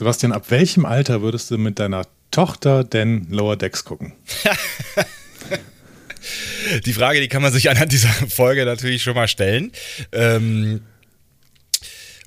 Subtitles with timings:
[0.00, 4.14] Sebastian, ab welchem Alter würdest du mit deiner Tochter denn Lower Decks gucken?
[6.86, 9.72] die Frage, die kann man sich anhand dieser Folge natürlich schon mal stellen.
[10.12, 10.80] Ähm,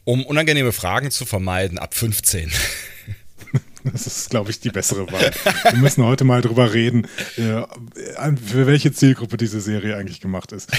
[0.04, 2.51] um unangenehme Fragen zu vermeiden, ab 15.
[3.92, 5.31] Das ist, glaube ich, die bessere Wahl.
[5.72, 7.08] Wir müssen heute mal drüber reden,
[7.38, 7.63] äh,
[8.46, 10.72] für welche Zielgruppe diese Serie eigentlich gemacht ist.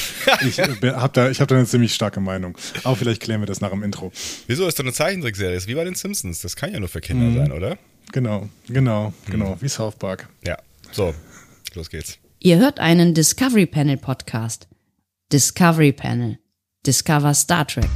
[0.46, 2.56] Ich äh, habe da, hab da eine ziemlich starke Meinung.
[2.82, 4.12] Aber vielleicht klären wir das nach dem Intro.
[4.46, 5.56] Wieso ist das eine Zeichentrickserie?
[5.56, 6.40] Ist wie bei den Simpsons.
[6.40, 7.36] Das kann ja nur für Kinder mhm.
[7.36, 7.78] sein, oder?
[8.12, 9.54] Genau, genau, genau.
[9.54, 9.62] Mhm.
[9.62, 10.28] Wie South Park.
[10.46, 10.58] Ja.
[10.92, 11.14] So,
[11.74, 12.18] los geht's.
[12.40, 14.68] Ihr hört einen Discovery Panel Podcast.
[15.32, 16.38] Discovery Panel.
[16.86, 17.88] Discover Star Trek.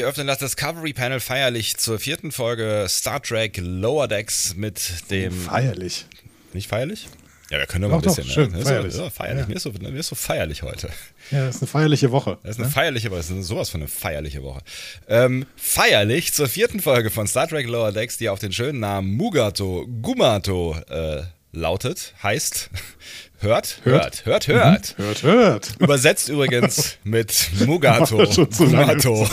[0.00, 5.30] Wir öffnen das Discovery Panel feierlich zur vierten Folge Star Trek Lower Decks mit dem.
[5.30, 6.06] Feierlich.
[6.54, 7.06] Nicht feierlich?
[7.50, 8.24] Ja, wir können doch mal ein bisschen.
[8.26, 8.62] Doch, schön, ne?
[8.62, 8.94] feierlich.
[8.94, 9.42] So, feierlich.
[9.42, 9.48] Ja.
[9.48, 10.88] Mir, ist so, mir ist so feierlich heute.
[11.30, 12.38] Ja, das ist eine feierliche Woche.
[12.42, 12.72] Das ist eine ne?
[12.72, 13.18] feierliche Woche.
[13.18, 14.62] Das ist sowas von eine feierliche Woche.
[15.06, 19.14] Ähm, feierlich zur vierten Folge von Star Trek Lower Decks, die auf den schönen Namen
[19.18, 22.70] Mugato Gumato äh, lautet, heißt
[23.40, 24.98] Hört, hört, hört, hört.
[24.98, 25.02] Mhm.
[25.02, 25.72] Hört, hört.
[25.78, 28.18] Übersetzt übrigens mit Mugato.
[28.18, 29.26] Mugato.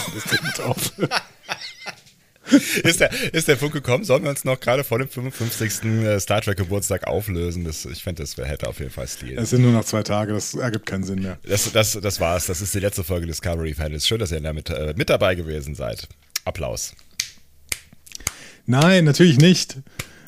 [2.83, 4.05] ist, der, ist der Funk gekommen?
[4.05, 5.83] Sollen wir uns noch gerade vor dem 55.
[5.83, 7.65] Äh, Star Trek Geburtstag auflösen?
[7.65, 9.37] Das, ich fände, das hätte auf jeden Fall Stil.
[9.37, 11.37] Es sind nur noch zwei Tage, das ergibt keinen Sinn mehr.
[11.43, 12.45] Das, das, das war's.
[12.45, 14.07] Das ist die letzte Folge Discovery Panels.
[14.07, 16.07] Schön, dass ihr damit äh, mit dabei gewesen seid.
[16.45, 16.93] Applaus.
[18.65, 19.79] Nein, natürlich nicht.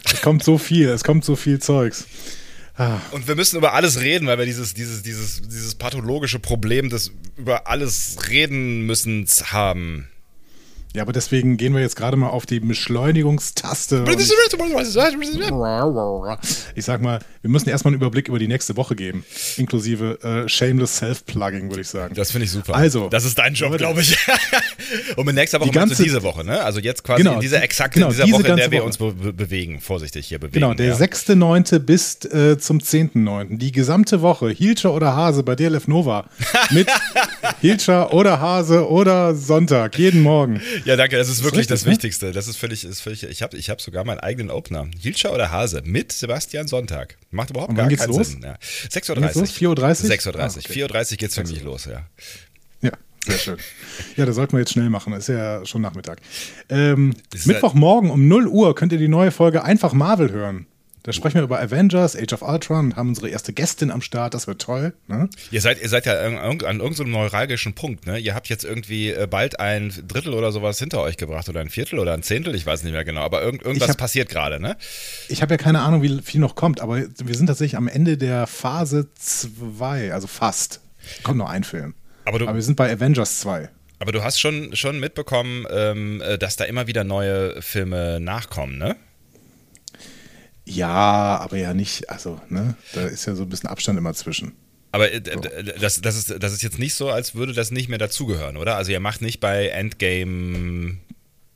[0.03, 2.07] Es kommt so viel, es kommt so viel Zeugs.
[2.79, 3.01] Ah.
[3.11, 7.11] Und wir müssen über alles reden, weil wir dieses, dieses, dieses, dieses pathologische Problem des
[7.35, 10.07] über alles reden müssen haben.
[10.95, 14.05] Ja, aber deswegen gehen wir jetzt gerade mal auf die Beschleunigungstaste.
[16.73, 19.23] Ich sag mal, wir müssen erstmal einen Überblick über die nächste Woche geben.
[19.57, 22.15] Inklusive äh, Shameless Self-Plugging, würde ich sagen.
[22.15, 22.73] Das finde ich super.
[22.73, 23.07] Also.
[23.09, 24.17] Das ist dein Job, glaube ich.
[25.15, 26.63] Und mit nächster Woche die ganze, diese Woche, ne?
[26.63, 28.97] Also jetzt quasi genau, in dieser exakten genau, dieser diese Woche, in der wir uns
[28.97, 30.53] be bewegen, vorsichtig hier bewegen.
[30.53, 30.95] Genau, der ja.
[30.95, 31.77] 6.9.
[31.79, 33.57] bis äh, zum 10.9.
[33.57, 36.25] Die gesamte Woche, Hilscher oder Hase bei DLF Nova.
[36.71, 36.87] Mit
[37.61, 40.59] Hilscher oder Hase oder Sonntag, jeden Morgen.
[40.85, 41.91] Ja, danke, das ist wirklich das, richtig, das ne?
[41.91, 42.31] Wichtigste.
[42.31, 44.87] Das ist völlig, ist völlig ich habe ich hab sogar meinen eigenen Opener.
[44.99, 47.17] Hilscher oder Hase mit Sebastian Sonntag.
[47.31, 48.29] Macht überhaupt gar keinen los?
[48.29, 48.41] Sinn.
[48.43, 48.55] Ja.
[48.89, 49.43] 6.30 Uhr.
[49.43, 49.75] 4.30 Uhr?
[49.75, 50.39] 6.30 Uhr.
[50.39, 50.83] Ah, okay.
[50.83, 52.05] 4.30 Uhr geht es für mich los, ja.
[52.81, 52.91] Ja,
[53.25, 53.57] sehr schön.
[54.15, 55.13] Ja, das sollten wir jetzt schnell machen.
[55.13, 56.21] Ist ja schon Nachmittag.
[56.69, 57.15] Ähm,
[57.45, 60.65] Mittwochmorgen um 0 Uhr könnt ihr die neue Folge Einfach Marvel hören.
[61.03, 64.33] Da sprechen wir über Avengers, Age of Ultron und haben unsere erste Gästin am Start.
[64.33, 64.93] Das wird toll.
[65.07, 65.29] Ne?
[65.49, 68.05] Ihr seid, ihr seid ja an, an irgendeinem neuralgischen Punkt.
[68.05, 68.19] Ne?
[68.19, 71.69] Ihr habt jetzt irgendwie äh, bald ein Drittel oder sowas hinter euch gebracht oder ein
[71.69, 73.21] Viertel oder ein Zehntel, ich weiß nicht mehr genau.
[73.21, 74.59] Aber irgend, irgendwas hab, passiert gerade.
[74.59, 74.75] Ne?
[75.29, 76.81] Ich habe ja keine Ahnung, wie viel noch kommt.
[76.81, 80.81] Aber wir sind tatsächlich am Ende der Phase 2, also fast.
[81.23, 81.93] Kommt noch ein Film.
[82.25, 83.69] Aber, du, aber wir sind bei Avengers 2.
[83.99, 88.77] Aber du hast schon, schon mitbekommen, ähm, äh, dass da immer wieder neue Filme nachkommen,
[88.77, 88.95] ne?
[90.69, 94.53] Ja, aber ja nicht, also, ne, da ist ja so ein bisschen Abstand immer zwischen.
[94.91, 95.21] Aber äh,
[95.79, 98.75] das, das, ist, das ist jetzt nicht so, als würde das nicht mehr dazugehören, oder?
[98.75, 100.97] Also ihr macht nicht bei Endgame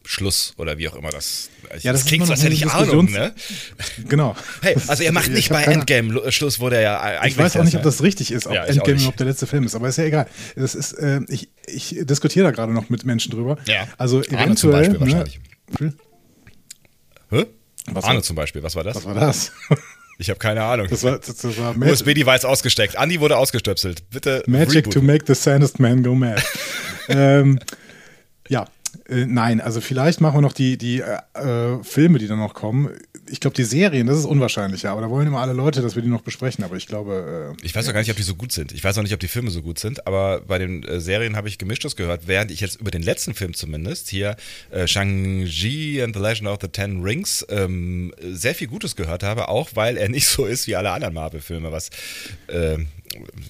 [0.05, 1.49] Schluss oder wie auch immer das.
[1.81, 3.33] Ja, das, das klingt so, als hätte ich Ahnung, ne?
[4.09, 4.35] Genau.
[4.61, 7.33] Hey, also ihr macht nicht bei Endgame Schluss, wo der ja eigentlich.
[7.33, 9.63] Ich weiß auch nicht, ob das richtig ist, ob ja, Endgame überhaupt der letzte Film
[9.63, 10.27] ist, aber ist ja egal.
[10.55, 13.57] Das ist, äh, ich, ich diskutiere da gerade noch mit Menschen drüber.
[13.65, 13.87] Ja.
[13.97, 14.39] Also eventuell.
[14.41, 14.99] Arne zum Beispiel ne?
[14.99, 15.39] wahrscheinlich.
[17.29, 17.45] Hä?
[17.91, 18.95] Was Arne zum Beispiel, was war das?
[18.95, 19.51] Was war das?
[20.19, 20.87] Ich habe keine Ahnung.
[20.89, 22.97] Das war, das war USB-Device ausgesteckt.
[22.97, 24.09] Andi wurde ausgestöpselt.
[24.11, 24.43] Bitte.
[24.45, 24.93] Magic reboot.
[24.93, 26.41] to make the sanest man go mad.
[27.09, 27.59] ähm,
[28.47, 28.67] ja,
[29.09, 32.53] äh, nein, also vielleicht machen wir noch die, die äh, äh Filme, die dann noch
[32.53, 32.91] kommen.
[33.27, 36.01] Ich glaube, die Serien, das ist unwahrscheinlicher, aber da wollen immer alle Leute, dass wir
[36.01, 36.63] die noch besprechen.
[36.63, 37.55] Aber ich glaube.
[37.61, 38.71] Äh, ich weiß auch gar nicht, ob die so gut sind.
[38.73, 41.35] Ich weiß auch nicht, ob die Filme so gut sind, aber bei den äh, Serien
[41.35, 44.35] habe ich gemischtes gehört, während ich jetzt über den letzten Film zumindest, hier
[44.71, 49.47] äh, Shang-Chi and the Legend of the Ten Rings, ähm, sehr viel Gutes gehört habe,
[49.47, 51.89] auch weil er nicht so ist wie alle anderen Marvel-Filme, was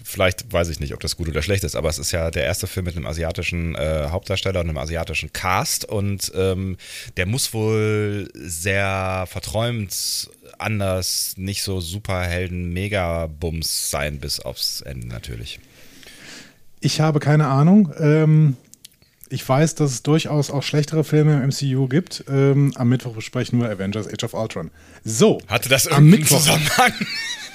[0.03, 2.43] vielleicht weiß ich nicht, ob das gut oder schlecht ist, aber es ist ja der
[2.43, 6.77] erste Film mit einem asiatischen äh, Hauptdarsteller und einem asiatischen Cast und ähm,
[7.17, 15.59] der muss wohl sehr verträumt anders, nicht so Superhelden, Megabums sein, bis aufs Ende natürlich.
[16.79, 17.93] Ich habe keine Ahnung.
[17.99, 18.57] Ähm,
[19.33, 22.23] Ich weiß, dass es durchaus auch schlechtere Filme im MCU gibt.
[22.29, 24.69] Ähm, am Mittwoch besprechen wir Avengers Age of Ultron.
[25.03, 25.39] So.
[25.47, 26.93] Hatte das irgendeinen Zusammenhang?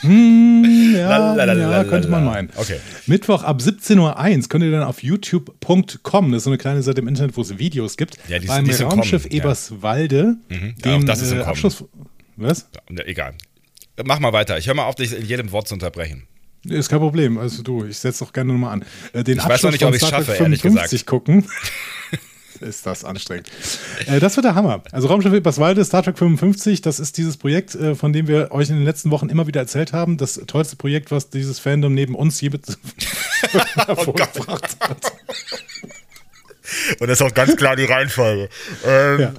[0.01, 2.51] Hm, ja, ja, könnte man meinen.
[2.57, 2.79] Okay.
[3.07, 3.99] Mittwoch ab 17.01
[4.43, 7.43] Uhr könnt ihr dann auf youtube.com, das ist so eine kleine Seite im Internet, wo
[7.43, 9.39] es Videos gibt, Ja, die- beim die sind Raumschiff kommen, ja.
[9.45, 10.75] Eberswalde Mhm.
[10.85, 11.43] Ja, den auch das ist im äh.
[11.43, 11.85] Abschluss.
[12.37, 12.69] Was?
[12.91, 13.35] Ja, Egal.
[14.05, 14.59] Mach mal weiter.
[14.59, 16.29] Ich höre mal auf, dich in jedem Wort zu unterbrechen.
[16.65, 17.39] Ist kein Problem.
[17.39, 18.85] Also du, ich setze doch gerne nochmal an.
[19.13, 21.47] Äh, Den Ich weiß noch nicht, ob Star Trek schaffe, ehrlich 55 gucken.
[22.61, 23.49] ist das anstrengend.
[24.07, 24.83] Äh, das wird der Hammer.
[24.93, 28.69] Also Raumschiff Eberswalde, Star Trek 55, das ist dieses Projekt, äh, von dem wir euch
[28.69, 30.17] in den letzten Wochen immer wieder erzählt haben.
[30.17, 32.51] Das tollste Projekt, was dieses Fandom neben uns je
[33.87, 35.13] hervorgebracht hat.
[37.01, 38.49] Und das ist auch ganz klar die Reihenfolge.
[38.85, 39.33] Ähm, Ja.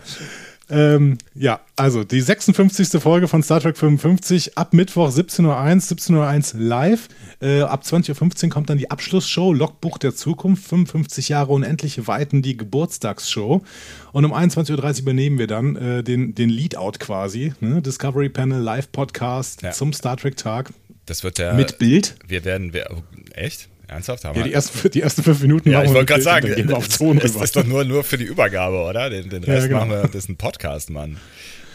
[0.72, 3.02] Ähm, ja, also die 56.
[3.02, 7.08] Folge von Star Trek 55 ab Mittwoch 17.01 17.01 live.
[7.42, 12.42] Äh, ab 20.15 Uhr kommt dann die Abschlussshow Logbuch der Zukunft, 55 Jahre unendliche Weiten,
[12.42, 13.64] die Geburtstagsshow.
[14.12, 17.82] Und um 21.30 Uhr übernehmen wir dann äh, den, den Lead-Out quasi, ne?
[17.82, 19.72] Discovery Panel Live Podcast Ja.
[19.72, 20.72] zum Star Trek Tag
[21.06, 21.54] Das wird der.
[21.54, 22.16] mit Bild.
[22.28, 22.74] Wir werden.
[22.74, 22.88] Wir,
[23.34, 23.70] echt?
[23.90, 24.24] Ernsthaft?
[24.26, 26.56] Haben Ja, wir- die ersten, die ersten fünf Minuten Ja, machen ich wollte gerade sagen,
[26.56, 29.10] gehen wir auf das Ton ist das doch nur, nur für die Übergabe, oder?
[29.10, 29.80] Den, den Ja, Rest genau.
[29.80, 31.18] machen wir, das ist ein Podcast, Mann.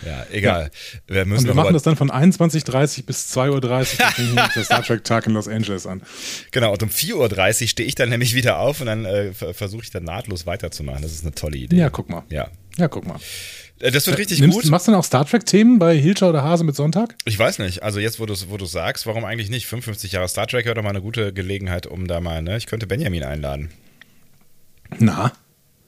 [0.04, 0.70] Ja, egal.
[1.06, 3.50] Wir müssen Und wir machen das dann von 21.30 bis 2.30
[4.34, 4.48] Uhr.
[4.54, 6.02] Der Star Trek Tag in Los Angeles an.
[6.50, 9.54] Genau, und um 4.30 Uhr stehe ich dann nämlich wieder auf und dann äh, ver-
[9.54, 11.00] versuche ich dann nahtlos weiterzumachen.
[11.00, 11.76] Das ist eine tolle Idee.
[11.76, 12.22] Ja, guck mal.
[12.28, 12.48] Ja.
[12.76, 13.16] Ja, guck mal.
[13.80, 14.70] Äh, Das wird richtig Nimmst, gut.
[14.70, 17.14] Machst du dann auch Star Trek-Themen bei Hilscher oder Hase mit Sonntag?
[17.24, 19.66] Ich weiß nicht, also jetzt, wo du es wo du's sagst, warum eigentlich nicht?
[19.66, 22.56] 55 Jahre Star Trek wäre doch mal eine gute Gelegenheit, um da mal, ne?
[22.56, 23.70] Ich könnte Benjamin einladen.
[24.98, 25.32] Na,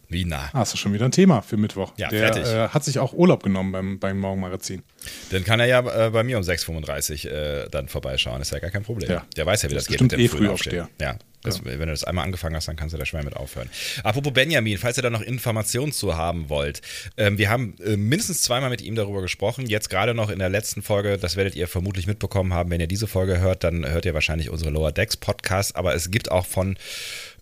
[0.08, 0.50] Wie nah?
[0.52, 1.92] hast du schon wieder ein Thema für Mittwoch.
[1.96, 2.44] Ja, Der fertig.
[2.44, 4.82] äh, hat sich auch Urlaub genommen beim, beim Morgenmagazin.
[5.30, 8.40] Dann kann er ja äh, bei mir um 6.35 Uhr äh, dann vorbeischauen.
[8.42, 9.10] Ist ja gar kein Problem.
[9.10, 9.26] Ja.
[9.36, 10.84] Der weiß ja, wie das, Das geht mit dem eh Frühaufsteher.
[10.84, 11.00] Aufstehen.
[11.00, 11.16] Ja.
[11.42, 13.70] Das, Wenn du das einmal angefangen hast, dann kannst du da schwer mit aufhören.
[14.02, 16.82] Apropos Benjamin, falls ihr da noch Informationen zu haben wollt.
[17.16, 19.66] Ähm, wir haben äh, mindestens zweimal mit ihm darüber gesprochen.
[19.66, 22.70] Jetzt gerade noch in der letzten Folge, das werdet ihr vermutlich mitbekommen haben.
[22.70, 25.76] Wenn ihr diese Folge hört, dann hört ihr wahrscheinlich unsere Lower Decks Podcast.
[25.76, 26.76] Aber es gibt auch von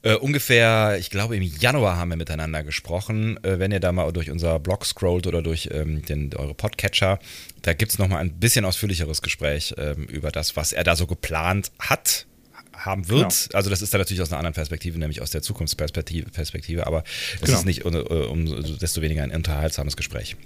[0.04, 3.42] äh, ungefähr, ich glaube im Januar haben wir miteinander gesprochen.
[3.42, 7.18] Äh, wenn ihr da mal durch unser Blog scrollt oder durch ähm, den, eure Podcatcher,
[7.62, 11.06] da gibt es nochmal ein bisschen ausführlicheres Gespräch ähm, über das, was er da so
[11.06, 12.26] geplant hat,
[12.72, 13.48] haben wird.
[13.54, 17.04] Also das ist dann natürlich aus einer anderen Perspektive, nämlich aus der Zukunftsperspektive, Perspektive, aber
[17.36, 17.58] es Genau.
[17.58, 20.36] ist nicht um, um desto weniger ein unterhaltsames Gespräch.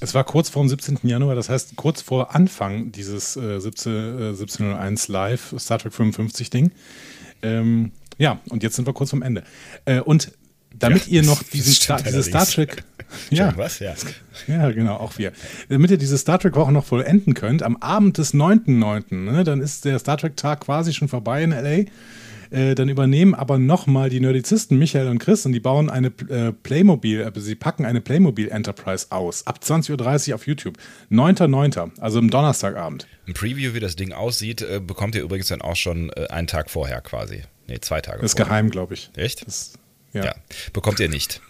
[0.00, 0.98] Es war kurz vor dem 17.
[1.02, 6.50] Januar, das heißt kurz vor Anfang dieses äh, 17, äh, 1701 Live Star Trek 55
[6.50, 6.70] Ding.
[7.42, 9.42] Ähm, ja, und jetzt sind wir kurz vom Ende.
[9.84, 10.32] Äh, und
[10.76, 12.46] damit Ja, ihr noch diesen Star, diese Star.
[12.46, 12.82] Trek.
[13.30, 13.78] ja, Was?
[13.78, 13.94] Ja.
[14.48, 15.32] Ja, genau, auch wir.
[15.68, 19.84] Damit ihr diese Star Trek-Woche noch vollenden könnt, am Abend des 9.9., ne, dann ist
[19.84, 21.84] der Star Trek-Tag quasi schon vorbei in L.A.,
[22.50, 26.52] äh, dann übernehmen aber nochmal die Nerdizisten Michael und Chris und die bauen eine äh,
[26.52, 29.46] Playmobil, äh, sie packen eine Playmobil Enterprise aus.
[29.46, 30.76] Ab 20.30 Uhr auf YouTube.
[31.10, 33.06] 9.9., also am Donnerstagabend.
[33.26, 37.00] Ein Preview, wie das Ding aussieht, bekommt ihr übrigens dann auch schon einen Tag vorher
[37.00, 37.42] quasi.
[37.66, 38.46] Nee, zwei Tage Das ist vorher.
[38.50, 39.10] geheim, glaube ich.
[39.16, 39.46] Echt?
[39.46, 39.72] Das,
[40.12, 40.24] Ja.
[40.26, 40.34] ja.
[40.72, 41.40] Bekommt ihr nicht.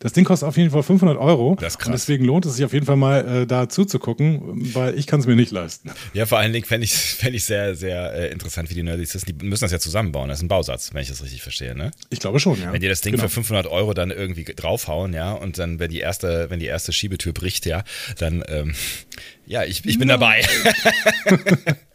[0.00, 1.56] Das Ding kostet auf jeden Fall 500 Euro.
[1.58, 1.86] Das ist krass.
[1.88, 5.18] Und deswegen lohnt es sich auf jeden Fall mal äh, da zuzugucken, weil ich kann
[5.18, 5.90] es mir nicht leisten.
[6.14, 9.36] Ja, vor allen Dingen fände ich, fänd ich sehr, sehr äh, interessant, wie die Nerdizisten,
[9.36, 10.28] die müssen das ja zusammenbauen.
[10.28, 11.90] Das ist ein Bausatz, wenn ich das richtig verstehe, ne?
[12.10, 12.72] Ich glaube schon, ja.
[12.72, 13.24] Wenn die das Ding Genau.
[13.24, 16.92] für 500 Euro dann irgendwie draufhauen, ja, und dann, wenn die erste, wenn die erste
[16.92, 17.82] Schiebetür bricht, ja,
[18.18, 18.76] dann, ähm,
[19.46, 20.44] ja, ich, ich bin dabei.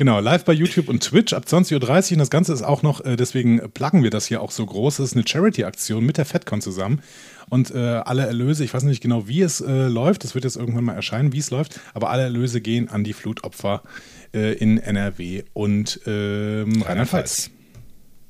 [0.00, 2.12] Genau, live bei YouTube und Twitch ab 20.30 Uhr.
[2.12, 4.96] Und das Ganze ist auch noch, äh, deswegen pluggen wir das hier auch so groß.
[4.96, 7.02] Das ist eine Charity-Aktion mit der FedCon zusammen.
[7.50, 10.56] Und äh, alle Erlöse, ich weiß nicht genau, wie es äh, läuft, das wird jetzt
[10.56, 13.82] irgendwann mal erscheinen, wie es läuft, aber alle Erlöse gehen an die Flutopfer
[14.32, 17.50] äh, in NRW und ähm, Rheinland-Pfalz.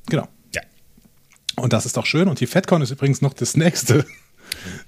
[0.09, 0.27] Genau.
[0.53, 0.63] Ja.
[1.55, 2.27] Und das ist doch schön.
[2.27, 4.05] Und die FedCon ist übrigens noch das nächste.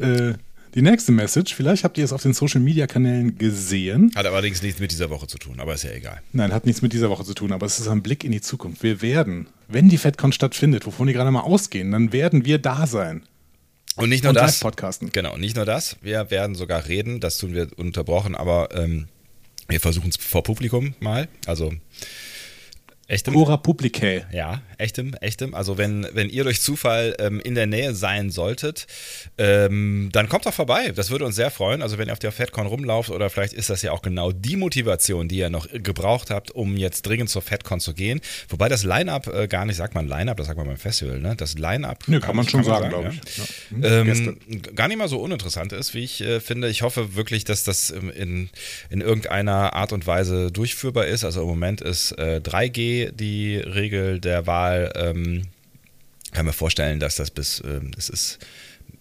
[0.75, 1.55] die nächste Message.
[1.55, 4.13] Vielleicht habt ihr es auf den Social Media Kanälen gesehen.
[4.15, 6.21] Hat allerdings nichts mit dieser Woche zu tun, aber ist ja egal.
[6.33, 8.41] Nein, hat nichts mit dieser Woche zu tun, aber es ist ein Blick in die
[8.41, 8.83] Zukunft.
[8.83, 12.87] Wir werden, wenn die FedCon stattfindet, wovon die gerade mal ausgehen, dann werden wir da
[12.87, 13.23] sein.
[13.97, 14.63] Und nicht nur Und das.
[14.63, 15.11] Live-Podcasten.
[15.13, 15.97] Genau, nicht nur das.
[16.01, 19.09] Wir werden sogar reden, das tun wir unterbrochen, aber ähm,
[19.69, 21.29] wir versuchen es vor Publikum mal.
[21.47, 21.73] Also
[23.13, 23.35] echtem.
[23.35, 24.25] Cora Publicae.
[24.33, 25.55] Ja, echtem, echtem.
[25.55, 28.87] Also wenn, wenn ihr durch Zufall ähm, in der Nähe sein solltet,
[29.39, 30.93] ähm, dann kommt doch vorbei.
[30.95, 31.83] Das würde uns sehr freuen.
[31.83, 34.57] Also wenn ihr auf der FedCon rumlauft oder vielleicht ist das ja auch genau die
[34.57, 38.21] Motivation, die ihr noch gebraucht habt, um jetzt dringend zur FedCon zu gehen.
[38.49, 41.37] Wobei das Line-Up äh, gar nicht, sagt man Line-Up, das sagt man beim Festival, ne?
[41.37, 42.05] Das Line-Up.
[42.07, 42.89] Nö, kann man schon sagen, ja.
[42.89, 43.37] glaube ich.
[43.37, 43.45] Ja.
[43.71, 44.37] Hm, Gäste.
[44.49, 46.69] Ähm, gar nicht mal so uninteressant ist, wie ich äh, finde.
[46.69, 48.51] Ich hoffe wirklich, dass das ähm, in,
[48.91, 51.25] in irgendeiner Art und Weise durchführbar ist.
[51.25, 54.93] Also im Moment ist äh, 3G die Regel der Wahl.
[54.95, 55.49] Ähm,
[56.33, 58.39] kann mir vorstellen, dass das bis, ähm, das ist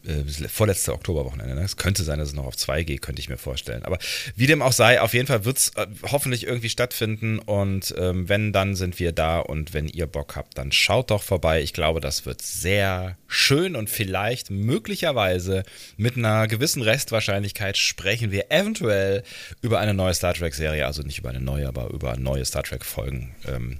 [0.05, 1.53] äh, vorletzte Oktoberwochenende.
[1.53, 1.61] Ne?
[1.61, 3.83] Es könnte sein, dass es noch auf zwei geht, könnte ich mir vorstellen.
[3.83, 3.99] Aber
[4.35, 7.37] wie dem auch sei, auf jeden Fall wird es äh, hoffentlich irgendwie stattfinden.
[7.39, 9.39] Und ähm, wenn, dann sind wir da.
[9.39, 11.61] Und wenn ihr Bock habt, dann schaut doch vorbei.
[11.61, 15.63] Ich glaube, das wird sehr schön und vielleicht möglicherweise
[15.97, 19.23] mit einer gewissen Restwahrscheinlichkeit sprechen wir eventuell
[19.61, 20.85] über eine neue Star Trek-Serie.
[20.85, 23.35] Also nicht über eine neue, aber über neue Star Trek-Folgen.
[23.47, 23.79] Ähm,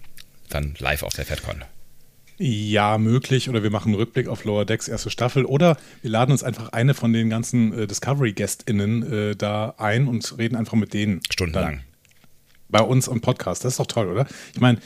[0.53, 1.63] dann live auf der FedCon.
[2.43, 3.49] Ja, möglich.
[3.49, 5.45] Oder wir machen einen Rückblick auf Lower Decks erste Staffel.
[5.45, 10.37] Oder wir laden uns einfach eine von den ganzen äh, Discovery-GästInnen äh, da ein und
[10.39, 11.21] reden einfach mit denen.
[11.29, 11.81] Stundenlang.
[12.67, 13.63] Bei uns am Podcast.
[13.63, 14.25] Das ist doch toll, oder?
[14.53, 14.79] Ich meine,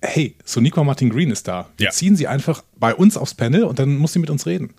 [0.00, 1.68] hey, Soniqua Martin Green ist da.
[1.76, 1.90] Wir ja.
[1.90, 4.72] ziehen sie einfach bei uns aufs Panel und dann muss sie mit uns reden.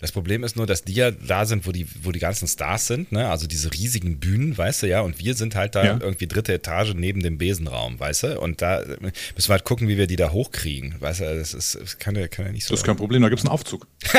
[0.00, 2.86] Das Problem ist nur, dass die ja da sind, wo die, wo die ganzen Stars
[2.86, 3.28] sind, ne?
[3.28, 5.98] Also diese riesigen Bühnen, weißt du ja, und wir sind halt da ja.
[6.00, 8.40] irgendwie dritte Etage neben dem Besenraum, weißt du?
[8.40, 10.94] Und da müssen wir halt gucken, wie wir die da hochkriegen.
[11.00, 12.74] Weißt du, das, ist, das kann, ja, kann ja nicht so.
[12.74, 13.86] Das ist kein Problem, da gibt es einen Aufzug.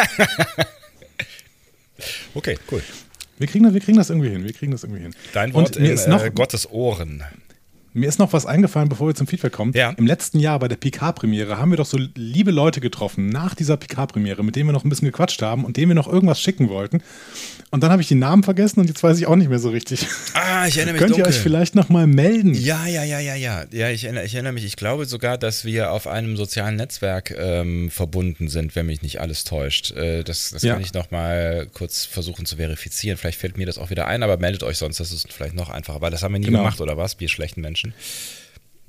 [2.35, 2.83] okay, cool.
[3.37, 4.43] Wir kriegen, wir kriegen das irgendwie hin.
[4.43, 5.15] Wir kriegen das irgendwie hin.
[5.33, 7.23] Dein Wort und mir in, ist noch, äh, Gottes Ohren.
[7.97, 9.73] Mir ist noch was eingefallen, bevor wir zum Feedback kommen.
[9.73, 9.89] Ja.
[9.97, 13.75] Im letzten Jahr bei der PK-Premiere haben wir doch so liebe Leute getroffen, nach dieser
[13.75, 16.69] PK-Premiere, mit denen wir noch ein bisschen gequatscht haben und denen wir noch irgendwas schicken
[16.69, 17.01] wollten.
[17.71, 19.69] Und dann habe ich die Namen vergessen und jetzt weiß ich auch nicht mehr so
[19.69, 20.05] richtig.
[20.33, 21.25] Ah, ich erinnere mich Könnt dunkel.
[21.25, 22.53] ihr euch vielleicht noch mal melden?
[22.53, 23.65] Ja, ja, ja, ja, ja.
[23.71, 24.63] Ja, ich erinnere, ich erinnere mich.
[24.65, 29.19] Ich glaube sogar, dass wir auf einem sozialen Netzwerk ähm, verbunden sind, wenn mich nicht
[29.19, 29.91] alles täuscht.
[29.91, 30.73] Äh, das das ja.
[30.73, 33.17] kann ich noch mal kurz versuchen zu verifizieren.
[33.17, 34.99] Vielleicht fällt mir das auch wieder ein, aber meldet euch sonst.
[34.99, 36.59] Das ist vielleicht noch einfacher, weil das haben wir nie genau.
[36.59, 37.19] gemacht, oder was?
[37.19, 37.86] Wir schlechten Menschen.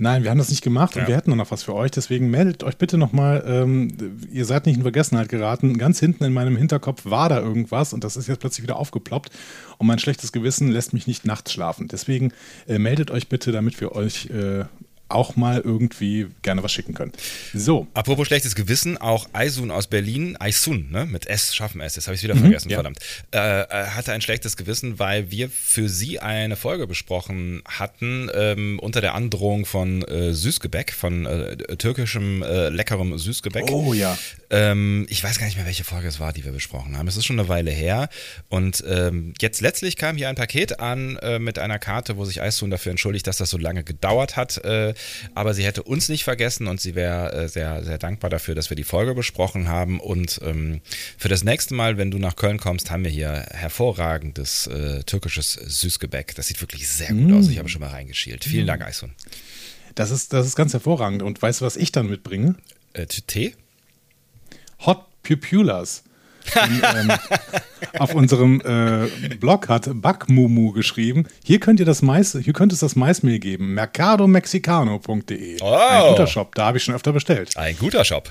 [0.00, 1.08] Nein, wir haben das nicht gemacht und ja.
[1.08, 1.90] wir hätten noch was für euch.
[1.90, 3.42] Deswegen meldet euch bitte nochmal.
[3.44, 3.88] Ähm,
[4.30, 5.76] ihr seid nicht in Vergessenheit geraten.
[5.76, 9.30] Ganz hinten in meinem Hinterkopf war da irgendwas und das ist jetzt plötzlich wieder aufgeploppt.
[9.76, 11.88] Und mein schlechtes Gewissen lässt mich nicht nachts schlafen.
[11.88, 12.32] Deswegen
[12.68, 14.66] äh, meldet euch bitte, damit wir euch äh,
[15.08, 17.12] auch mal irgendwie gerne was schicken können.
[17.54, 17.86] So.
[17.94, 22.14] Apropos schlechtes Gewissen, auch Aisun aus Berlin, Aisun, ne, mit S, schaffen S, das habe
[22.14, 22.76] ich wieder mhm, vergessen, ja.
[22.76, 22.98] verdammt,
[23.32, 28.78] äh, äh, hatte ein schlechtes Gewissen, weil wir für sie eine Folge besprochen hatten ähm,
[28.78, 33.70] unter der Androhung von äh, Süßgebäck, von äh, türkischem äh, leckerem Süßgebäck.
[33.70, 34.18] Oh ja.
[34.50, 37.08] Ähm, ich weiß gar nicht mehr, welche Folge es war, die wir besprochen haben.
[37.08, 38.08] Es ist schon eine Weile her.
[38.48, 42.40] Und ähm, jetzt letztlich kam hier ein Paket an äh, mit einer Karte, wo sich
[42.40, 44.60] Aisun dafür entschuldigt, dass das so lange gedauert hat
[45.34, 48.70] aber sie hätte uns nicht vergessen und sie wäre äh, sehr, sehr dankbar dafür, dass
[48.70, 50.00] wir die Folge besprochen haben.
[50.00, 50.80] Und ähm,
[51.16, 55.52] für das nächste Mal, wenn du nach Köln kommst, haben wir hier hervorragendes äh, türkisches
[55.52, 56.34] Süßgebäck.
[56.34, 57.38] Das sieht wirklich sehr gut mm.
[57.38, 57.48] aus.
[57.48, 58.44] Ich habe schon mal reingeschielt.
[58.44, 58.68] Vielen mm.
[58.68, 59.12] Dank, Aysun.
[59.94, 61.22] Das ist, das ist ganz hervorragend.
[61.22, 62.56] Und weißt du, was ich dann mitbringe?
[62.92, 63.54] Äh, Tee?
[65.36, 66.04] Pupulas.
[66.54, 67.12] In, ähm,
[67.98, 72.80] auf unserem äh, Blog hat Backmumu geschrieben, hier könnt ihr das Mais, hier könnte es
[72.80, 75.58] das Maismehl geben, mercadomexicano.de.
[75.60, 75.74] Oh.
[75.74, 77.54] Ein guter Shop, da habe ich schon öfter bestellt.
[77.56, 78.30] Ein guter Shop.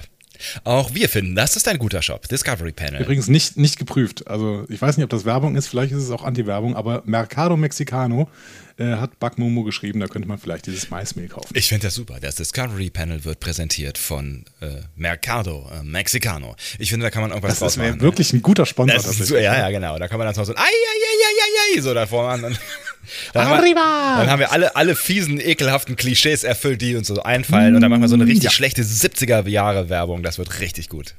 [0.64, 2.28] Auch wir finden, das ist ein guter Shop.
[2.28, 3.02] Discovery Panel.
[3.02, 4.28] Übrigens nicht, nicht geprüft.
[4.28, 7.58] Also ich weiß nicht, ob das Werbung ist, vielleicht ist es auch Anti-Werbung, aber Mercado
[7.58, 8.30] Mexicano
[8.78, 11.50] äh, hat Backmomo geschrieben, da könnte man vielleicht dieses Maismehl kaufen.
[11.54, 12.20] Ich finde das super.
[12.22, 16.56] Das Discovery Panel wird präsentiert von äh, Mercado äh, Mexicano.
[16.78, 18.96] Ich finde, da kann man irgendwas Das wäre wirklich ein guter Sponsor.
[18.96, 19.98] Das ist, ja, ja, genau.
[19.98, 22.58] Da kann man dann so ein Ai, ai, ai, ai, ai, so davor an.
[23.34, 27.22] Dann, haben wir, dann haben wir alle, alle fiesen, ekelhaften Klischees erfüllt, die uns so
[27.22, 27.76] einfallen.
[27.76, 28.52] Und dann machen wir so eine richtig ja.
[28.52, 30.24] schlechte 70er-Jahre-Werbung.
[30.24, 31.16] Das wird richtig gut.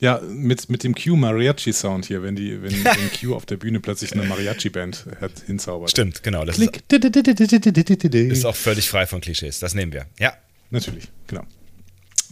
[0.00, 4.12] Ja, mit, mit dem Q-Mariachi-Sound hier, wenn, die, wenn, wenn Q auf der Bühne plötzlich
[4.12, 5.04] eine Mariachi-Band
[5.46, 5.90] hinzaubert.
[5.90, 6.44] Stimmt, genau.
[6.44, 6.82] Das Klick.
[6.90, 9.58] Ist, ist auch völlig frei von Klischees.
[9.58, 10.06] Das nehmen wir.
[10.18, 10.32] Ja.
[10.70, 11.44] Natürlich, genau.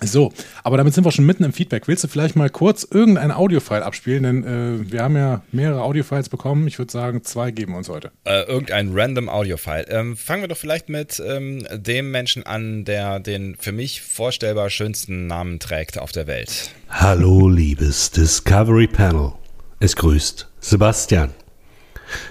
[0.03, 1.89] So, aber damit sind wir schon mitten im Feedback.
[1.89, 4.23] Willst du vielleicht mal kurz irgendein Audiofile abspielen?
[4.23, 6.69] Denn äh, wir haben ja mehrere Audiofiles bekommen.
[6.69, 8.13] Ich würde sagen, zwei geben wir uns heute.
[8.25, 9.87] Äh, irgendein random Audiofile.
[9.89, 14.71] Ähm, fangen wir doch vielleicht mit ähm, dem Menschen an, der den für mich vorstellbar
[14.71, 16.71] schönsten Namen trägt auf der Welt.
[16.91, 19.33] Hallo, liebes Discovery Panel.
[19.81, 21.31] Es grüßt Sebastian.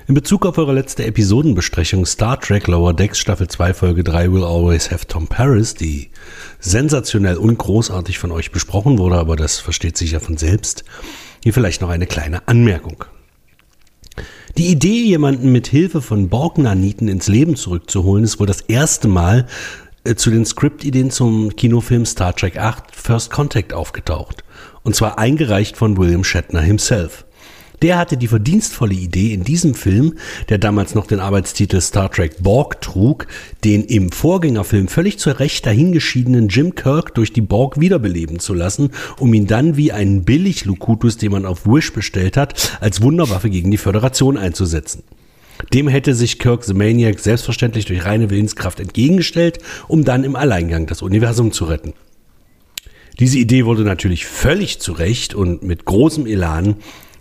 [0.08, 4.44] In Bezug auf eure letzte Episodenbesprechung Star Trek Lower Decks Staffel 2 Folge 3 Will
[4.44, 6.10] Always Have Tom Paris, die
[6.60, 10.84] sensationell und großartig von euch besprochen wurde, aber das versteht sich ja von selbst,
[11.44, 13.06] hier vielleicht noch eine kleine Anmerkung.
[14.58, 19.46] Die Idee, jemanden mit Hilfe von Borgnaniten ins Leben zurückzuholen, ist wohl das erste Mal
[20.04, 24.44] äh, zu den Script-Ideen zum Kinofilm Star Trek 8 First Contact aufgetaucht.
[24.82, 27.27] Und zwar eingereicht von William Shatner himself.
[27.84, 30.16] Der hatte die verdienstvolle Idee, in diesem Film,
[30.50, 33.28] der damals noch den Arbeitstitel Star Trek Borg trug,
[33.64, 38.90] den im Vorgängerfilm völlig zu Recht dahingeschiedenen Jim Kirk durch die Borg wiederbeleben zu lassen,
[39.20, 43.70] um ihn dann wie einen Billig-Lukutus, den man auf Wish bestellt hat, als Wunderwaffe gegen
[43.70, 45.04] die Föderation einzusetzen.
[45.74, 50.88] Dem hätte sich Kirk the Maniac selbstverständlich durch reine Willenskraft entgegengestellt, um dann im Alleingang
[50.88, 51.94] das Universum zu retten.
[53.20, 56.76] Diese Idee wurde natürlich völlig zu Recht und mit großem Elan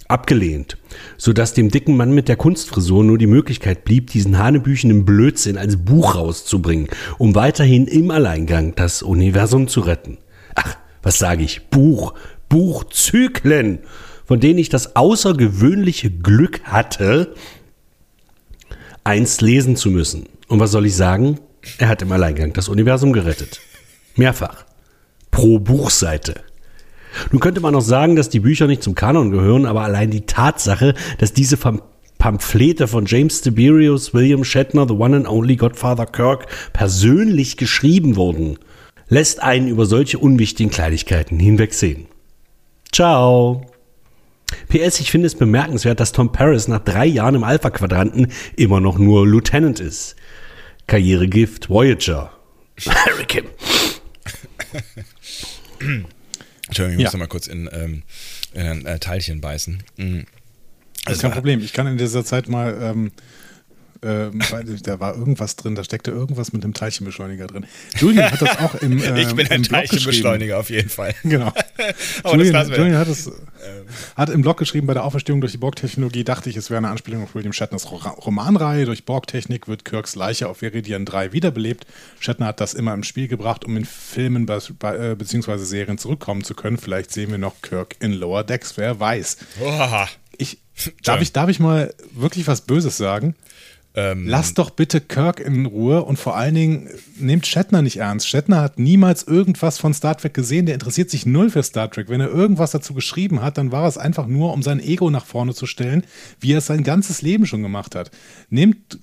[0.09, 0.79] abgelehnt,
[1.17, 5.77] sodass dem dicken Mann mit der Kunstfrisur nur die Möglichkeit blieb, diesen hanebüchenden Blödsinn als
[5.77, 10.19] Buch rauszubringen, um weiterhin im Alleingang das Universum zu retten.
[10.55, 11.69] Ach, was sage ich?
[11.69, 12.15] Buch,
[12.49, 13.81] Buchzyklen,
[14.25, 17.35] von denen ich das außergewöhnliche Glück hatte,
[19.05, 20.27] eins lesen zu müssen.
[20.49, 21.39] Und was soll ich sagen?
[21.79, 23.61] Er hat im Alleingang das Universum gerettet.
[24.17, 24.65] Mehrfach.
[25.31, 26.41] Pro Buchseite.
[27.31, 30.27] Nun könnte man noch sagen, dass die Bücher nicht zum Kanon gehören, aber allein die
[30.27, 31.59] Tatsache, dass diese
[32.19, 38.59] Pamphlete von James Tiberius, William Shatner, The One and Only Godfather Kirk persönlich geschrieben wurden,
[39.09, 42.07] lässt einen über solche unwichtigen Kleinigkeiten hinwegsehen.
[42.93, 43.67] Ciao!
[44.69, 48.99] PS, ich finde es bemerkenswert, dass Tom Paris nach drei Jahren im Alpha-Quadranten immer noch
[48.99, 50.17] nur Lieutenant ist.
[50.87, 52.31] Karrieregift Voyager.
[53.27, 53.45] Kim.
[56.67, 57.07] Entschuldigung, ich ja.
[57.09, 58.03] muss noch mal kurz in, ähm,
[58.53, 59.83] in ein äh, Teilchen beißen.
[59.97, 60.27] Mhm.
[61.05, 61.61] Das ist kein Problem.
[61.61, 63.13] Ich kann in dieser Zeit mal ähm,
[64.07, 64.41] ähm,
[64.83, 67.67] da war irgendwas drin, da steckte irgendwas mit einem Teilchenbeschleuniger drin.
[67.99, 71.15] Julian hat das auch im äh, Ich bin ein Teilchenbeschleuniger auf jeden Fall.
[71.23, 71.53] Genau.
[72.25, 73.31] Julian, Julian hat es
[74.17, 76.89] hat im Blog geschrieben, bei der Auferstehung durch die Borg-Technologie dachte ich, es wäre eine
[76.89, 78.85] Anspielung auf William Shatners Romanreihe.
[78.85, 81.87] Durch Borg-Technik wird Kirks Leiche auf Veridian 3 wiederbelebt.
[82.21, 85.59] Shatner hat das immer im Spiel gebracht, um in Filmen äh, bzw.
[85.59, 86.79] Serien zurückkommen zu können.
[86.79, 89.39] Vielleicht sehen wir noch Kirk in Lower Decks, wer weiß.
[89.61, 90.09] Oha.
[90.39, 90.59] Ich,
[91.03, 93.35] darf, ich, darf ich mal wirklich was Böses sagen?
[93.97, 98.29] Ähm, Lass doch bitte Kirk in Ruhe und vor allen Dingen nehmt Shatner nicht ernst.
[98.29, 102.11] Shatner hat niemals irgendwas von Star Trek gesehen, der interessiert sich null für Star Trek.
[102.11, 105.25] Wenn er irgendwas dazu geschrieben hat, dann war es einfach nur, um sein Ego nach
[105.25, 106.05] vorne zu stellen,
[106.41, 108.11] wie er es sein ganzes Leben schon gemacht hat.
[108.51, 108.99] Nehmt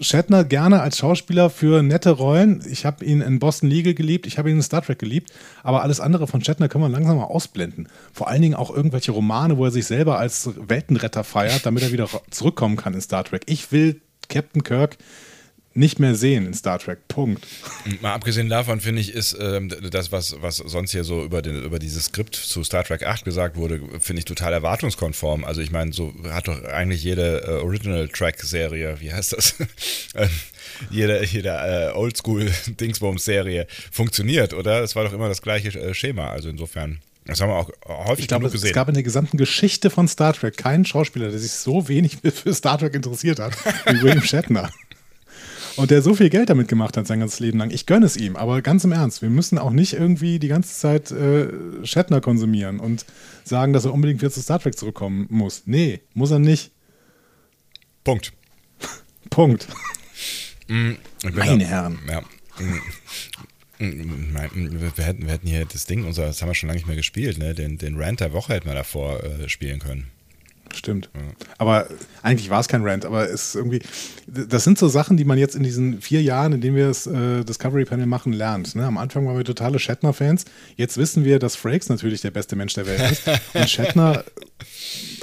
[0.00, 2.64] Shatner gerne als Schauspieler für nette Rollen.
[2.70, 5.30] Ich habe ihn in Boston Legal geliebt, ich habe ihn in Star Trek geliebt,
[5.62, 7.88] aber alles andere von Shatner kann man langsam mal ausblenden.
[8.14, 11.92] Vor allen Dingen auch irgendwelche Romane, wo er sich selber als Weltenretter feiert, damit er
[11.92, 13.42] wieder zurückkommen kann in Star Trek.
[13.46, 14.96] Ich will Captain Kirk
[15.78, 17.06] nicht mehr sehen in Star Trek.
[17.06, 17.46] Punkt.
[18.00, 21.62] Mal abgesehen davon finde ich, ist ähm, das, was, was sonst hier so über, den,
[21.62, 25.44] über dieses Skript zu Star Trek 8 gesagt wurde, finde ich total erwartungskonform.
[25.44, 29.54] Also ich meine, so hat doch eigentlich jede äh, Original-Track-Serie, wie heißt das?
[30.14, 30.30] Ähm,
[30.90, 34.82] jede jede äh, Oldschool-Dingsbums-Serie funktioniert, oder?
[34.82, 36.30] Es war doch immer das gleiche äh, Schema.
[36.30, 37.00] Also insofern.
[37.28, 37.70] Das haben wir auch
[38.08, 38.68] häufig ich glaube, gesehen.
[38.70, 42.18] Es gab in der gesamten Geschichte von Star Trek keinen Schauspieler, der sich so wenig
[42.34, 43.54] für Star Trek interessiert hat
[43.86, 44.70] wie William Shatner.
[45.76, 47.70] Und der so viel Geld damit gemacht hat sein ganzes Leben lang.
[47.70, 50.74] Ich gönne es ihm, aber ganz im Ernst, wir müssen auch nicht irgendwie die ganze
[50.74, 51.48] Zeit äh,
[51.84, 53.04] Shatner konsumieren und
[53.44, 55.62] sagen, dass er unbedingt wieder zu Star Trek zurückkommen muss.
[55.66, 56.72] Nee, muss er nicht.
[58.04, 58.32] Punkt.
[59.30, 59.68] Punkt.
[60.66, 60.92] Mm,
[61.32, 61.98] Meine Herren.
[62.08, 62.22] Ja.
[63.78, 64.34] Mm.
[64.96, 66.96] Wir hätten, wir hätten hier das Ding, unser, das haben wir schon lange nicht mehr
[66.96, 67.54] gespielt, ne?
[67.54, 70.08] Den, den Rant der Woche hätten wir davor äh, spielen können.
[70.74, 71.10] Stimmt.
[71.14, 71.20] Ja.
[71.56, 71.88] Aber
[72.22, 73.80] eigentlich war es kein Rant, aber es ist irgendwie,
[74.26, 77.06] das sind so Sachen, die man jetzt in diesen vier Jahren, in denen wir das
[77.06, 78.74] äh, Discovery Panel machen, lernt.
[78.74, 78.84] Ne?
[78.84, 80.44] Am Anfang waren wir totale Shatner-Fans.
[80.76, 83.22] Jetzt wissen wir, dass Frakes natürlich der beste Mensch der Welt ist.
[83.54, 84.24] und Shatner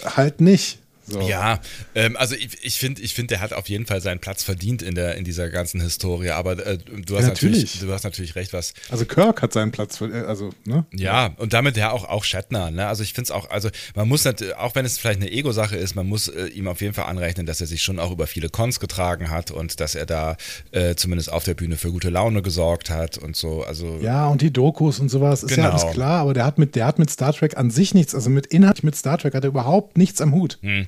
[0.03, 0.79] halt nicht.
[1.07, 1.21] So.
[1.21, 1.59] Ja,
[1.93, 4.81] ähm, also ich, ich finde, ich find, der hat auf jeden Fall seinen Platz verdient
[4.81, 7.63] in, der, in dieser ganzen Historie, aber äh, du, hast ja, natürlich.
[7.63, 7.79] natürlich.
[7.79, 8.73] du hast natürlich recht, was.
[8.89, 10.85] Also Kirk hat seinen Platz, äh, also, ne?
[10.93, 12.87] Ja, und damit ja auch, auch Shatner, ne?
[12.87, 15.75] Also ich finde es auch, also man muss nicht, auch wenn es vielleicht eine Ego-Sache
[15.75, 18.25] ist, man muss äh, ihm auf jeden Fall anrechnen, dass er sich schon auch über
[18.25, 20.37] viele Cons getragen hat und dass er da
[20.71, 23.63] äh, zumindest auf der Bühne für gute Laune gesorgt hat und so.
[23.63, 25.67] Also ja, und die Dokus und sowas, ist genau.
[25.67, 28.15] ja alles klar, aber der hat mit, der hat mit Star Trek an sich nichts,
[28.15, 30.57] also mit Inhalt mit Star Trek hat er überhaupt nichts am Hut.
[30.61, 30.87] Hm.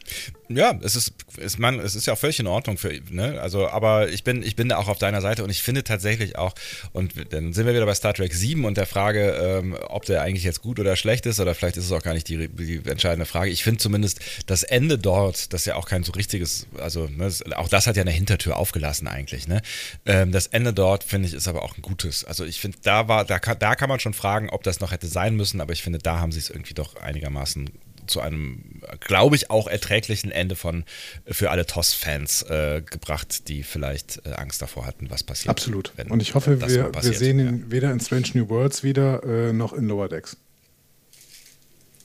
[0.50, 3.40] Ja, es ist, es, man, es ist ja auch völlig in Ordnung für, ne?
[3.42, 6.38] Also, aber ich bin, ich bin da auch auf deiner Seite und ich finde tatsächlich
[6.38, 6.54] auch,
[6.94, 10.22] und dann sind wir wieder bei Star Trek 7 und der Frage, ähm, ob der
[10.22, 12.82] eigentlich jetzt gut oder schlecht ist, oder vielleicht ist es auch gar nicht die, die
[12.90, 13.52] entscheidende Frage.
[13.52, 17.68] Ich finde zumindest das Ende dort, das ja auch kein so richtiges, also ne, auch
[17.68, 19.62] das hat ja eine Hintertür aufgelassen eigentlich, ne?
[20.06, 22.24] Ähm, das Ende dort, finde ich, ist aber auch ein gutes.
[22.24, 24.92] Also ich finde, da war, da kann, da kann man schon fragen, ob das noch
[24.92, 27.70] hätte sein müssen, aber ich finde, da haben sie es irgendwie doch einigermaßen
[28.08, 30.84] zu einem, glaube ich, auch erträglichen Ende von
[31.26, 35.50] für alle TOS-Fans äh, gebracht, die vielleicht äh, Angst davor hatten, was passiert.
[35.50, 35.92] Absolut.
[36.10, 37.72] Und ich hoffe, wir, wir sehen ihn ja.
[37.72, 40.38] weder in Strange New Worlds wieder äh, noch in Lower Decks.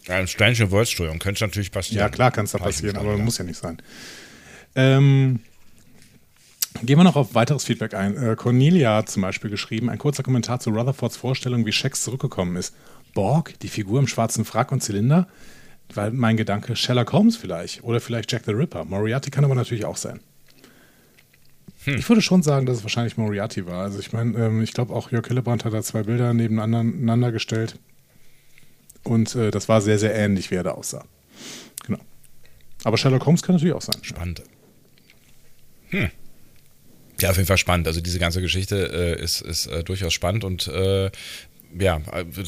[0.07, 2.01] Ja, Strange New Worlds, Entschuldigung, könnte natürlich passieren.
[2.01, 3.81] Ja, klar kann es da passieren, aber muss ja nicht sein.
[4.75, 5.41] Ähm,
[6.83, 8.17] Gehen wir noch auf weiteres Feedback ein.
[8.17, 12.57] Äh, Cornelia hat zum Beispiel geschrieben, ein kurzer Kommentar zu Rutherfords Vorstellung, wie Shax zurückgekommen
[12.57, 12.75] ist.
[13.15, 15.29] Borg, die Figur im schwarzen Frack und Zylinder,
[15.95, 18.85] weil mein Gedanke Sherlock Holmes vielleicht oder vielleicht Jack the Ripper.
[18.85, 20.21] Moriarty kann aber natürlich auch sein.
[21.85, 21.99] Hm.
[21.99, 23.83] Ich würde schon sagen, dass es wahrscheinlich Moriarty war.
[23.83, 27.79] Also ich meine, ähm, ich glaube auch Jörg Hillebrand hat da zwei Bilder nebeneinander gestellt.
[29.03, 31.05] Und äh, das war sehr, sehr ähnlich, wie er da aussah.
[31.87, 31.99] Genau.
[32.85, 34.03] Aber Sherlock Holmes kann natürlich auch sein.
[34.03, 34.43] Spannend.
[35.91, 36.11] Hm.
[37.21, 37.87] Ja, auf jeden Fall spannend.
[37.87, 41.11] Also diese ganze Geschichte äh, ist, ist äh, durchaus spannend und äh,
[41.79, 42.01] ja,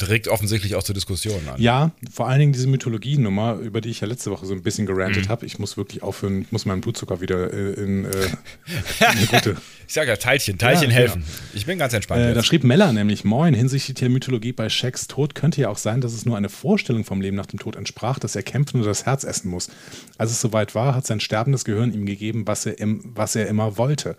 [0.09, 1.61] regt offensichtlich auch zur Diskussion an.
[1.61, 4.87] Ja, vor allen Dingen diese Mythologienummer, über die ich ja letzte Woche so ein bisschen
[4.87, 5.29] gerantet mhm.
[5.29, 5.47] habe.
[5.47, 9.57] Ich muss wirklich aufhören, ich muss meinen Blutzucker wieder äh, in, äh, in eine gute.
[9.87, 11.23] ich sage ja, Teilchen, Teilchen ja, helfen.
[11.23, 11.51] Genau.
[11.55, 12.23] Ich bin ganz entspannt.
[12.23, 15.79] Äh, da schrieb Mella nämlich, moin, hinsichtlich der Mythologie bei Shacks Tod könnte ja auch
[15.79, 18.81] sein, dass es nur eine Vorstellung vom Leben nach dem Tod entsprach, dass er kämpfen
[18.81, 19.71] und das Herz essen muss.
[20.19, 23.47] Als es soweit war, hat sein sterbendes Gehirn ihm gegeben, was er, im, was er
[23.49, 24.17] immer wollte.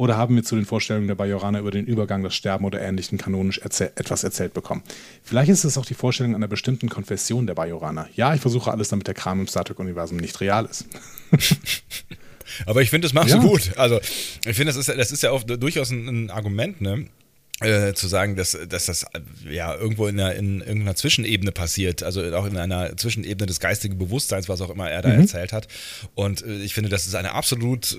[0.00, 3.18] Oder haben wir zu den Vorstellungen der Bajoraner über den Übergang, das Sterben oder Ähnlichen
[3.18, 4.82] kanonisch erzähl etwas erzählt bekommen?
[5.22, 8.08] Vielleicht ist es auch die Vorstellung einer bestimmten Konfession der Bajoraner.
[8.16, 10.86] Ja, ich versuche alles, damit der Kram im Star Trek-Universum nicht real ist.
[12.66, 13.40] Aber ich finde, das machst ja.
[13.40, 13.72] du gut.
[13.76, 14.00] Also,
[14.46, 17.04] ich finde, das ist, das ist ja auch durchaus ein, ein Argument, ne?
[17.60, 19.04] Äh, zu sagen, dass, dass das
[19.46, 23.98] ja irgendwo in, einer, in irgendeiner Zwischenebene passiert, also auch in einer Zwischenebene des geistigen
[23.98, 25.20] Bewusstseins, was auch immer er da mhm.
[25.20, 25.68] erzählt hat.
[26.14, 27.98] Und äh, ich finde, das ist eine absolut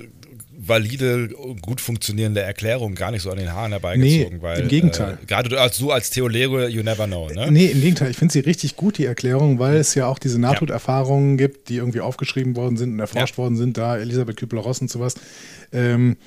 [0.64, 1.30] valide,
[1.62, 4.38] gut funktionierende Erklärung gar nicht so an den Haaren herbeigezogen.
[4.38, 5.18] Nee, weil, im Gegenteil.
[5.22, 7.30] Äh, gerade du als, du als Theologe, you never know.
[7.30, 7.52] Ne?
[7.52, 8.12] Nee, im Gegenteil.
[8.12, 11.78] Ich finde sie richtig gut, die Erklärung, weil es ja auch diese Nahtoderfahrungen gibt, die
[11.78, 13.44] irgendwie aufgeschrieben worden sind und erforscht ja.
[13.44, 15.16] worden sind, da Elisabeth Kübler-Ross und sowas.
[15.74, 16.18] Ähm,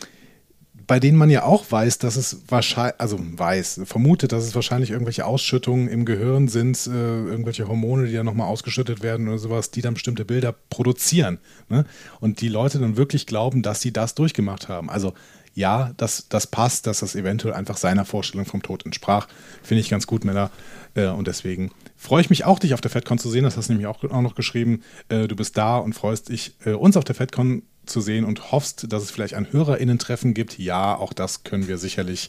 [0.87, 4.91] bei denen man ja auch weiß, dass es wahrscheinlich, also weiß, vermutet, dass es wahrscheinlich
[4.91, 9.71] irgendwelche Ausschüttungen im Gehirn sind, äh, irgendwelche Hormone, die dann nochmal ausgeschüttet werden oder sowas,
[9.71, 11.39] die dann bestimmte Bilder produzieren.
[11.69, 11.85] Ne?
[12.21, 14.91] Und die Leute dann wirklich glauben, dass sie das durchgemacht haben.
[14.91, 15.15] Also
[15.55, 19.29] ja, das, das passt, dass das eventuell einfach seiner Vorstellung vom Tod entsprach.
[19.63, 20.51] Finde ich ganz gut, Männer.
[20.95, 23.45] Äh, und deswegen freue ich mich auch, dich auf der FedCon zu sehen.
[23.45, 24.83] Das hast du nämlich auch, auch noch geschrieben.
[25.09, 28.53] Äh, du bist da und freust dich, äh, uns auf der FedCon zu sehen und
[28.53, 30.59] hoffst, dass es vielleicht ein HörerInnen-Treffen gibt.
[30.59, 32.29] Ja, auch das können wir sicherlich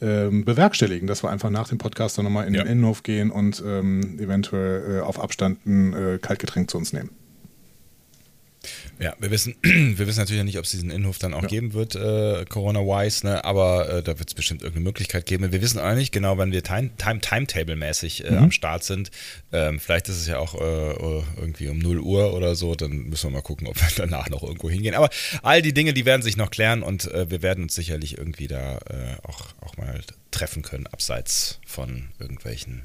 [0.00, 2.62] ähm, bewerkstelligen, dass wir einfach nach dem Podcast dann nochmal in ja.
[2.62, 7.10] den Innenhof gehen und ähm, eventuell äh, auf Abstand ein äh, Kaltgetränk zu uns nehmen.
[8.98, 11.48] Ja, wir wissen, wir wissen natürlich nicht, ob es diesen Innenhof dann auch ja.
[11.48, 13.44] geben wird, äh, Corona-wise, ne?
[13.44, 15.50] aber äh, da wird es bestimmt irgendeine Möglichkeit geben.
[15.52, 18.38] Wir wissen auch nicht genau, wann wir time, time, Timetable-mäßig äh, mhm.
[18.38, 19.10] am Start sind.
[19.52, 23.30] Ähm, vielleicht ist es ja auch äh, irgendwie um 0 Uhr oder so, dann müssen
[23.30, 24.94] wir mal gucken, ob wir danach noch irgendwo hingehen.
[24.94, 25.10] Aber
[25.42, 28.46] all die Dinge, die werden sich noch klären und äh, wir werden uns sicherlich irgendwie
[28.46, 30.00] da äh, auch, auch mal
[30.30, 32.82] treffen können, abseits von irgendwelchen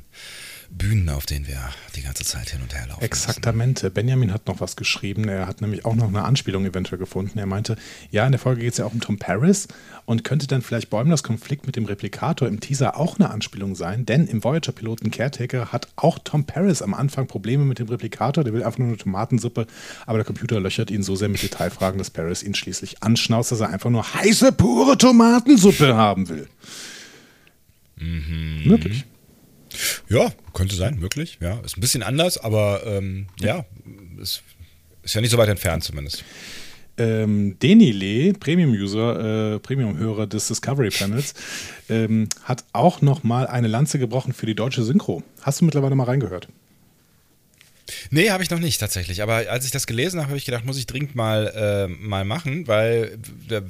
[0.72, 1.58] Bühnen, auf denen wir
[1.96, 3.04] die ganze Zeit hin und her laufen.
[3.04, 3.88] Exaktamente.
[3.88, 3.94] Müssen.
[3.94, 5.28] Benjamin hat noch was geschrieben.
[5.28, 7.38] Er hat nämlich auch noch eine Anspielung eventuell gefunden.
[7.40, 7.76] Er meinte,
[8.12, 9.68] ja, in der Folge geht es ja auch um Tom Paris
[10.06, 14.06] und könnte dann vielleicht Bäumlers Konflikt mit dem Replikator im Teaser auch eine Anspielung sein,
[14.06, 18.44] denn im Voyager-Piloten Caretaker hat auch Tom Paris am Anfang Probleme mit dem Replikator.
[18.44, 19.68] Der will einfach nur eine Tomatensuppe,
[20.06, 23.60] aber der Computer löchert ihn so sehr mit Detailfragen, dass Paris ihn schließlich anschnauzt, dass
[23.60, 26.48] er einfach nur heiße, pure Tomatensuppe haben will.
[27.98, 28.64] Mhm.
[28.66, 29.06] Möglich.
[30.10, 31.38] Ja, könnte sein, möglich.
[31.42, 33.66] Ja, ist ein bisschen anders, aber ähm, ja,
[34.22, 34.42] ist,
[35.04, 36.24] ist ja nicht so weit entfernt zumindest.
[36.98, 41.34] Ähm, Denile, Premium-User, äh, Premium-Hörer des Discovery Panels,
[41.90, 45.24] ähm, hat auch noch mal eine Lanze gebrochen für die deutsche Synchro.
[45.42, 46.50] Hast du mittlerweile mal reingehört?
[48.12, 49.22] Nee, habe ich noch nicht tatsächlich.
[49.22, 52.26] Aber als ich das gelesen habe, habe ich gedacht, muss ich dringend mal, äh, mal
[52.26, 53.18] machen, weil
[53.50, 53.64] der,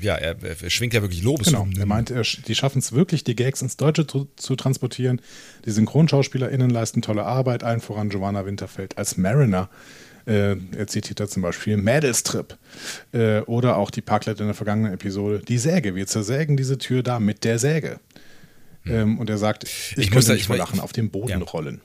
[0.00, 1.48] ja, er, er, schwingt ja wirklich Lobes.
[1.48, 5.20] Genau, er meint, er, die schaffen es wirklich, die Gags ins Deutsche zu, zu, transportieren.
[5.64, 9.68] Die SynchronschauspielerInnen leisten tolle Arbeit, allen voran Giovanna Winterfeld als Mariner.
[10.26, 12.56] Äh, er zitiert da zum Beispiel Mädelstrip
[13.12, 15.40] äh, oder auch die Parklet in der vergangenen Episode.
[15.46, 18.00] Die Säge, wir zersägen diese Tür da mit der Säge.
[18.82, 18.94] Hm.
[18.94, 21.38] Ähm, und er sagt, ich, ich muss nicht vor Lachen auf dem Boden ja.
[21.38, 21.80] rollen.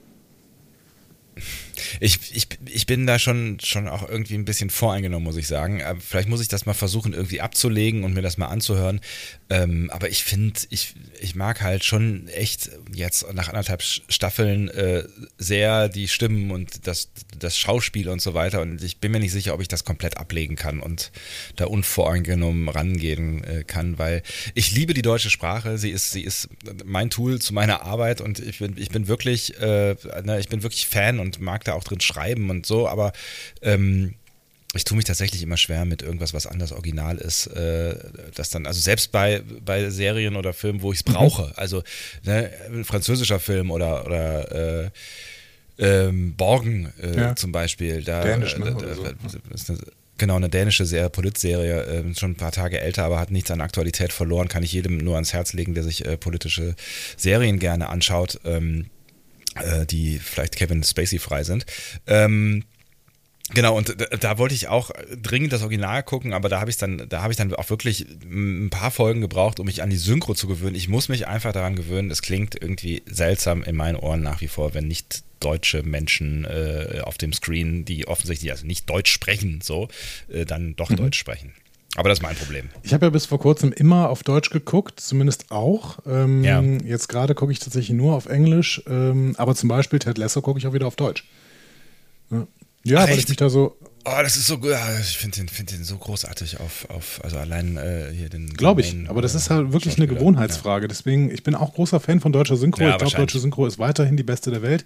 [2.00, 5.82] Ich, ich, ich bin da schon, schon auch irgendwie ein bisschen voreingenommen, muss ich sagen.
[5.82, 9.00] Aber vielleicht muss ich das mal versuchen, irgendwie abzulegen und mir das mal anzuhören.
[9.48, 15.04] Ähm, aber ich finde, ich, ich mag halt schon echt jetzt nach anderthalb Staffeln äh,
[15.38, 18.60] sehr die Stimmen und das, das Schauspiel und so weiter.
[18.62, 21.12] Und ich bin mir nicht sicher, ob ich das komplett ablegen kann und
[21.56, 24.22] da unvoreingenommen rangehen äh, kann, weil
[24.54, 25.78] ich liebe die deutsche Sprache.
[25.78, 26.48] Sie ist, sie ist
[26.84, 30.62] mein Tool zu meiner Arbeit und ich bin, ich bin wirklich, äh, ne, ich bin
[30.62, 33.12] wirklich Fan und mag da auch drin schreiben und so, aber
[33.62, 34.14] ähm,
[34.74, 37.46] ich tue mich tatsächlich immer schwer mit irgendwas, was anders original ist.
[37.48, 37.96] Äh,
[38.34, 41.12] das dann, also selbst bei, bei Serien oder Filmen, wo ich es mhm.
[41.12, 41.82] brauche, also
[42.24, 44.90] ne, ein französischer Film oder, oder äh,
[45.78, 47.36] ähm, Borgen äh, ja.
[47.36, 48.76] zum Beispiel, da, Dänisch, ne?
[48.78, 49.78] da, da, ist eine,
[50.18, 53.60] genau eine dänische Serie, Politserie, äh, schon ein paar Tage älter, aber hat nichts an
[53.60, 56.74] Aktualität verloren, kann ich jedem nur ans Herz legen, der sich äh, politische
[57.16, 58.40] Serien gerne anschaut.
[58.44, 58.86] Ähm,
[59.62, 61.66] äh, die vielleicht Kevin Spacey frei sind.
[62.06, 62.64] Ähm,
[63.54, 64.90] Genau, und da, da, wollte ich auch
[65.22, 68.04] dringend das Original gucken, aber da habe ich dann, da habe ich dann auch wirklich
[68.24, 70.74] ein paar Folgen gebraucht, um mich an die Synchro zu gewöhnen.
[70.74, 72.10] Ich muss mich einfach daran gewöhnen.
[72.10, 77.02] Es klingt irgendwie seltsam in meinen Ohren nach wie vor, wenn nicht deutsche Menschen äh,
[77.04, 79.86] auf dem Screen, die offensichtlich also nicht Deutsch sprechen, so,
[80.28, 80.96] äh, dann doch mhm.
[80.96, 81.52] Deutsch sprechen.
[81.96, 82.68] Aber das ist mein Problem.
[82.82, 85.98] Ich habe ja bis vor kurzem immer auf Deutsch geguckt, zumindest auch.
[86.06, 86.60] Ähm, ja.
[86.60, 90.58] Jetzt gerade gucke ich tatsächlich nur auf Englisch, ähm, aber zum Beispiel Ted Lasso gucke
[90.58, 91.24] ich auch wieder auf Deutsch.
[92.30, 92.46] Ja.
[92.86, 93.76] Ja, Ach, weil ich mich da so.
[94.04, 94.70] Oh, das ist so gut.
[95.00, 98.50] Ich finde den, find den so großartig auf, auf also allein äh, hier den.
[98.50, 100.84] Glaube ich, aber das ist halt wirklich eine Gewohnheitsfrage.
[100.84, 100.88] Ja.
[100.88, 102.88] Deswegen, ich bin auch großer Fan von deutscher Synchro.
[102.88, 104.84] Ich glaube, deutsche Synchro ist weiterhin die beste der Welt.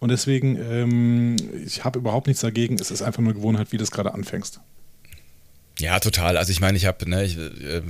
[0.00, 2.76] Und deswegen, ähm, ich habe überhaupt nichts dagegen.
[2.78, 4.60] Es ist einfach nur Gewohnheit, wie du es gerade anfängst.
[5.80, 6.36] Ja, total.
[6.36, 7.82] Also ich meine, ich habe, ne, ich, äh,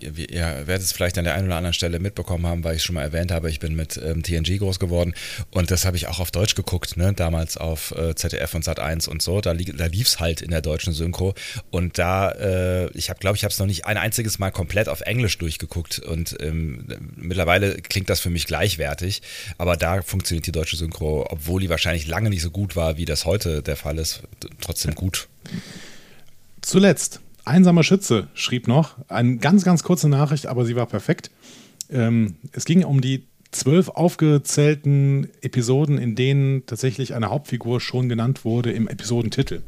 [0.00, 2.84] ihr, ihr werdet es vielleicht an der einen oder anderen Stelle mitbekommen haben, weil ich
[2.84, 5.12] schon mal erwähnt habe, ich bin mit ähm, TNG groß geworden
[5.50, 8.78] und das habe ich auch auf Deutsch geguckt, ne, damals auf äh, ZDF und Sat
[8.78, 9.40] 1 und so.
[9.40, 11.34] Da, da lief es halt in der deutschen Synchro
[11.70, 14.88] und da, äh, ich habe, glaube ich, habe es noch nicht ein einziges Mal komplett
[14.88, 19.20] auf Englisch durchgeguckt und ähm, mittlerweile klingt das für mich gleichwertig,
[19.58, 23.04] aber da funktioniert die deutsche Synchro, obwohl die wahrscheinlich lange nicht so gut war, wie
[23.04, 24.22] das heute der Fall ist,
[24.60, 25.26] trotzdem gut.
[26.60, 31.30] Zuletzt Einsamer Schütze schrieb noch, eine ganz, ganz kurze Nachricht, aber sie war perfekt.
[31.90, 38.44] Ähm, es ging um die zwölf aufgezählten Episoden, in denen tatsächlich eine Hauptfigur schon genannt
[38.44, 39.62] wurde im Episodentitel.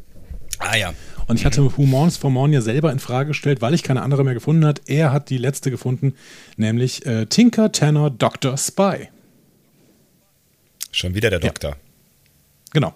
[0.59, 0.95] Ah ja.
[1.27, 4.25] Und ich hatte Who Mourns for Mornia selber in Frage gestellt, weil ich keine andere
[4.25, 4.83] mehr gefunden hat.
[4.87, 6.15] Er hat die letzte gefunden,
[6.57, 8.57] nämlich äh, Tinker Tanner Dr.
[8.57, 9.09] Spy.
[10.93, 11.71] Schon wieder der Doktor.
[11.71, 11.77] Ja.
[12.73, 12.95] Genau.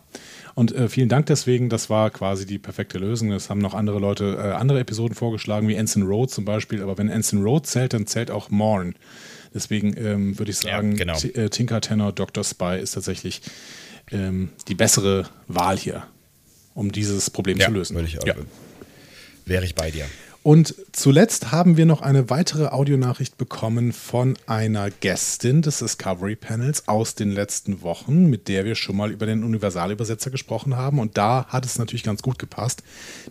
[0.59, 3.31] Und äh, vielen Dank deswegen, das war quasi die perfekte Lösung.
[3.31, 6.83] Es haben noch andere Leute äh, andere Episoden vorgeschlagen, wie Ensign Road zum Beispiel.
[6.83, 8.97] Aber wenn Ensign Road zählt, dann zählt auch Morn.
[9.55, 11.16] Deswegen ähm, würde ich sagen, ja, genau.
[11.21, 12.42] Äh, Tinker Tenor Dr.
[12.42, 13.40] Spy ist tatsächlich
[14.11, 16.09] ähm, die bessere Wahl hier,
[16.75, 17.94] um dieses Problem ja, zu lösen.
[17.94, 18.35] Würde ich auch, ja.
[19.47, 20.07] Wäre ich bei dir.
[20.48, 26.88] Und zuletzt haben wir noch eine weitere Audionachricht bekommen von einer Gästin des Discovery Panels
[26.88, 31.00] aus den letzten Wochen, mit der wir schon mal über den Universalübersetzer gesprochen haben.
[31.00, 32.82] Und da hat es natürlich ganz gut gepasst,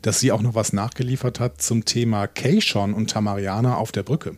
[0.03, 4.37] dass sie auch noch was nachgeliefert hat zum Thema Keishon und Tamariana auf der Brücke.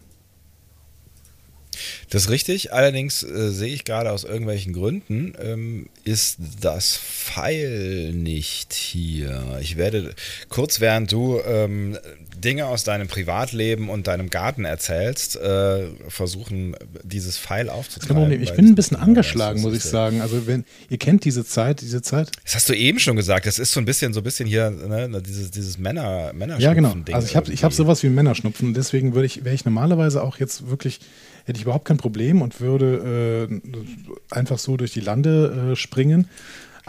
[2.10, 8.14] Das ist richtig, allerdings äh, sehe ich gerade aus irgendwelchen Gründen, ähm, ist das Pfeil
[8.14, 9.60] nicht hier.
[9.62, 10.14] Ich werde
[10.50, 11.98] kurz während du ähm,
[12.42, 18.42] Dinge aus deinem Privatleben und deinem Garten erzählst, äh, versuchen, dieses Pfeil aufzutreiben.
[18.42, 20.22] Ich bin ein bisschen angeschlagen, muss ich sagen.
[20.22, 22.32] Also wenn ihr kennt diese Zeit, diese Zeit.
[22.44, 23.46] Das hast du eben schon gesagt.
[23.46, 26.62] Das ist so ein bisschen, so ein bisschen hier ne, dieses, dieses Männer, Männerschnupfen.
[26.62, 26.96] Ja, genau.
[27.14, 28.74] Also ich habe, ich habe sowas wie Männerschnupfen.
[28.74, 31.00] Deswegen würde ich, wäre ich normalerweise auch jetzt wirklich
[31.46, 36.30] hätte ich überhaupt kein Problem und würde äh, einfach so durch die Lande äh, springen.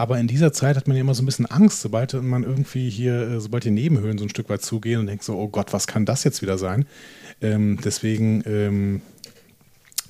[0.00, 2.88] Aber in dieser Zeit hat man ja immer so ein bisschen Angst, sobald man irgendwie
[2.88, 5.74] hier, äh, sobald die Nebenhöhlen so ein Stück weit zugehen und denkt so, oh Gott,
[5.74, 6.86] was kann das jetzt wieder sein?
[7.42, 9.02] Ähm, deswegen ähm,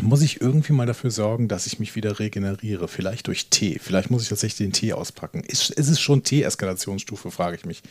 [0.00, 2.86] muss ich irgendwie mal dafür sorgen, dass ich mich wieder regeneriere.
[2.86, 3.80] Vielleicht durch Tee.
[3.82, 5.42] Vielleicht muss ich tatsächlich den Tee auspacken.
[5.42, 7.82] Ist, ist es schon Tee-Eskalationsstufe, frage ich mich.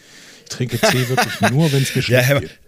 [0.46, 2.60] Ich trinke Tee wirklich nur, wenn es mir schlecht ja, geht.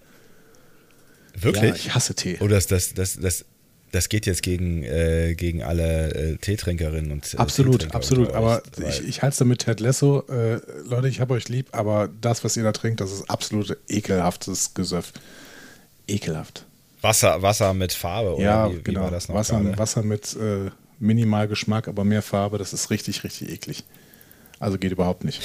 [1.39, 1.63] Wirklich?
[1.63, 2.35] Ja, ich hasse Tee.
[2.41, 3.45] Oh, das, das, das, das,
[3.91, 8.31] das geht jetzt gegen, äh, gegen alle äh, Teetrinkerinnen und äh, Absolut, absolut.
[8.33, 10.23] aber ich, ich halte es damit Ted Lasso.
[10.29, 13.77] Äh, Leute, ich habe euch lieb, aber das, was ihr da trinkt, das ist absolut
[13.89, 15.11] ekelhaftes Gesöff.
[16.07, 16.65] Ekelhaft.
[17.01, 18.43] Wasser, Wasser mit Farbe, oder?
[18.43, 19.09] Ja, wie, genau.
[19.09, 23.83] Wie Wasser, Wasser mit äh, minimal Geschmack, aber mehr Farbe, das ist richtig, richtig eklig.
[24.59, 25.41] Also geht überhaupt nicht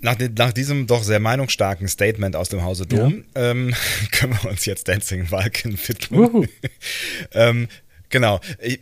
[0.00, 3.50] nach, nach, diesem doch sehr meinungsstarken Statement aus dem Hause Dom ja.
[3.50, 3.74] ähm,
[4.12, 6.48] können wir uns jetzt Dancing Vulcan widmen.
[7.32, 7.68] ähm,
[8.08, 8.40] genau.
[8.60, 8.80] Ich,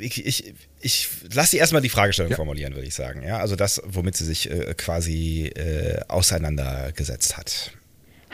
[0.00, 2.36] ich, ich, ich lasse Sie erstmal die Fragestellung ja.
[2.36, 3.22] formulieren, würde ich sagen.
[3.22, 7.72] Ja, also das, womit sie sich äh, quasi äh, auseinandergesetzt hat.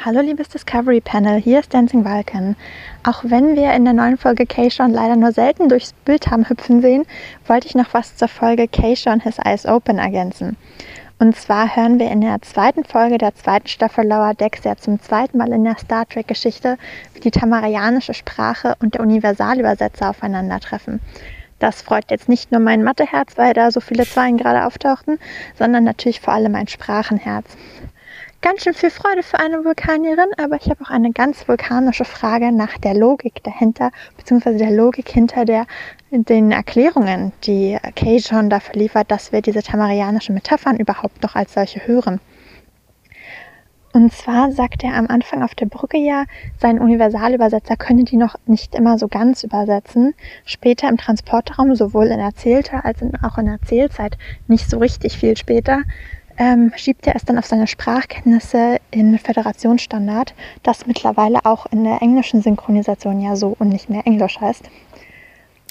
[0.04, 2.56] Hallo liebes Discovery Panel, hier ist Dancing Vulcan.
[3.04, 6.82] Auch wenn wir in der neuen Folge Keishon leider nur selten durchs Bild haben hüpfen
[6.82, 7.06] sehen,
[7.46, 10.56] wollte ich noch was zur Folge Keishon His Eyes Open ergänzen.
[11.18, 15.00] Und zwar hören wir in der zweiten Folge der zweiten Staffel Lower Decks ja zum
[15.00, 16.76] zweiten Mal in der Star Trek-Geschichte,
[17.14, 21.00] wie die tamarianische Sprache und der Universalübersetzer aufeinandertreffen.
[21.60, 25.18] Das freut jetzt nicht nur mein Matheherz, weil da so viele Zahlen gerade auftauchten,
[25.56, 27.46] sondern natürlich vor allem mein Sprachenherz
[28.44, 32.52] ganz schön viel Freude für eine Vulkanierin, aber ich habe auch eine ganz vulkanische Frage
[32.52, 35.64] nach der Logik dahinter, beziehungsweise der Logik hinter der,
[36.10, 41.54] den Erklärungen, die Kay schon dafür liefert, dass wir diese tamarianischen Metaphern überhaupt noch als
[41.54, 42.20] solche hören.
[43.94, 46.24] Und zwar sagt er am Anfang auf der Brücke ja,
[46.58, 50.14] sein Universalübersetzer könne die noch nicht immer so ganz übersetzen.
[50.44, 55.82] Später im Transportraum, sowohl in erzählter als auch in Erzählzeit, nicht so richtig viel später,
[56.36, 62.02] ähm, schiebt er es dann auf seine Sprachkenntnisse in Föderationsstandard, das mittlerweile auch in der
[62.02, 64.64] englischen Synchronisation ja so und nicht mehr Englisch heißt.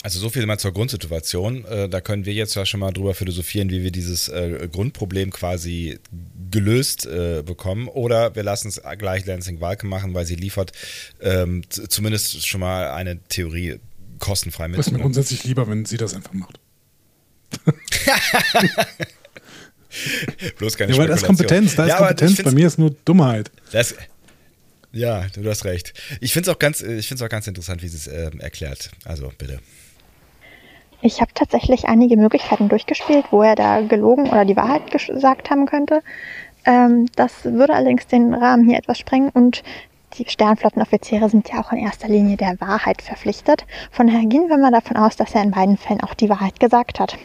[0.04, 1.64] Also so viel mal zur Grundsituation.
[1.64, 5.32] Äh, da können wir jetzt ja schon mal drüber philosophieren, wie wir dieses äh, Grundproblem
[5.32, 5.98] quasi
[6.52, 7.88] gelöst äh, bekommen.
[7.88, 10.74] Oder wir lassen es gleich Lansing Walke machen, weil sie liefert
[11.22, 13.80] ähm, zumindest schon mal eine Theorie
[14.20, 14.78] kostenfrei mit.
[14.78, 16.60] Das ist mir grundsätzlich lieber, wenn sie das einfach macht.
[20.58, 22.44] Bloß keine ja, weil das ist Kompetenz, da ist ja, Kompetenz.
[22.44, 23.52] Bei mir ist nur Dummheit.
[23.72, 23.96] Das,
[24.92, 25.94] ja, du hast recht.
[26.22, 28.92] Ich finde es auch, ganz, auch ganz interessant, wie sie es äh, erklärt.
[29.06, 29.60] Also bitte.
[31.02, 35.66] Ich habe tatsächlich einige Möglichkeiten durchgespielt, wo er da gelogen oder die Wahrheit gesagt haben
[35.66, 36.02] könnte.
[36.66, 39.64] Ähm, das würde allerdings den Rahmen hier etwas sprengen und
[40.18, 43.66] die Sternflottenoffiziere sind ja auch in erster Linie der Wahrheit verpflichtet.
[43.92, 46.60] Von daher gehen wir mal davon aus, dass er in beiden Fällen auch die Wahrheit
[46.60, 47.18] gesagt hat.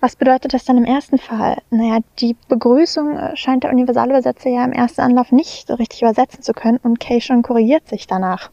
[0.00, 1.58] Was bedeutet das dann im ersten Fall?
[1.70, 6.52] Naja, die Begrüßung äh, scheint der Universalübersetzer ja im ersten Anlauf nicht richtig übersetzen zu
[6.52, 8.50] können und Kay schon korrigiert sich danach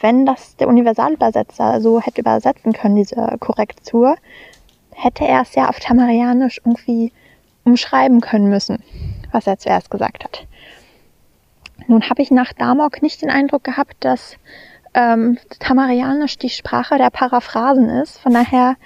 [0.00, 4.16] wenn das der Universalübersetzer so hätte übersetzen können, diese Korrektur,
[4.92, 7.12] hätte er es ja auf Tamarianisch irgendwie
[7.64, 8.82] umschreiben können müssen,
[9.32, 10.46] was er zuerst gesagt hat.
[11.88, 14.36] Nun habe ich nach Damok nicht den Eindruck gehabt, dass
[14.94, 18.18] ähm, Tamarianisch die Sprache der Paraphrasen ist.
[18.18, 18.76] Von daher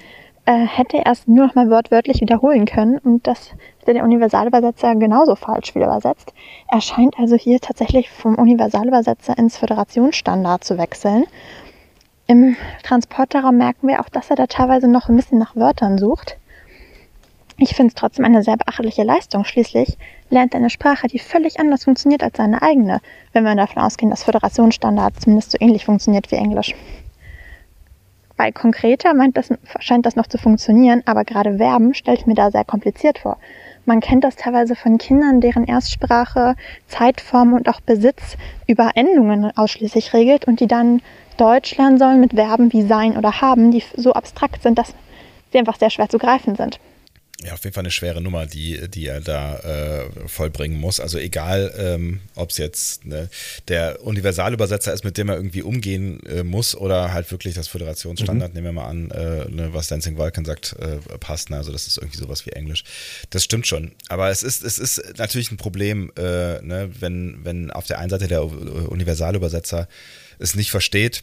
[0.51, 4.97] äh, hätte er es nur noch mal wortwörtlich wiederholen können und das hätte der Universalübersetzer
[4.97, 6.35] genauso falsch wieder übersetzt.
[6.69, 11.27] Er scheint also hier tatsächlich vom Universalübersetzer ins Föderationsstandard zu wechseln.
[12.27, 16.37] Im Transporterraum merken wir auch, dass er da teilweise noch ein bisschen nach Wörtern sucht.
[17.57, 19.45] Ich finde es trotzdem eine sehr beachtliche Leistung.
[19.45, 19.99] Schließlich
[20.31, 23.01] lernt er eine Sprache, die völlig anders funktioniert als seine eigene,
[23.33, 26.75] wenn wir davon ausgehen, dass Föderationsstandard zumindest so ähnlich funktioniert wie Englisch.
[28.41, 29.51] Bei konkreter das,
[29.81, 33.37] scheint das noch zu funktionieren, aber gerade Verben stelle ich mir da sehr kompliziert vor.
[33.85, 36.55] Man kennt das teilweise von Kindern, deren Erstsprache
[36.87, 41.03] Zeitform und auch Besitz über Endungen ausschließlich regelt und die dann
[41.37, 44.95] Deutsch lernen sollen mit Verben wie sein oder haben, die so abstrakt sind, dass
[45.53, 46.81] sie einfach sehr schwer zu greifen sind
[47.43, 51.01] ja, auf jeden Fall eine schwere Nummer, die, die er da äh, vollbringen muss.
[51.01, 53.31] Also egal, ähm, ob es jetzt ne,
[53.69, 58.53] der Universalübersetzer ist, mit dem er irgendwie umgehen äh, muss, oder halt wirklich das Föderationsstandard,
[58.53, 58.55] mhm.
[58.55, 61.49] nehmen wir mal an, äh, ne, was Dancing Vulcan sagt, äh, passt.
[61.49, 61.57] Ne?
[61.57, 62.85] Also das ist irgendwie sowas wie Englisch.
[63.31, 63.93] Das stimmt schon.
[64.09, 68.11] Aber es ist, es ist natürlich ein Problem, äh, ne, wenn, wenn auf der einen
[68.11, 69.89] Seite der Universalübersetzer
[70.39, 71.23] es nicht versteht,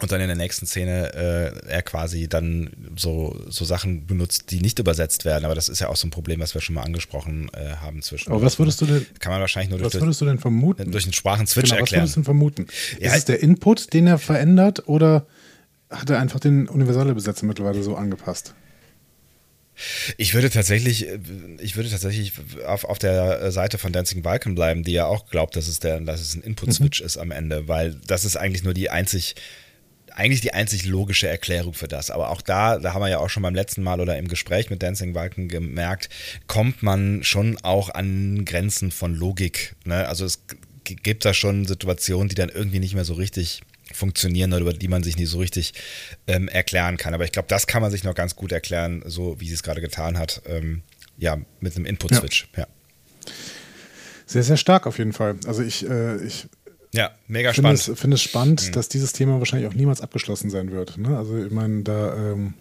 [0.00, 4.60] und dann in der nächsten Szene äh, er quasi dann so, so Sachen benutzt, die
[4.60, 5.44] nicht übersetzt werden.
[5.44, 8.02] Aber das ist ja auch so ein Problem, was wir schon mal angesprochen äh, haben
[8.02, 8.32] zwischen.
[8.32, 9.06] Aber was würdest du denn?
[9.20, 10.90] Kann man wahrscheinlich nur was durch, würdest du denn vermuten?
[10.90, 12.04] durch einen Sprachenswitch genau, erklären.
[12.04, 12.66] Was würdest du denn vermuten?
[13.00, 15.26] Ja, ist es der Input, den er verändert, oder
[15.90, 18.54] hat er einfach den Universalübersetzer mittlerweile so angepasst?
[20.16, 21.06] Ich würde tatsächlich,
[21.60, 22.32] ich würde tatsächlich
[22.66, 26.00] auf, auf der Seite von Dancing Balkan bleiben, die ja auch glaubt, dass es, der,
[26.00, 27.06] dass es ein Input-Switch mhm.
[27.06, 29.34] ist am Ende, weil das ist eigentlich nur die einzig
[30.14, 32.10] eigentlich die einzig logische Erklärung für das.
[32.10, 34.70] Aber auch da, da haben wir ja auch schon beim letzten Mal oder im Gespräch
[34.70, 36.08] mit Dancing Walken gemerkt,
[36.46, 39.74] kommt man schon auch an Grenzen von Logik.
[39.84, 40.06] Ne?
[40.08, 40.44] Also es
[40.84, 44.88] gibt da schon Situationen, die dann irgendwie nicht mehr so richtig funktionieren oder über die
[44.88, 45.74] man sich nicht so richtig
[46.26, 47.14] ähm, erklären kann.
[47.14, 49.62] Aber ich glaube, das kann man sich noch ganz gut erklären, so wie sie es
[49.62, 50.42] gerade getan hat.
[50.46, 50.82] Ähm,
[51.18, 52.48] ja, mit einem Input-Switch.
[52.56, 52.62] Ja.
[52.62, 52.66] ja.
[54.26, 55.36] Sehr, sehr stark auf jeden Fall.
[55.46, 56.48] Also ich, äh, ich
[56.92, 57.88] ja, mega finde spannend.
[57.88, 58.72] Ich finde es spannend, mhm.
[58.72, 60.98] dass dieses Thema wahrscheinlich auch niemals abgeschlossen sein wird.
[60.98, 61.16] Ne?
[61.16, 62.54] Also ich meine, da, ähm,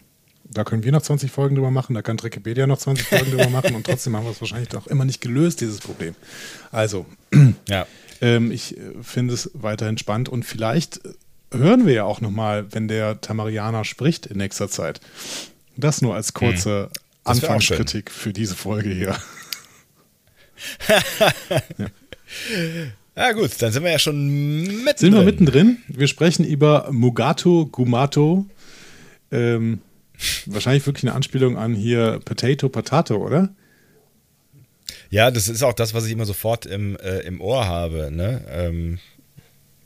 [0.46, 3.50] da können wir noch 20 Folgen drüber machen, da kann Wikipedia noch 20 Folgen drüber
[3.52, 6.16] machen und trotzdem haben wir es wahrscheinlich doch immer nicht gelöst, dieses Problem.
[6.72, 7.06] Also,
[7.70, 7.86] ja.
[8.22, 11.02] ähm, ich äh, finde es weiterhin spannend und vielleicht
[11.54, 15.02] hören wir ja auch nochmal, wenn der Tamarianer spricht in nächster Zeit.
[15.76, 17.00] Das nur als kurze mhm.
[17.26, 19.18] Anfangskritik für diese Folge hier.
[21.78, 21.88] ja.
[23.16, 24.96] Ja gut, dann sind wir ja schon mittendrin.
[24.98, 25.78] Sind wir mittendrin?
[25.88, 28.46] Wir sprechen über Mugato Gumato.
[29.32, 29.82] Ähm,
[30.46, 33.50] wahrscheinlich wirklich eine Anspielung an hier Potato Potato, oder?
[35.10, 38.12] Ja, das ist auch das, was ich immer sofort im, äh, im Ohr habe.
[38.12, 38.46] Ne?
[38.50, 39.00] Ähm,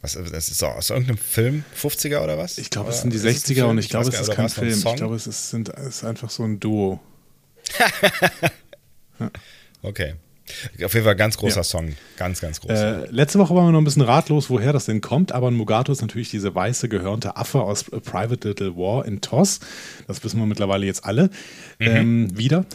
[0.02, 2.60] was, das ist aus irgendeinem Film, 50er oder was?
[2.60, 4.70] Ich glaube, es sind die 60er und ich glaube, es ist kein Film.
[4.86, 7.00] Ich glaube, es ist, sind, es ist einfach so ein Duo.
[9.20, 9.32] ja.
[9.82, 10.14] Okay.
[10.84, 11.64] Auf jeden Fall ganz großer ja.
[11.64, 11.96] Song.
[12.18, 12.72] Ganz, ganz groß.
[12.72, 15.56] Äh, letzte Woche waren wir noch ein bisschen ratlos, woher das denn kommt, aber ein
[15.56, 19.60] Mugato ist natürlich diese weiße, gehörnte Affe aus A Private Little War in TOS.
[20.08, 21.30] Das wissen wir mittlerweile jetzt alle.
[21.80, 21.88] Mhm.
[21.88, 22.66] Ähm, wieder.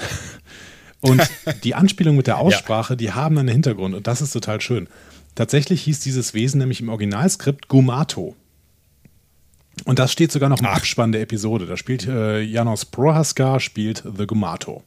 [1.01, 1.23] Und
[1.64, 2.97] die Anspielung mit der Aussprache, ja.
[2.97, 4.89] die haben einen Hintergrund und das ist total schön.
[5.35, 8.35] Tatsächlich hieß dieses Wesen nämlich im Originalskript Gumato.
[9.85, 10.77] Und das steht sogar noch im Ach.
[10.77, 11.66] Abspann der Episode.
[11.66, 14.83] Da spielt äh, Janos Prohaska, spielt The Gumato.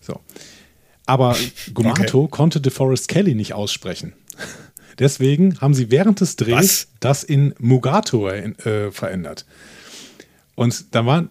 [0.00, 0.20] So.
[1.10, 1.36] Aber
[1.74, 2.30] Gumato okay.
[2.30, 4.12] konnte DeForest Kelly nicht aussprechen.
[5.00, 6.88] Deswegen haben sie während des Drehs Was?
[7.00, 9.44] das in Mugato äh, verändert.
[10.54, 11.24] Und da war.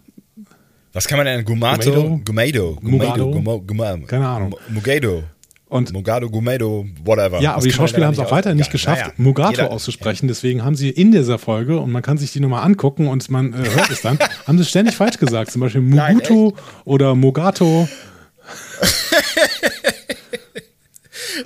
[0.92, 1.46] Was kann man denn?
[1.46, 2.20] Gumato?
[2.26, 2.78] Gumado?
[2.82, 3.62] Gumado?
[3.62, 4.06] Gumado?
[4.06, 4.56] Keine Ahnung.
[4.68, 5.24] Mugado.
[5.70, 7.40] Und Mugado, Gumedo, whatever.
[7.42, 10.28] Ja, aber die Schauspieler haben es auch weiterhin nicht geschafft, naja, Mugato jeder, auszusprechen.
[10.28, 13.54] Deswegen haben sie in dieser Folge, und man kann sich die nochmal angucken und man
[13.54, 14.18] äh, hört es dann,
[14.48, 15.52] haben sie ständig falsch gesagt.
[15.52, 17.88] Zum Beispiel Muguto Nein, oder Mugato.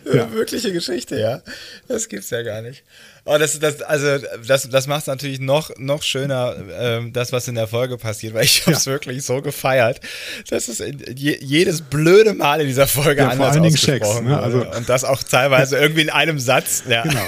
[0.14, 0.32] ja.
[0.32, 1.42] Wirkliche Geschichte, ja.
[1.88, 2.84] Das gibt's ja gar nicht.
[3.26, 7.48] Oh, das, das, also, das, das macht es natürlich noch, noch schöner, ähm, das, was
[7.48, 8.92] in der Folge passiert, weil ich habe es ja.
[8.92, 10.02] wirklich so gefeiert.
[10.50, 10.84] Das ist
[11.16, 14.38] je, jedes blöde Mal in dieser Folge ja, anders vor allen Dingen Checks, ne?
[14.38, 16.84] also, Und das auch teilweise irgendwie in einem Satz.
[16.90, 17.04] Ja.
[17.04, 17.26] Genau.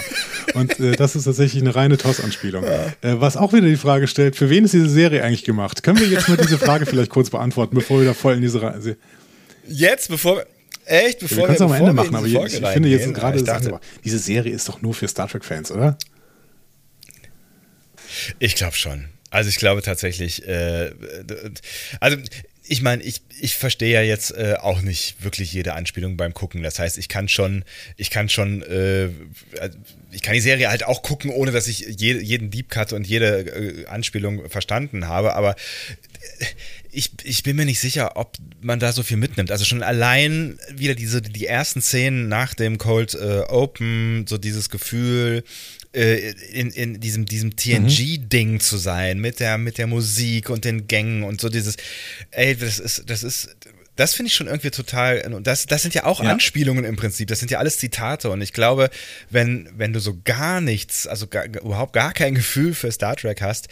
[0.56, 2.66] Und äh, das ist tatsächlich eine reine TOS-Anspielung.
[2.66, 2.88] Ja.
[3.02, 5.82] Äh, was auch wieder die Frage stellt, für wen ist diese Serie eigentlich gemacht?
[5.82, 8.62] Können wir jetzt mal diese Frage vielleicht kurz beantworten, bevor wir da voll in diese
[8.62, 8.98] Reise...
[9.68, 10.46] Jetzt, bevor,
[10.86, 11.20] Echt?
[11.20, 14.54] Bevor wir können es am Ende machen, aber ich, ich finde jetzt gerade, diese Serie
[14.54, 15.98] ist doch nur für Star Trek-Fans, oder?
[18.40, 19.10] Ich glaube schon.
[19.32, 20.92] Also ich glaube tatsächlich, äh,
[22.00, 22.18] also
[22.68, 26.64] ich meine, ich, ich verstehe ja jetzt äh, auch nicht wirklich jede Anspielung beim Gucken.
[26.64, 27.64] Das heißt, ich kann schon,
[27.98, 29.10] ich kann schon, äh,
[30.12, 33.06] ich kann die Serie halt auch gucken, ohne dass ich je, jeden Deep Cut und
[33.06, 35.36] jede äh, Anspielung verstanden habe.
[35.36, 35.56] Aber
[36.96, 39.52] ich, ich bin mir nicht sicher, ob man da so viel mitnimmt.
[39.52, 44.70] Also schon allein wieder diese, die ersten Szenen nach dem Cold äh, Open, so dieses
[44.70, 45.44] Gefühl,
[45.94, 48.60] äh, in, in diesem, diesem TNG-Ding mhm.
[48.62, 51.76] zu sein, mit der, mit der Musik und den Gängen und so dieses,
[52.32, 53.56] ey, das ist, das ist,
[53.98, 56.30] das finde ich schon irgendwie total, und das, das sind ja auch ja.
[56.30, 58.90] Anspielungen im Prinzip, das sind ja alles Zitate und ich glaube,
[59.30, 63.42] wenn, wenn du so gar nichts, also gar, überhaupt gar kein Gefühl für Star Trek
[63.42, 63.68] hast,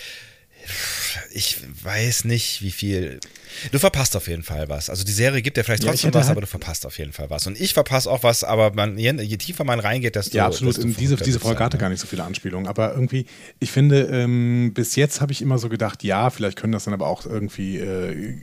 [1.31, 3.19] ich weiß nicht, wie viel.
[3.71, 4.89] Du verpasst auf jeden Fall was.
[4.89, 7.13] Also die Serie gibt dir vielleicht trotzdem ja, was, halt aber du verpasst auf jeden
[7.13, 7.47] Fall was.
[7.47, 10.37] Und ich verpasse auch was, aber man, je, je, tiefer man reingeht, desto.
[10.37, 10.77] Ja, absolut.
[10.77, 12.67] Desto diese, diese Folge hatte gar nicht so viele Anspielungen.
[12.67, 13.25] Aber irgendwie,
[13.59, 16.93] ich finde, ähm, bis jetzt habe ich immer so gedacht, ja, vielleicht können das dann
[16.93, 18.37] aber auch irgendwie äh,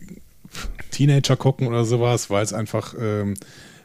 [0.90, 2.94] Teenager gucken oder sowas, weil es einfach.
[3.00, 3.34] Ähm,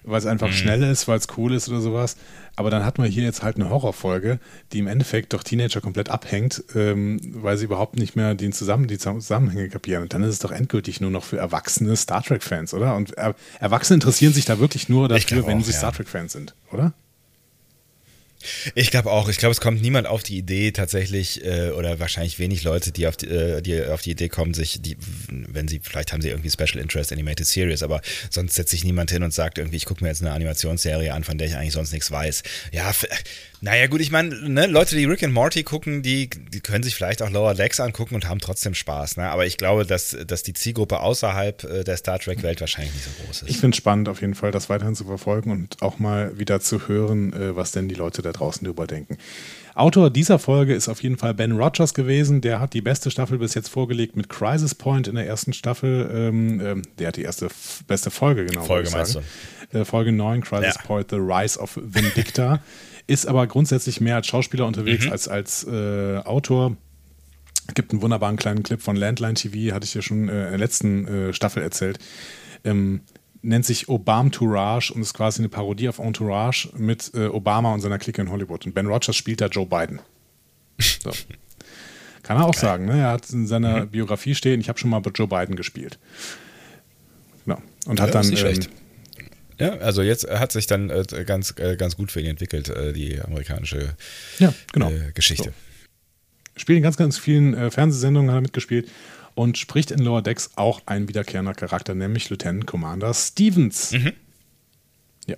[0.08, 0.54] weil es einfach mhm.
[0.54, 2.16] schnell ist, weil es cool ist oder sowas.
[2.56, 4.40] Aber dann hat man hier jetzt halt eine Horrorfolge,
[4.72, 8.88] die im Endeffekt doch Teenager komplett abhängt, ähm, weil sie überhaupt nicht mehr die, zusammen,
[8.88, 10.04] die Zusammenhänge kapieren.
[10.04, 12.96] Und dann ist es doch endgültig nur noch für erwachsene Star Trek-Fans, oder?
[12.96, 15.78] Und er Erwachsene interessieren sich da wirklich nur dafür, wenn auch, sie ja.
[15.78, 16.94] Star Trek-Fans sind, oder?
[18.74, 19.30] Ich glaube auch.
[19.30, 23.08] Ich glaube, es kommt niemand auf die Idee tatsächlich, äh, oder wahrscheinlich wenig Leute, die
[23.08, 24.98] auf die, äh, die, auf die Idee kommen, sich, die,
[25.30, 29.12] wenn sie, vielleicht haben sie irgendwie Special Interest Animated Series, aber sonst setzt sich niemand
[29.12, 31.74] hin und sagt irgendwie, ich gucke mir jetzt eine Animationsserie an, von der ich eigentlich
[31.74, 32.44] sonst nichts weiß.
[32.72, 32.92] Ja,
[33.62, 36.94] naja, gut, ich meine, ne, Leute, die Rick and Morty gucken, die, die können sich
[36.94, 39.18] vielleicht auch Lower Decks angucken und haben trotzdem Spaß.
[39.18, 39.30] Ne?
[39.30, 43.24] Aber ich glaube, dass, dass die Zielgruppe außerhalb äh, der Star Trek-Welt wahrscheinlich nicht so
[43.24, 43.50] groß ist.
[43.50, 46.60] Ich finde es spannend, auf jeden Fall das weiterhin zu verfolgen und auch mal wieder
[46.60, 49.18] zu hören, äh, was denn die Leute da draußen darüber denken.
[49.74, 52.42] Autor dieser Folge ist auf jeden Fall Ben Rogers gewesen.
[52.42, 56.10] Der hat die beste Staffel bis jetzt vorgelegt mit Crisis Point in der ersten Staffel.
[56.14, 57.50] Ähm, ähm, der hat die erste
[57.88, 58.64] beste Folge, genau.
[58.64, 59.78] Folge meinst du?
[59.78, 60.82] Äh, Folge 9, Crisis ja.
[60.82, 62.62] Point, The Rise of Vindicta.
[63.08, 65.12] ist aber grundsätzlich mehr als Schauspieler unterwegs mhm.
[65.12, 66.76] als als äh, Autor.
[67.74, 70.58] Gibt einen wunderbaren kleinen Clip von Landline TV, hatte ich ja schon äh, in der
[70.58, 72.00] letzten äh, Staffel erzählt.
[72.64, 73.02] Ähm,
[73.46, 77.82] nennt sich Obama Tourage und ist quasi eine Parodie auf Entourage mit äh, Obama und
[77.82, 78.66] seiner Clique in Hollywood.
[78.66, 80.00] Und Ben Rogers spielt da Joe Biden.
[80.80, 81.12] So.
[82.24, 82.62] Kann er auch Geil.
[82.62, 83.00] sagen, ne?
[83.00, 83.90] Er hat in seiner mhm.
[83.90, 86.00] Biografie stehen, ich habe schon mal bei Joe Biden gespielt.
[87.46, 87.62] Genau.
[87.86, 88.36] Und hat ja, dann.
[88.36, 88.60] Ähm,
[89.60, 92.92] ja, also jetzt hat sich dann äh, ganz, äh, ganz gut für ihn entwickelt, äh,
[92.94, 93.96] die amerikanische
[94.40, 94.90] ja, genau.
[94.90, 95.54] Äh, Geschichte.
[96.56, 96.60] So.
[96.60, 98.90] Spielt in ganz, ganz vielen äh, Fernsehsendungen hat er mitgespielt
[99.36, 103.92] und spricht in Lower Decks auch ein wiederkehrender Charakter, nämlich Lieutenant Commander Stevens.
[103.92, 104.14] Mhm.
[105.28, 105.36] Ja.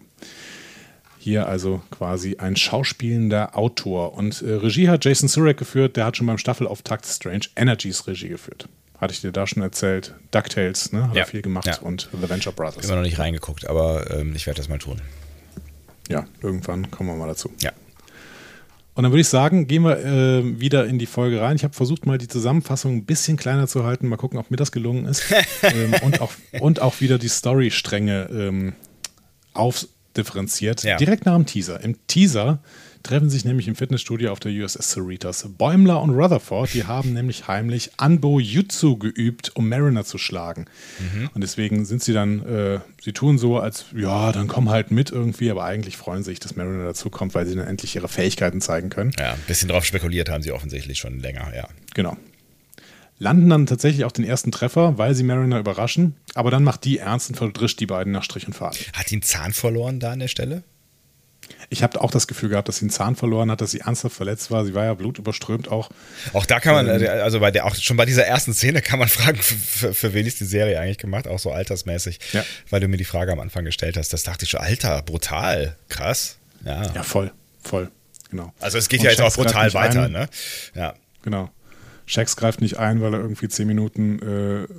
[1.19, 4.13] Hier also quasi ein schauspielender Autor.
[4.13, 8.29] Und äh, Regie hat Jason Surek geführt, der hat schon beim Staffelauftakt Strange Energies Regie
[8.29, 8.69] geführt.
[8.99, 10.15] Hatte ich dir da schon erzählt.
[10.31, 11.09] DuckTales, ne?
[11.09, 11.21] Hat ja.
[11.23, 11.79] er viel gemacht ja.
[11.79, 12.85] und The Venture Brothers.
[12.85, 15.01] Immer noch nicht reingeguckt, aber ähm, ich werde das mal tun.
[16.09, 17.51] Ja, irgendwann kommen wir mal dazu.
[17.59, 17.71] Ja.
[18.97, 21.55] Und dann würde ich sagen, gehen wir äh, wieder in die Folge rein.
[21.55, 24.07] Ich habe versucht, mal die Zusammenfassung ein bisschen kleiner zu halten.
[24.07, 25.23] Mal gucken, ob mir das gelungen ist.
[25.61, 26.31] ähm, und, auch,
[26.61, 28.73] und auch wieder die Storystränge ähm,
[29.53, 30.81] aufdifferenziert.
[30.81, 30.97] Ja.
[30.97, 31.79] Direkt nach dem Teaser.
[31.83, 32.57] Im Teaser
[33.07, 35.47] treffen sich nämlich im Fitnessstudio auf der USS Cerritos.
[35.57, 40.65] Bäumler und Rutherford, die haben nämlich heimlich Anbo Jutsu geübt, um Mariner zu schlagen.
[40.99, 41.29] Mhm.
[41.33, 45.09] Und deswegen sind sie dann, äh, sie tun so, als ja, dann komm halt mit
[45.11, 48.61] irgendwie, aber eigentlich freuen sie sich, dass Mariner dazukommt, weil sie dann endlich ihre Fähigkeiten
[48.61, 49.11] zeigen können.
[49.17, 51.67] Ja, ein bisschen drauf spekuliert haben sie offensichtlich schon länger, ja.
[51.93, 52.17] Genau.
[53.19, 56.15] landen dann tatsächlich auch den ersten Treffer, weil sie Mariner überraschen.
[56.35, 58.77] Aber dann macht die ernst und verdrischt die beiden nach Strich und Faden.
[58.93, 60.63] Hat die einen Zahn verloren da an der Stelle?
[61.69, 64.15] Ich habe auch das Gefühl gehabt, dass sie einen Zahn verloren hat, dass sie ernsthaft
[64.15, 64.65] verletzt war.
[64.65, 65.89] Sie war ja blutüberströmt auch.
[66.33, 68.99] Auch da kann man, ähm, also bei der, auch schon bei dieser ersten Szene kann
[68.99, 72.19] man fragen, für, für, wen ist die Serie eigentlich gemacht, auch so altersmäßig.
[72.33, 72.43] Ja.
[72.69, 74.13] Weil du mir die Frage am Anfang gestellt hast.
[74.13, 76.37] Das dachte ich schon, Alter, brutal, krass.
[76.65, 77.31] Ja, ja voll,
[77.63, 77.91] voll,
[78.29, 78.53] genau.
[78.59, 80.11] Also es geht Und ja jetzt auch brutal weiter, ein.
[80.11, 80.29] ne?
[80.73, 80.95] Ja.
[81.23, 81.49] Genau.
[82.05, 84.73] Shax greift nicht ein, weil er irgendwie zehn Minuten äh,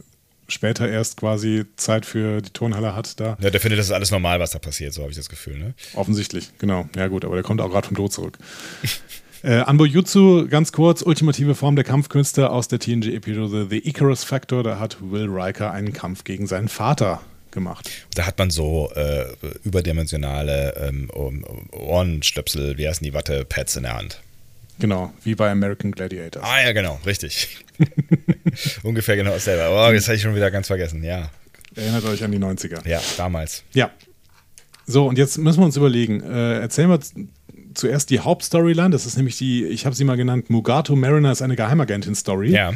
[0.48, 3.36] später erst quasi Zeit für die Turnhalle hat da.
[3.40, 5.58] Ja, der findet, das ist alles normal, was da passiert, so habe ich das Gefühl,
[5.58, 5.74] ne?
[5.94, 6.88] Offensichtlich, genau.
[6.96, 8.38] Ja gut, aber der kommt auch gerade vom Tod zurück.
[9.42, 14.62] äh, Anbo Jutsu, ganz kurz, ultimative Form der Kampfkünste aus der TNG-Episode The Icarus Factor.
[14.62, 17.20] Da hat Will Riker einen Kampf gegen seinen Vater
[17.50, 17.90] gemacht.
[18.14, 19.24] Da hat man so äh,
[19.64, 21.10] überdimensionale ähm,
[21.72, 24.20] Ohrenstöpsel, wie heißen die Wattepads in der Hand.
[24.78, 26.42] Genau, wie bei American Gladiators.
[26.44, 27.64] Ah ja, genau, richtig.
[28.82, 29.64] Ungefähr genau dasselbe.
[29.70, 31.30] Oh, das hatte ich schon wieder ganz vergessen, ja.
[31.74, 32.88] Erinnert euch an die 90er.
[32.88, 33.64] Ja, damals.
[33.72, 33.90] Ja.
[34.86, 36.22] So, und jetzt müssen wir uns überlegen.
[36.22, 37.00] Äh, erzählen wir
[37.74, 38.90] zuerst die Hauptstoryline.
[38.90, 42.50] Das ist nämlich die, ich habe sie mal genannt, Mugato Mariner ist eine Geheimagentin-Story.
[42.50, 42.72] Ja.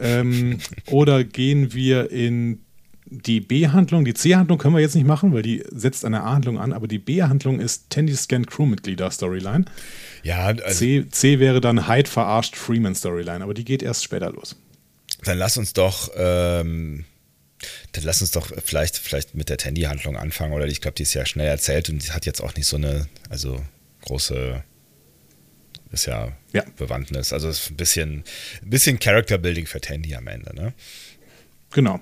[0.00, 2.60] Ähm, oder gehen wir in
[3.06, 6.72] die B-Handlung, die C-Handlung können wir jetzt nicht machen, weil die setzt eine A-Handlung an,
[6.72, 9.66] aber die B-Handlung ist Tandy Scan Crewmitglieder-Storyline.
[10.24, 14.32] Ja, also C, C wäre dann Hyde verarscht Freeman Storyline, aber die geht erst später
[14.32, 14.56] los.
[15.22, 17.04] Dann lass uns doch, ähm,
[17.92, 21.14] dann lass uns doch vielleicht, vielleicht mit der Tandy-Handlung anfangen, oder ich glaube, die ist
[21.14, 23.62] ja schnell erzählt und die hat jetzt auch nicht so eine, also
[24.02, 24.64] große
[25.94, 26.64] ist ja, ja.
[26.76, 27.32] Bewandtnis.
[27.32, 28.24] Also es ist ein bisschen,
[28.62, 30.74] ein bisschen Character Building für Tandy am Ende, ne?
[31.70, 32.00] Genau.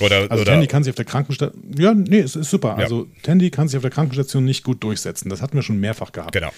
[0.00, 1.72] Oder, also oder Tandy kann sich auf der Krankenstation.
[1.76, 2.76] Ja, nee, es ist super.
[2.76, 2.84] Ja.
[2.84, 5.28] Also Tandy kann sich auf der Krankenstation nicht gut durchsetzen.
[5.28, 6.32] Das hatten wir schon mehrfach gehabt.
[6.32, 6.50] Genau.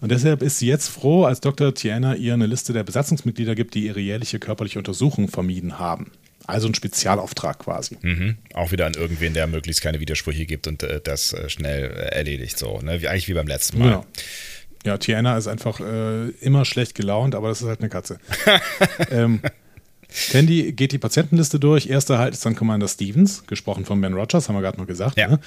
[0.00, 1.74] Und deshalb ist sie jetzt froh, als Dr.
[1.74, 6.12] Tiana ihr eine Liste der Besatzungsmitglieder gibt, die ihre jährliche körperliche Untersuchung vermieden haben.
[6.46, 7.98] Also ein Spezialauftrag quasi.
[8.02, 8.36] Mhm.
[8.54, 12.16] Auch wieder an irgendwen, der möglichst keine Widersprüche gibt und äh, das äh, schnell äh,
[12.16, 12.58] erledigt.
[12.58, 13.00] So, ne?
[13.00, 13.84] wie, eigentlich wie beim letzten Mal.
[13.84, 14.06] Genau.
[14.84, 18.18] Ja, Tiana ist einfach äh, immer schlecht gelaunt, aber das ist halt eine Katze.
[19.10, 19.40] ähm,
[20.30, 21.88] Tandy geht die Patientenliste durch.
[21.88, 25.16] Erster Halt ist dann Commander Stevens, gesprochen von Ben Rogers, haben wir gerade noch gesagt.
[25.18, 25.28] Ja.
[25.28, 25.40] Ne?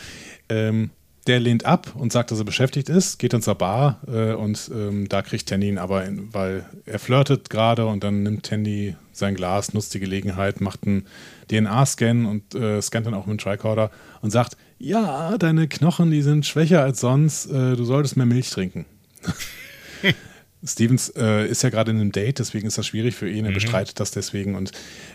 [0.50, 0.90] Ähm,
[1.28, 4.70] der lehnt ab und sagt, dass er beschäftigt ist, geht dann zur Bar äh, und
[4.74, 8.96] ähm, da kriegt Tandy ihn aber, in, weil er flirtet gerade und dann nimmt Tandy
[9.12, 11.08] sein Glas, nutzt die Gelegenheit, macht einen
[11.50, 13.90] DNA-Scan und äh, scannt dann auch mit dem Tricorder
[14.22, 18.50] und sagt, ja, deine Knochen, die sind schwächer als sonst, äh, du solltest mehr Milch
[18.52, 18.86] trinken.
[20.66, 23.46] Stevens äh, ist ja gerade in einem Date, deswegen ist das schwierig für ihn.
[23.46, 23.56] Er mhm.
[23.56, 24.72] bestreitet das deswegen und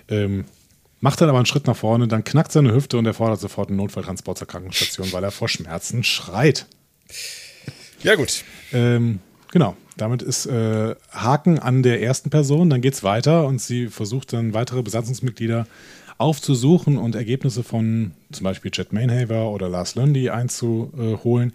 [0.09, 0.45] ähm,
[1.01, 3.69] macht dann aber einen Schritt nach vorne, dann knackt seine Hüfte und er fordert sofort
[3.69, 6.67] einen Notfalltransport zur Krankenstation, weil er vor Schmerzen schreit.
[8.03, 8.45] Ja, gut.
[8.73, 9.21] Ähm,
[9.51, 9.77] genau.
[9.97, 12.71] Damit ist äh, Haken an der ersten Person.
[12.71, 15.67] Dann geht es weiter und sie versucht dann weitere Besatzungsmitglieder
[16.17, 21.53] aufzusuchen und Ergebnisse von zum Beispiel Jet Mainhaver oder Lars Lundy einzuholen.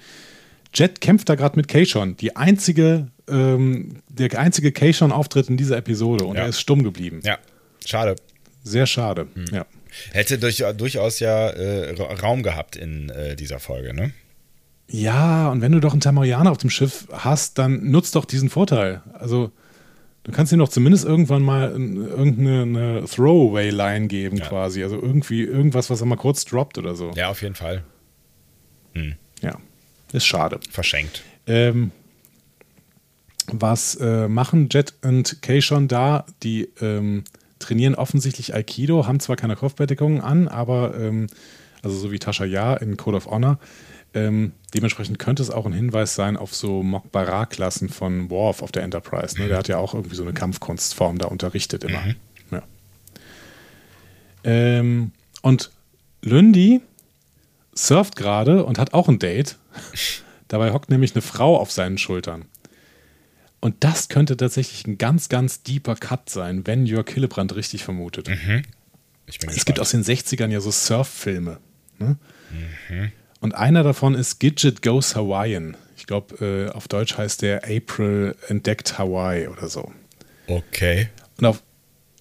[0.76, 6.26] Jet kämpft da gerade mit Keishon, die einzige ähm, der einzige Keishon-Auftritt in dieser Episode
[6.26, 6.44] und ja.
[6.44, 7.22] er ist stumm geblieben.
[7.24, 7.38] Ja,
[7.86, 8.16] schade.
[8.64, 9.46] Sehr schade, hm.
[9.52, 9.66] ja.
[10.12, 14.12] Hätte durch, durchaus ja äh, Raum gehabt in äh, dieser Folge, ne?
[14.88, 18.50] Ja, und wenn du doch einen Tamarianer auf dem Schiff hast, dann nutzt doch diesen
[18.50, 19.02] Vorteil.
[19.14, 19.52] Also,
[20.24, 24.46] du kannst ihm doch zumindest irgendwann mal irgendeine Throwaway-Line geben, ja.
[24.46, 24.84] quasi.
[24.84, 27.12] Also irgendwie irgendwas, was er mal kurz droppt oder so.
[27.16, 27.84] Ja, auf jeden Fall.
[28.94, 29.16] Hm.
[29.42, 29.58] Ja,
[30.16, 30.60] ist schade.
[30.70, 31.24] Verschenkt.
[31.48, 31.92] Ähm,
[33.48, 36.26] was äh, machen Jet und Kay schon da?
[36.42, 37.24] Die ähm,
[37.60, 41.28] trainieren offensichtlich Aikido, haben zwar keine Kopfbedeckungen an, aber ähm,
[41.84, 43.60] also so wie Tasha Ja in Code of Honor.
[44.14, 48.84] Ähm, dementsprechend könnte es auch ein Hinweis sein auf so Mokbara-Klassen von Worf auf der
[48.84, 49.38] Enterprise.
[49.40, 49.50] Ne?
[49.50, 52.02] Der hat ja auch irgendwie so eine Kampfkunstform da unterrichtet immer.
[52.02, 52.16] Mhm.
[52.52, 52.64] Ja.
[54.46, 55.12] Ähm,
[55.42, 55.72] und
[56.22, 56.82] Lündi
[57.76, 59.58] surft gerade und hat auch ein Date.
[60.48, 62.46] Dabei hockt nämlich eine Frau auf seinen Schultern.
[63.60, 68.28] Und das könnte tatsächlich ein ganz, ganz deeper Cut sein, wenn Jörg Hillebrand richtig vermutet.
[68.28, 68.64] Mhm.
[69.26, 71.58] es gibt aus den 60ern ja so Surf-Filme.
[71.98, 72.18] Ne?
[72.90, 73.12] Mhm.
[73.40, 75.78] Und einer davon ist Gidget Goes Hawaiian.
[75.98, 79.92] Ich glaube, äh, auf Deutsch heißt der April entdeckt Hawaii oder so.
[80.48, 81.10] Okay.
[81.38, 81.64] Und auf,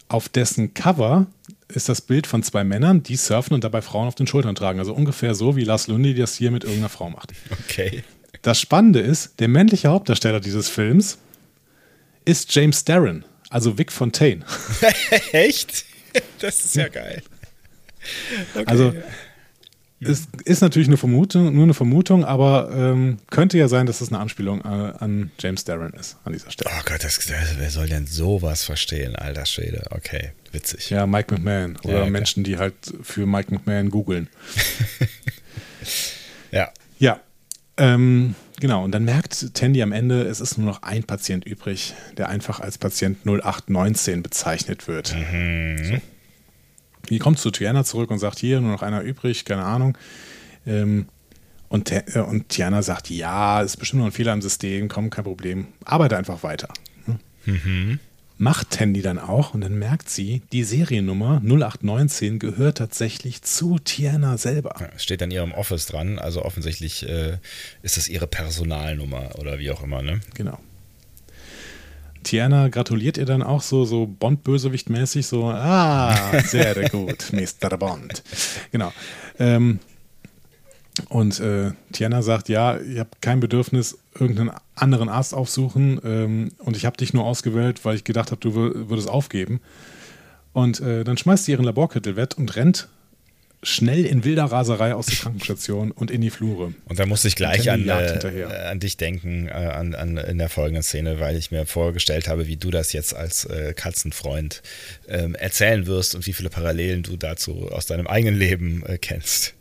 [0.09, 1.27] auf dessen Cover
[1.69, 4.79] ist das Bild von zwei Männern, die surfen und dabei Frauen auf den Schultern tragen.
[4.79, 7.33] Also ungefähr so, wie Lars Lundy das hier mit irgendeiner Frau macht.
[7.51, 8.05] Okay.
[8.43, 11.19] Das Spannende ist, der männliche Hauptdarsteller dieses Films
[12.25, 14.45] ist James Darren, also Vic Fontaine.
[15.33, 15.85] Echt?
[16.41, 17.23] Das ist ja geil.
[18.55, 18.65] Okay.
[18.67, 18.95] Also
[20.01, 24.09] es ist natürlich eine Vermutung, nur eine Vermutung, aber ähm, könnte ja sein, dass es
[24.09, 24.64] eine Anspielung äh,
[24.99, 26.70] an James Darren ist an dieser Stelle.
[26.74, 29.84] Oh Gott, das, das, wer soll denn sowas verstehen, alter Schwede?
[29.90, 30.90] Okay, witzig.
[30.90, 32.11] Ja, Mike McMahon oder Ja, okay.
[32.11, 34.28] Menschen, die halt für Mike McMahon googeln.
[36.51, 36.70] Ja.
[36.99, 37.20] Ja,
[37.76, 38.84] ähm, genau.
[38.84, 42.61] Und dann merkt Tandy am Ende, es ist nur noch ein Patient übrig, der einfach
[42.61, 45.09] als Patient 0819 bezeichnet wird.
[45.09, 45.97] So.
[47.11, 49.97] Die kommt zu Tiana zurück und sagt, hier, nur noch einer übrig, keine Ahnung.
[50.67, 51.07] Ähm,
[51.69, 55.25] und, äh, und Tiana sagt, ja, ist bestimmt noch ein Fehler im System, komm, kein
[55.25, 56.69] Problem, arbeite einfach weiter.
[57.45, 57.99] Hm?
[58.37, 64.39] Macht Tandy dann auch und dann merkt sie, die Seriennummer 0819 gehört tatsächlich zu Tiana
[64.39, 64.75] selber.
[64.81, 67.39] Ja, Steht an ihrem Office dran, also offensichtlich äh,
[67.83, 70.21] ist das ihre Personalnummer oder wie auch immer, ne?
[70.35, 70.59] Genau.
[72.25, 77.77] Tiana gratuliert ihr dann auch so, so Bond-Bösewicht-mäßig, so, ah, sehr gut, Mr.
[77.77, 78.22] Bond.
[78.72, 78.93] Genau.
[79.39, 79.79] Ähm,
[81.09, 86.77] und äh, Tiana sagt, ja, ich habe kein Bedürfnis, irgendeinen anderen Arzt aufsuchen ähm, und
[86.77, 89.61] ich habe dich nur ausgewählt, weil ich gedacht habe, du wür- würdest aufgeben.
[90.53, 92.89] Und äh, dann schmeißt sie ihren Laborkittel weg und rennt
[93.65, 96.75] schnell in wilder Raserei aus der Krankenstation und in die Flure.
[96.87, 100.49] Und da musste ich gleich an, äh, an dich denken, äh, an, an, in der
[100.49, 104.62] folgenden Szene, weil ich mir vorgestellt habe, wie du das jetzt als äh, Katzenfreund
[105.09, 109.55] ähm, erzählen wirst und wie viele Parallelen du dazu aus deinem eigenen Leben äh, kennst.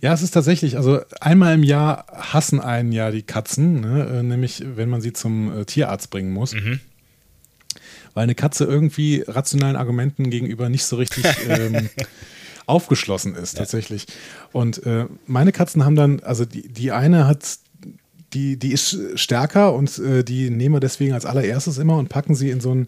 [0.00, 4.18] Ja, es ist tatsächlich, also einmal im Jahr hassen einen ja die Katzen, ne?
[4.18, 6.54] äh, nämlich wenn man sie zum äh, Tierarzt bringen muss.
[8.14, 11.90] Weil eine Katze irgendwie rationalen Argumenten gegenüber nicht so richtig ähm,
[12.66, 14.06] aufgeschlossen ist, tatsächlich.
[14.52, 17.58] Und äh, meine Katzen haben dann, also die, die eine hat,
[18.32, 22.34] die, die ist stärker und äh, die nehmen wir deswegen als allererstes immer und packen
[22.34, 22.86] sie in so einen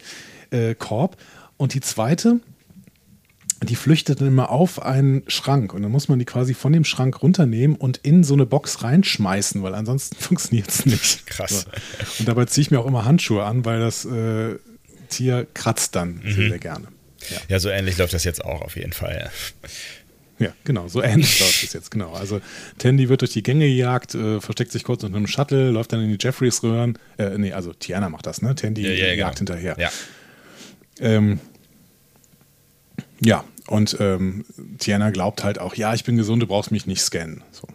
[0.50, 1.16] äh, Korb.
[1.56, 2.40] Und die zweite,
[3.62, 6.84] die flüchtet dann immer auf einen Schrank und dann muss man die quasi von dem
[6.84, 11.26] Schrank runternehmen und in so eine Box reinschmeißen, weil ansonsten funktioniert es nicht.
[11.26, 11.62] Krass.
[11.62, 12.20] So.
[12.20, 14.56] Und dabei ziehe ich mir auch immer Handschuhe an, weil das äh,
[15.08, 16.88] Tier kratzt dann sehr, sehr gerne.
[17.30, 17.38] Ja.
[17.48, 19.30] Ja, so ähnlich läuft das jetzt auch auf jeden Fall.
[20.38, 22.12] ja, genau, so ähnlich läuft es jetzt, genau.
[22.12, 22.40] Also
[22.78, 26.02] Tandy wird durch die Gänge gejagt, äh, versteckt sich kurz unter einem Shuttle, läuft dann
[26.02, 26.98] in die Jeffreys-Röhren.
[27.18, 28.54] Äh, nee, also Tiana macht das, ne?
[28.54, 29.52] Tandy Ja, ja, jagt genau.
[29.54, 29.76] hinterher.
[29.78, 29.90] Ja.
[31.00, 31.40] Ähm,
[33.20, 34.44] ja, und ähm,
[34.78, 37.42] Tiana glaubt halt auch, ja, ich bin gesund, du brauchst mich nicht scannen.
[37.50, 37.66] So.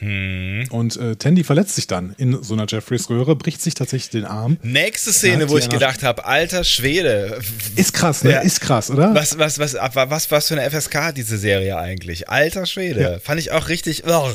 [0.00, 0.64] Hm.
[0.70, 4.56] Und äh, Tandy verletzt sich dann in so einer Jeffreys-Röhre, bricht sich tatsächlich den Arm.
[4.62, 7.38] Nächste Szene, wo ich gedacht habe, alter Schwede,
[7.76, 8.32] Ist krass, ne?
[8.32, 8.40] Ja.
[8.40, 9.14] Ist krass, oder?
[9.14, 12.28] was, was, was, was, was für eine FSK hat diese Serie eigentlich?
[12.28, 13.18] Alter Schwede, Ja.
[13.20, 14.04] fand ich auch richtig.
[14.04, 14.34] Ugh.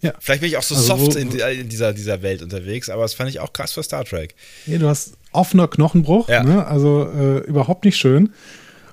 [0.00, 0.12] Ja.
[0.20, 3.02] Vielleicht bin ich auch so Also soft wo- in, in dieser, dieser Welt unterwegs, aber
[3.02, 4.34] das fand ich auch krass für Star Trek.
[4.66, 6.42] Nee, du hast offener Knochenbruch, Ja.
[6.44, 6.66] ne?
[6.66, 8.32] also äh, überhaupt nicht schön.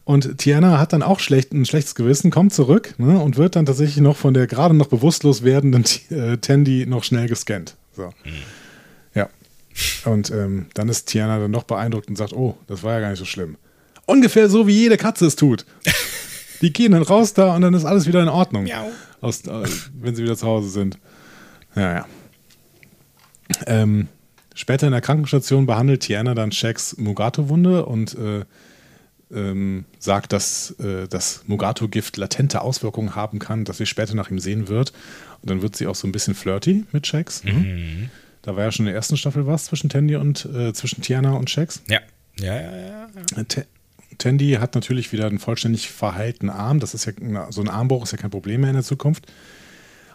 [0.05, 3.19] Und Tiana hat dann auch schlecht, ein schlechtes Gewissen, kommt zurück ne?
[3.19, 7.27] und wird dann tatsächlich noch von der gerade noch bewusstlos werdenden äh, Tandy noch schnell
[7.27, 7.75] gescannt.
[7.95, 8.13] So.
[9.15, 9.29] Ja.
[10.05, 13.09] Und ähm, dann ist Tiana dann noch beeindruckt und sagt, oh, das war ja gar
[13.09, 13.57] nicht so schlimm.
[14.05, 15.65] Ungefähr so, wie jede Katze es tut.
[16.61, 18.65] Die gehen dann raus da und dann ist alles wieder in Ordnung.
[18.65, 18.91] Miau.
[19.21, 19.63] Aus, äh,
[19.99, 20.99] wenn sie wieder zu Hause sind.
[21.75, 22.05] Ja, ja.
[23.65, 24.07] Ähm,
[24.53, 28.45] später in der Krankenstation behandelt Tiana dann Shaks Mugato-Wunde und äh,
[29.33, 34.39] ähm, sagt, dass äh, das Mugato-Gift latente Auswirkungen haben kann, dass sie später nach ihm
[34.39, 34.93] sehen wird.
[35.41, 37.43] Und dann wird sie auch so ein bisschen flirty mit Shax.
[37.43, 38.09] Ne?
[38.41, 41.33] Da war ja schon in der ersten Staffel was zwischen Tandy und äh, zwischen Tiana
[41.33, 41.81] und Shax.
[41.87, 41.99] Ja.
[42.39, 43.09] Ja, ja, ja.
[43.35, 43.43] ja.
[43.43, 43.63] T
[44.17, 46.79] Tandy hat natürlich wieder einen vollständig verheilten Arm.
[46.79, 47.13] Das ist ja
[47.51, 49.25] so ein Armbruch ist ja kein Problem mehr in der Zukunft.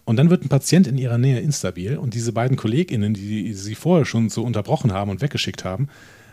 [0.04, 3.74] Und dann wird ein Patient in ihrer Nähe instabil und diese beiden KollegInnen, die sie
[3.74, 5.88] vorher schon so unterbrochen haben und weggeschickt haben,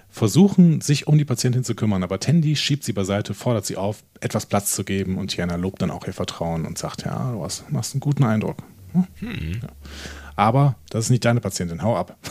[0.10, 2.04] versuchen, sich um die Patientin zu kümmern.
[2.04, 5.82] Aber Tandy schiebt sie beiseite, fordert sie auf, etwas Platz zu geben und Tiana lobt
[5.82, 8.58] dann auch ihr Vertrauen und sagt, ja, du hast, machst einen guten Eindruck.
[8.94, 9.60] Hm?
[9.62, 9.70] Ja.
[10.36, 12.18] Aber das ist nicht deine Patientin, hau ab.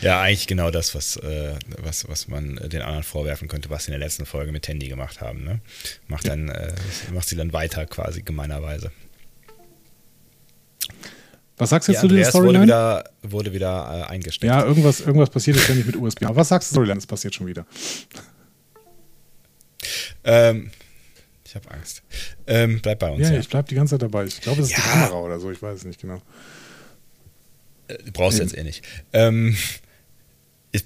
[0.00, 3.84] Ja, eigentlich genau das, was, äh, was, was man äh, den anderen vorwerfen könnte, was
[3.84, 5.44] sie in der letzten Folge mit Tandy gemacht haben.
[5.44, 5.60] Ne?
[6.08, 6.74] Macht, dann, äh,
[7.12, 8.92] macht sie dann weiter quasi gemeinerweise.
[11.62, 12.64] Was sagst du Die jetzt zu der Andreas wurde Storyline?
[12.64, 14.44] wieder, wurde wieder äh, eingesteckt.
[14.44, 16.24] Ja, irgendwas, irgendwas passiert ist ständig mit USB.
[16.24, 16.98] Aber was sagst du, Storyline?
[16.98, 17.64] Es passiert schon wieder.
[20.24, 20.70] Ähm,
[21.44, 22.02] ich habe Angst.
[22.46, 23.22] Ähm, bleib bei uns.
[23.28, 24.24] Ja, Ja, ich bleib die ganze Zeit dabei.
[24.24, 24.92] Ich glaube, es ist die Ja.
[25.06, 25.50] Kamera oder so.
[25.50, 26.20] Ich weiß es nicht genau.
[27.88, 28.82] Du brauchst jetzt eh nicht.
[29.12, 29.56] Ähm,
[30.72, 30.84] ich,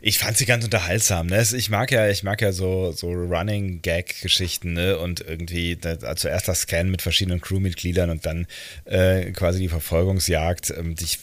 [0.00, 1.28] ich fand sie ganz unterhaltsam.
[1.28, 1.46] Ne?
[1.56, 4.98] Ich mag ja, ich mag ja so, so Running Gag Geschichten ne?
[4.98, 8.48] und irgendwie da, zuerst das Scan mit verschiedenen Crewmitgliedern und dann
[8.84, 10.70] äh, quasi die Verfolgungsjagd.
[10.76, 11.18] Ähm, ich,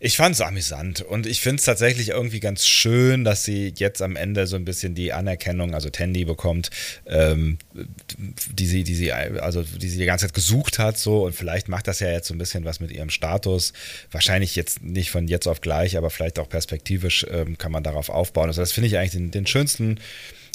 [0.00, 4.00] ich fand es amüsant und ich finde es tatsächlich irgendwie ganz schön, dass sie jetzt
[4.00, 6.70] am Ende so ein bisschen die Anerkennung, also Tandy bekommt,
[7.06, 7.58] ähm,
[8.52, 11.68] die sie, die sie, also die sie die ganze Zeit gesucht hat, so und vielleicht
[11.68, 13.72] macht das ja jetzt so ein bisschen was mit ihrem Status.
[14.10, 18.08] Wahrscheinlich jetzt nicht von jetzt auf gleich, aber vielleicht auch perspektivisch ähm, kann man darauf
[18.08, 18.48] aufbauen.
[18.48, 19.98] Also das finde ich eigentlich den, den schönsten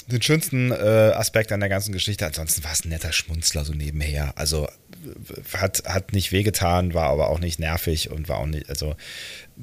[0.08, 2.26] den schönsten äh, Aspekt an der ganzen Geschichte.
[2.26, 4.38] Ansonsten war es ein netter Schmunzler so nebenher.
[4.38, 4.68] Also
[5.54, 8.96] hat, hat nicht wehgetan, war aber auch nicht nervig und war auch nicht, also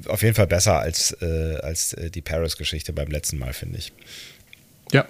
[0.07, 3.93] auf jeden Fall besser als, äh, als äh, die Paris-Geschichte beim letzten Mal, finde ich.
[4.93, 5.07] Ja,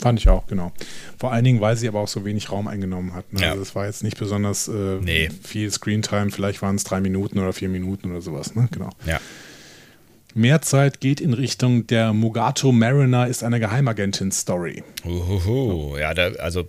[0.00, 0.72] Fand ich auch, genau.
[1.18, 3.32] Vor allen Dingen, weil sie aber auch so wenig Raum eingenommen hat.
[3.32, 3.42] Ne?
[3.42, 3.50] Ja.
[3.50, 5.30] Also es war jetzt nicht besonders äh, nee.
[5.44, 8.68] viel Screentime, vielleicht waren es drei Minuten oder vier Minuten oder sowas, ne?
[8.72, 8.90] Genau.
[9.06, 9.20] Ja.
[10.34, 14.82] Mehr Zeit geht in Richtung der Mugato Mariner ist eine Geheimagentin-Story.
[15.04, 15.96] Uhuhu.
[15.96, 16.66] Ja, da, also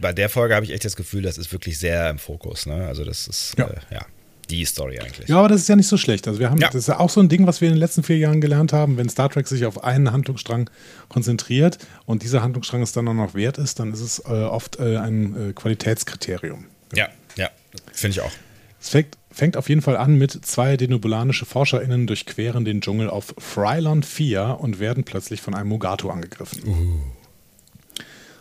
[0.00, 2.66] bei der Folge habe ich echt das Gefühl, das ist wirklich sehr im Fokus.
[2.66, 2.86] Ne?
[2.86, 3.66] Also das ist ja.
[3.66, 4.06] Äh, ja
[4.50, 5.28] die Story eigentlich.
[5.28, 6.28] Ja, aber das ist ja nicht so schlecht.
[6.28, 6.68] Also wir haben, ja.
[6.68, 8.72] das ist ja auch so ein Ding, was wir in den letzten vier Jahren gelernt
[8.72, 8.96] haben.
[8.96, 10.68] Wenn Star Trek sich auf einen Handlungsstrang
[11.08, 14.78] konzentriert und dieser Handlungsstrang es dann auch noch wert ist, dann ist es äh, oft
[14.78, 16.66] äh, ein äh, Qualitätskriterium.
[16.94, 17.48] Ja, ja,
[17.92, 18.32] finde ich auch.
[18.80, 23.34] Es fängt, fängt auf jeden Fall an mit zwei denobulanische ForscherInnen durchqueren den Dschungel auf
[23.38, 26.62] Frylon 4 und werden plötzlich von einem Mugato angegriffen.
[26.66, 27.00] Uh.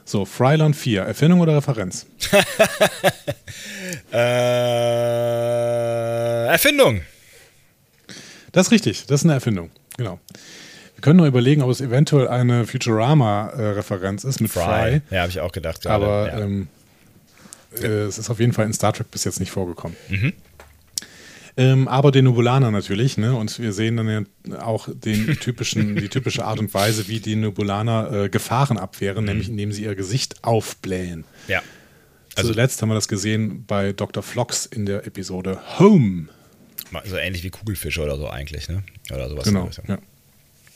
[0.06, 2.06] So, Frylon 4, Erfindung oder Referenz?
[4.12, 4.18] äh,
[6.48, 7.02] Erfindung.
[8.52, 10.20] Das ist richtig, das ist eine Erfindung, genau.
[10.96, 14.64] Wir können nur überlegen, ob es eventuell eine Futurama-Referenz ist mit Fry.
[14.64, 15.02] Fry.
[15.10, 15.82] Ja, habe ich auch gedacht.
[15.82, 16.06] Gerade.
[16.06, 16.40] Aber ja.
[16.40, 16.68] ähm,
[17.82, 19.98] äh, es ist auf jeden Fall in Star Trek bis jetzt nicht vorgekommen.
[20.10, 20.34] Mhm.
[21.58, 23.36] Ähm, aber den Nubulaner natürlich, ne?
[23.36, 27.36] Und wir sehen dann ja auch den typischen, die typische Art und Weise, wie die
[27.36, 29.30] Nubulaner äh, Gefahren abwehren, mhm.
[29.30, 31.26] nämlich indem sie ihr Gesicht aufblähen.
[31.48, 31.62] Ja.
[32.36, 34.24] Also Zuletzt haben wir das gesehen bei Dr.
[34.24, 36.30] Flox in der Episode Home.
[37.06, 38.84] So ähnlich wie Kugelfische oder so eigentlich, ne?
[39.12, 39.46] Oder sowas.
[39.46, 39.70] Genau.
[39.88, 39.98] Ja.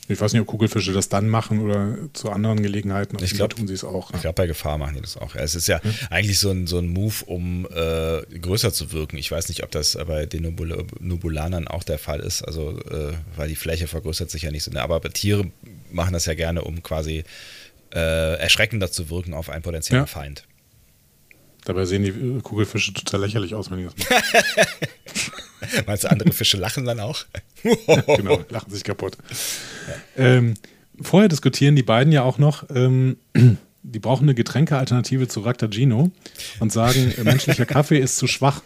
[0.07, 3.17] Ich weiß nicht, ob Kugelfische das dann machen oder zu anderen Gelegenheiten.
[3.23, 4.13] Ich glaube, tun sie es auch.
[4.13, 5.35] Ich glaube, bei Gefahr machen die das auch.
[5.35, 5.93] Ja, es ist ja hm?
[6.09, 9.17] eigentlich so ein, so ein Move, um äh, größer zu wirken.
[9.17, 12.43] Ich weiß nicht, ob das bei den Nubul Nubulanern auch der Fall ist.
[12.43, 14.71] Also, äh, weil die Fläche vergrößert sich ja nicht so.
[14.71, 14.81] Ne?
[14.81, 15.51] Aber Tiere
[15.91, 17.23] machen das ja gerne, um quasi
[17.93, 20.07] äh, erschreckender zu wirken auf einen potenziellen ja.
[20.07, 20.45] Feind.
[21.65, 24.23] Dabei sehen die äh, Kugelfische total lächerlich aus, wenn die das machen.
[25.87, 27.25] Meinst du, andere Fische lachen dann auch?
[27.63, 29.17] genau, lachen sich kaputt.
[30.17, 30.23] Ja.
[30.23, 30.53] Ähm,
[31.01, 33.17] vorher diskutieren die beiden ja auch noch, ähm,
[33.83, 36.11] die brauchen eine Getränkealternative zu Raktagino
[36.59, 38.61] und sagen, äh, menschlicher Kaffee ist zu schwach.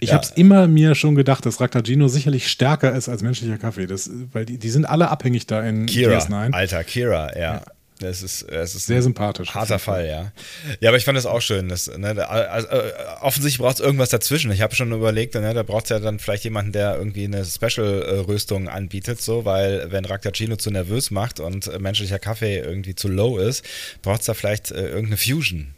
[0.00, 0.16] Ich ja.
[0.16, 3.86] habe es immer mir schon gedacht, dass Raktagino sicherlich stärker ist als menschlicher Kaffee.
[3.86, 6.52] Das, weil die, die sind alle abhängig da in Kira, DS9.
[6.52, 7.40] Alter, Kira, ja.
[7.40, 7.62] ja.
[7.98, 9.54] Das ist, das ist sehr sympathisch.
[9.54, 10.32] Harter Fall, ja.
[10.80, 11.68] Ja, aber ich fand das auch schön.
[11.68, 12.92] Dass, ne, also, äh,
[13.22, 14.50] offensichtlich braucht es irgendwas dazwischen.
[14.50, 17.44] Ich habe schon überlegt, ne, da braucht es ja dann vielleicht jemanden, der irgendwie eine
[17.44, 23.08] Special-Röstung anbietet, so, weil wenn Raktacino zu nervös macht und äh, menschlicher Kaffee irgendwie zu
[23.08, 23.64] low ist,
[24.02, 25.74] braucht es da vielleicht äh, irgendeine Fusion.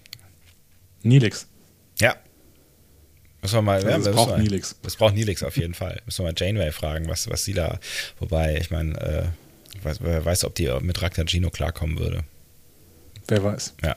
[1.03, 1.47] Nilix.
[2.01, 2.17] Ja.
[3.43, 3.77] Müssen wir mal.
[3.77, 4.75] Also ja, es braucht mal, Nilix.
[4.85, 6.01] Es braucht Nilix auf jeden Fall.
[6.05, 7.79] Müssen wir mal Janeway fragen, was, was sie da.
[8.19, 9.01] Wobei, ich meine.
[9.01, 9.23] Äh,
[9.83, 12.25] Weiß, wer weiß, ob die mit Raktagino klarkommen würde.
[13.29, 13.75] Wer weiß.
[13.83, 13.97] Ja.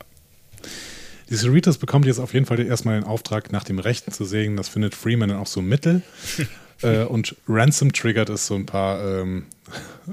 [1.29, 4.57] Die Cerritos bekommt jetzt auf jeden Fall erstmal den Auftrag, nach dem Rechten zu sägen.
[4.57, 6.01] Das findet Freeman dann auch so mittel.
[6.82, 9.45] äh, und Ransom triggert es, so ein paar ähm,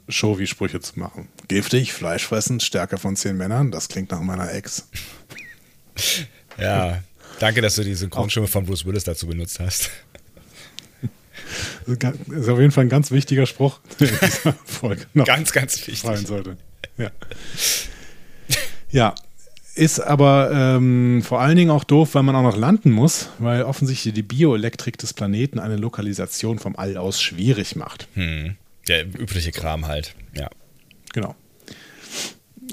[0.08, 1.28] Showy-Sprüche zu machen.
[1.48, 3.72] Giftig, fleischfressend, Stärke von zehn Männern.
[3.72, 4.88] Das klingt nach meiner Ex.
[6.56, 7.02] ja,
[7.40, 9.90] danke, dass du die Synchronstimme von Bruce Willis dazu benutzt hast.
[11.86, 15.07] Das ist auf jeden Fall ein ganz wichtiger Spruch in dieser Folge.
[15.14, 16.01] Noch ganz, ganz wichtig.
[16.01, 16.57] Fallen sollte.
[16.96, 17.11] Ja.
[18.90, 19.14] ja.
[19.74, 23.62] Ist aber ähm, vor allen Dingen auch doof, weil man auch noch landen muss, weil
[23.62, 28.09] offensichtlich die Bioelektrik des Planeten eine Lokalisation vom All aus schwierig macht.
[28.14, 28.57] Hm.
[28.88, 30.51] Der übliche Kram halt, ja.
[31.12, 31.36] Genau.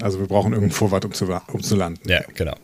[0.00, 2.08] Also wir brauchen irgendeinen Vorwart, um zu, um zu landen.
[2.08, 2.56] Ja, genau.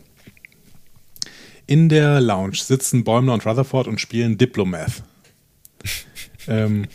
[1.65, 5.03] In der Lounge sitzen Bäumler und Rutherford und spielen Diplomath.
[6.47, 6.87] Ähm,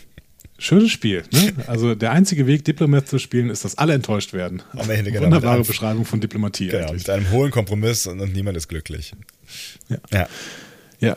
[0.57, 1.23] schönes Spiel.
[1.31, 1.53] Ne?
[1.67, 4.61] Also der einzige Weg, Diplomat zu spielen, ist, dass alle enttäuscht werden.
[4.73, 6.67] Am Ende, genau, Wunderbare Beschreibung von Diplomatie.
[6.67, 7.07] Genau, eigentlich.
[7.07, 9.13] mit einem hohen Kompromiss und, und niemand ist glücklich.
[9.89, 9.97] Ja.
[10.11, 10.27] ja.
[11.01, 11.15] Ja,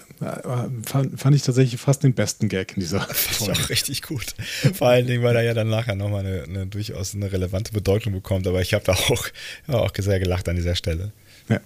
[0.84, 3.52] fand, fand, ich tatsächlich fast den besten Gag in dieser Folge.
[3.52, 4.26] auch richtig gut.
[4.74, 8.12] Vor allen Dingen, weil er ja dann nachher nochmal eine, eine durchaus eine relevante Bedeutung
[8.12, 8.46] bekommt.
[8.46, 9.26] Aber ich habe da auch,
[9.66, 11.10] ja, auch sehr gelacht an dieser Stelle.
[11.48, 11.60] Ja.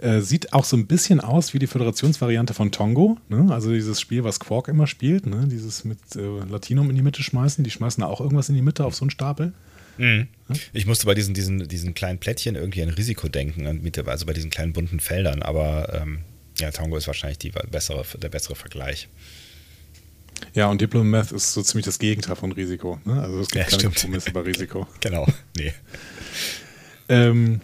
[0.00, 3.18] Äh, sieht auch so ein bisschen aus wie die Föderationsvariante von Tongo.
[3.28, 3.52] Ne?
[3.52, 5.26] Also dieses Spiel, was Quark immer spielt.
[5.26, 5.46] Ne?
[5.46, 7.62] Dieses mit äh, Latinum in die Mitte schmeißen.
[7.64, 9.52] Die schmeißen da auch irgendwas in die Mitte auf so einen Stapel.
[9.98, 10.28] Mhm.
[10.72, 13.66] Ich musste bei diesen, diesen, diesen kleinen Plättchen irgendwie an Risiko denken,
[14.06, 15.42] also bei diesen kleinen bunten Feldern.
[15.42, 16.20] Aber ähm,
[16.58, 19.08] ja, Tongo ist wahrscheinlich die bessere, der bessere Vergleich.
[20.54, 22.98] Ja, und Diplomath ist so ziemlich das Gegenteil von Risiko.
[23.04, 23.20] Ne?
[23.20, 24.86] Also es gibt ja, keine Kompromisse bei Risiko.
[25.00, 25.26] genau,
[25.56, 25.74] nee.
[27.10, 27.60] Ähm,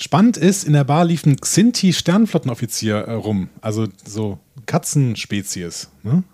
[0.00, 3.48] spannend ist, in der Bar lief ein Xinti-Sternflottenoffizier äh, rum.
[3.60, 5.88] Also so Katzenspezies.
[6.02, 6.24] Ne?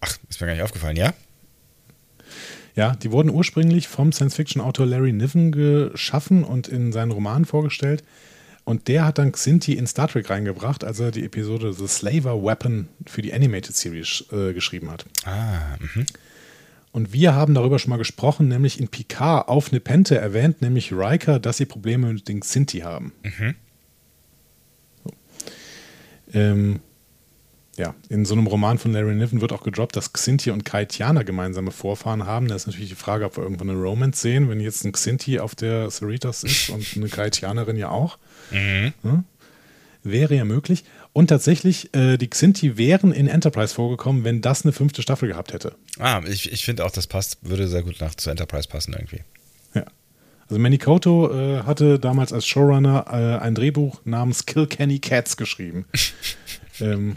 [0.00, 1.14] Ach, ist mir gar nicht aufgefallen, ja?
[2.76, 8.02] Ja, die wurden ursprünglich vom Science-Fiction-Autor Larry Niven geschaffen und in seinen Romanen vorgestellt.
[8.64, 12.42] Und der hat dann Xinti in Star Trek reingebracht, als er die Episode The Slaver
[12.42, 15.04] Weapon für die Animated Series äh, geschrieben hat.
[15.24, 16.06] Ah, mhm.
[16.94, 21.40] Und wir haben darüber schon mal gesprochen, nämlich in Picard auf Nepente erwähnt, nämlich Riker,
[21.40, 23.12] dass sie Probleme mit den Xinti haben.
[23.24, 23.54] Mhm.
[25.02, 25.10] So.
[26.32, 26.80] Ähm,
[27.76, 31.24] ja, in so einem Roman von Larry Niven wird auch gedroppt, dass Xinti und Kaitianer
[31.24, 32.46] gemeinsame Vorfahren haben.
[32.46, 35.40] Da ist natürlich die Frage, ob wir irgendwann eine Romance sehen, wenn jetzt ein Xinti
[35.40, 38.18] auf der Cerritos ist und eine Kaitianerin ja auch.
[38.52, 38.92] Mhm.
[39.02, 39.24] Ja,
[40.04, 40.84] wäre ja möglich.
[41.14, 45.52] Und tatsächlich, äh, die Xinti wären in Enterprise vorgekommen, wenn das eine fünfte Staffel gehabt
[45.52, 45.76] hätte.
[46.00, 49.20] Ah, ich, ich finde auch, das passt, würde sehr gut nach zu Enterprise passen irgendwie.
[49.74, 49.84] Ja.
[50.48, 55.36] Also Manny Koto äh, hatte damals als Showrunner äh, ein Drehbuch namens Kill Kenny Cats
[55.36, 55.86] geschrieben.
[56.80, 57.14] ähm,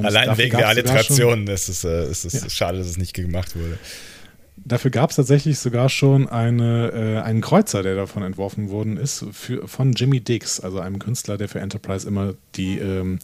[0.00, 2.48] Allein wegen der Alliteration ist es, äh, ist es ja.
[2.48, 3.76] schade, dass es nicht gemacht wurde.
[4.56, 9.24] Dafür gab es tatsächlich sogar schon eine, äh, einen Kreuzer, der davon entworfen worden ist,
[9.32, 13.18] für, von Jimmy Dix, also einem Künstler, der für Enterprise immer die, ähm,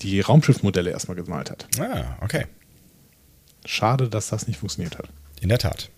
[0.00, 1.68] die Raumschiffmodelle erstmal gemalt hat.
[1.78, 2.46] Ah, okay.
[3.64, 5.08] Schade, dass das nicht funktioniert hat.
[5.40, 5.90] In der Tat.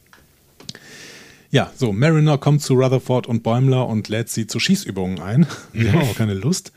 [1.51, 5.47] Ja, so, Mariner kommt zu Rutherford und Bäumler und lädt sie zu Schießübungen ein.
[5.73, 6.73] Sie haben auch keine Lust.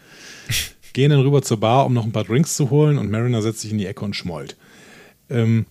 [0.93, 3.61] Gehen dann rüber zur Bar, um noch ein paar Drinks zu holen und Mariner setzt
[3.61, 4.55] sich in die Ecke und schmollt.
[5.29, 5.65] Ähm,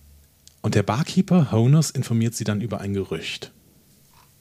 [0.61, 3.51] und der Barkeeper Honus informiert sie dann über ein Gerücht.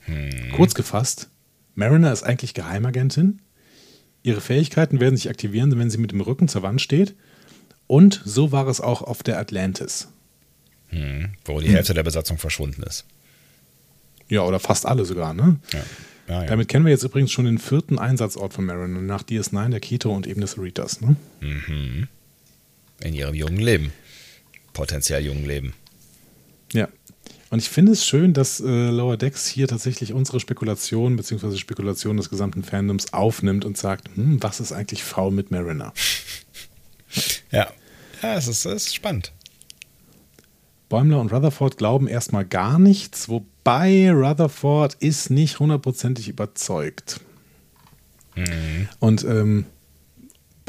[0.01, 0.53] Hm.
[0.55, 1.29] Kurz gefasst,
[1.75, 3.41] Mariner ist eigentlich Geheimagentin.
[4.23, 7.15] Ihre Fähigkeiten werden sich aktivieren, wenn sie mit dem Rücken zur Wand steht.
[7.87, 10.09] Und so war es auch auf der Atlantis.
[10.89, 11.33] Hm.
[11.45, 11.75] Wo die hm.
[11.75, 13.05] Hälfte der Besatzung verschwunden ist.
[14.29, 15.59] Ja, oder fast alle sogar, ne?
[15.73, 15.83] Ja.
[16.29, 16.47] Ja, ja.
[16.47, 20.15] Damit kennen wir jetzt übrigens schon den vierten Einsatzort von Mariner nach DS9, der Keto
[20.15, 21.17] und eben des Cerritos, ne?
[21.41, 22.07] Mhm.
[23.01, 23.93] In ihrem jungen Leben.
[24.73, 25.73] Potenziell jungen Leben.
[26.73, 26.89] Ja.
[27.51, 31.57] Und ich finde es schön, dass äh, Lower Decks hier tatsächlich unsere Spekulation bzw.
[31.57, 35.93] Spekulation des gesamten Fandoms aufnimmt und sagt, hm, was ist eigentlich faul mit Mariner?
[37.51, 37.67] Ja,
[38.23, 39.33] ja es, ist, es ist spannend.
[40.89, 47.21] Bäumler und Rutherford glauben erstmal gar nichts, wobei Rutherford ist nicht hundertprozentig überzeugt.
[48.37, 48.89] Mhm.
[49.01, 49.67] Und ähm,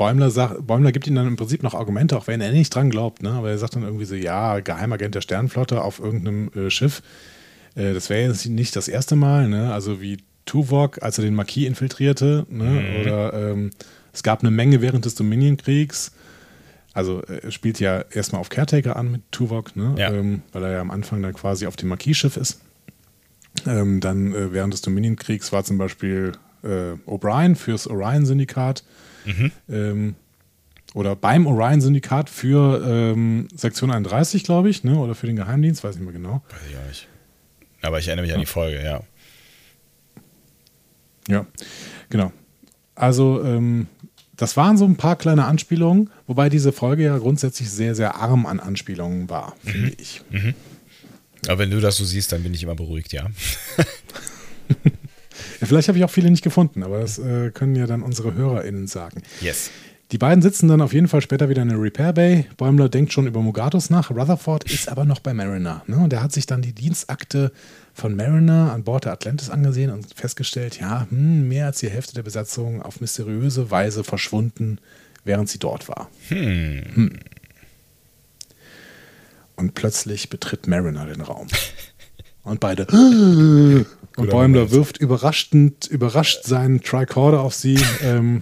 [0.02, 2.90] Bäumler, sagt, Bäumler gibt ihm dann im Prinzip noch Argumente, auch wenn er nicht dran
[2.90, 3.22] glaubt.
[3.22, 3.30] Ne?
[3.30, 7.04] Aber er sagt dann irgendwie so, ja, Geheimagent der Sternflotte auf irgendeinem äh, Schiff.
[7.76, 9.48] Äh, das wäre jetzt nicht das erste Mal.
[9.48, 9.72] Ne?
[9.72, 12.48] Also wie Tuvok, als er den Marquis infiltrierte.
[12.50, 12.64] Ne?
[12.64, 13.02] Mhm.
[13.02, 13.70] Oder ähm,
[14.12, 16.14] es gab eine Menge während des Dominion-Kriegs.
[16.94, 19.94] Also äh, er spielt ja erstmal auf Caretaker an mit Tuvok, ne?
[20.00, 20.12] Ja.
[20.12, 22.60] Ähm, weil er ja am Anfang dann quasi auf dem Marquis-Schiff ist.
[23.68, 26.32] Ähm, dann äh, während des Dominion-Kriegs war zum Beispiel
[26.64, 28.84] äh, O'Brien fürs Orion-Syndikat.
[29.26, 29.52] Mhm.
[29.70, 30.16] Ähm,
[30.94, 34.98] oder beim Orion-Syndikat für ähm, Sektion 31, glaube ich, ne?
[34.98, 36.44] oder für den Geheimdienst, weiß nicht mehr genau.
[36.50, 37.08] Weiß ich auch nicht.
[37.82, 38.36] Aber ich erinnere mich ja.
[38.36, 39.02] an die Folge, ja.
[41.28, 41.46] Ja,
[42.10, 42.32] genau.
[42.96, 43.88] Also, ähm,
[44.36, 48.46] das waren so ein paar kleine Anspielungen, wobei diese Folge ja grundsätzlich sehr, sehr arm
[48.46, 49.70] an Anspielungen war, mhm.
[49.70, 50.22] finde ich.
[50.30, 50.56] Mhm.
[51.48, 53.28] Aber wenn du das so siehst, dann bin ich immer beruhigt, ja.
[55.62, 58.34] Ja, vielleicht habe ich auch viele nicht gefunden, aber das äh, können ja dann unsere
[58.34, 59.22] HörerInnen sagen.
[59.42, 59.70] Yes.
[60.12, 62.46] Die beiden sitzen dann auf jeden Fall später wieder in der Repair Bay.
[62.58, 64.10] Bäumler denkt schon über Mugatus nach.
[64.10, 65.84] Rutherford ist aber noch bei Mariner.
[65.88, 65.98] Ne?
[65.98, 67.54] Und er hat sich dann die Dienstakte
[67.94, 72.16] von Mariner an Bord der Atlantis angesehen und festgestellt, ja, hm, mehr als die Hälfte
[72.16, 74.80] der Besatzung auf mysteriöse Weise verschwunden,
[75.24, 76.10] während sie dort war.
[76.28, 76.84] Hm.
[76.94, 77.20] Hm.
[79.56, 81.48] Und plötzlich betritt Mariner den Raum.
[82.44, 82.88] Und beide.
[84.18, 87.80] Und Bäumler wirft überraschend, überrascht seinen Tricorder auf sie.
[88.04, 88.42] ähm,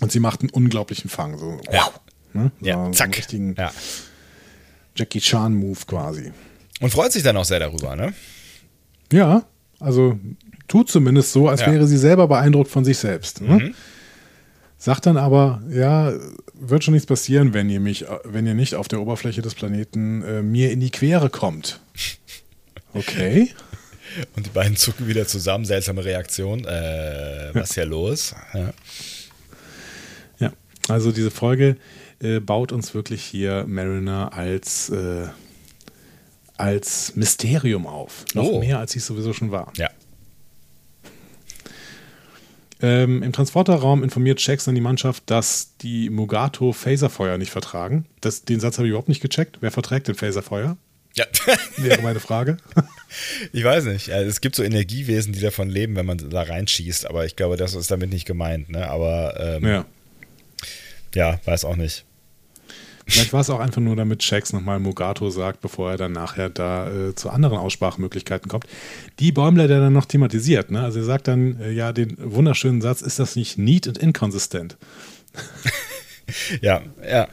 [0.00, 1.36] und sie macht einen unglaublichen Fang.
[1.38, 1.90] So, Ja.
[2.32, 2.50] ne?
[2.60, 3.04] Ja, so, zack.
[3.06, 3.70] einen richtigen Ja.
[4.96, 6.32] Jackie Chan-Move quasi.
[6.80, 8.12] Und freut sich dann auch sehr darüber, ne?
[9.12, 9.44] Ja,
[9.78, 10.18] also
[10.68, 11.72] tut zumindest so, als Ja.
[11.72, 13.40] wäre sie selber beeindruckt von sich selbst.
[13.42, 13.48] Ne?
[13.58, 13.74] Mhm.
[14.78, 16.12] Sagt dann aber, ja,
[16.54, 20.22] wird schon nichts passieren, wenn ihr mich, wenn ihr nicht auf der Oberfläche des Planeten
[20.22, 21.80] äh, mir in die Quere kommt.
[22.94, 23.50] Okay.
[24.36, 26.64] Und die beiden zucken wieder zusammen, seltsame Reaktion.
[26.66, 28.34] Äh, was ist hier los?
[30.38, 30.52] Ja.
[30.88, 31.76] Also diese Folge
[32.20, 35.28] äh, baut uns wirklich hier Mariner als, äh,
[36.56, 38.24] als Mysterium auf.
[38.34, 38.58] Noch Oh.
[38.60, 39.72] mehr, als ich sowieso schon war.
[39.76, 39.88] Ja.
[42.80, 48.06] Ähm, Im Transporterraum informiert Shax dann die Mannschaft, dass die Mugato Phaserfeuer nicht vertragen.
[48.20, 49.58] Das, den Satz habe ich überhaupt nicht gecheckt.
[49.60, 50.76] Wer verträgt denn Phaserfeuer?
[51.14, 51.26] Ja.
[51.76, 52.56] Wäre meine Frage.
[53.52, 54.08] Ich weiß nicht.
[54.08, 57.74] Es gibt so Energiewesen, die davon leben, wenn man da reinschießt, aber ich glaube, das
[57.74, 58.70] ist damit nicht gemeint.
[58.70, 58.88] Ne?
[58.88, 59.84] Aber ähm, ja.
[61.14, 61.40] ja.
[61.44, 62.06] weiß auch nicht.
[63.06, 66.48] Vielleicht war es auch einfach nur, damit Shax nochmal Mugato sagt, bevor er dann nachher
[66.48, 68.66] da äh, zu anderen Aussprachemöglichkeiten kommt.
[69.18, 70.70] Die Bäumler, der dann noch thematisiert.
[70.70, 70.82] Ne?
[70.82, 74.78] Also er sagt dann äh, ja den wunderschönen Satz, ist das nicht neat und inconsistent?
[76.62, 77.28] ja, ja.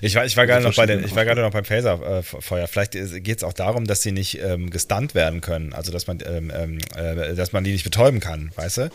[0.00, 2.66] Ich war, ich war gerade noch bei den, ich war gerade noch beim Phaserfeuer.
[2.66, 6.18] Vielleicht geht es auch darum, dass sie nicht ähm, gestunt werden können, also dass man,
[6.24, 6.50] ähm,
[6.96, 8.90] äh, dass man die nicht betäuben kann, weißt du?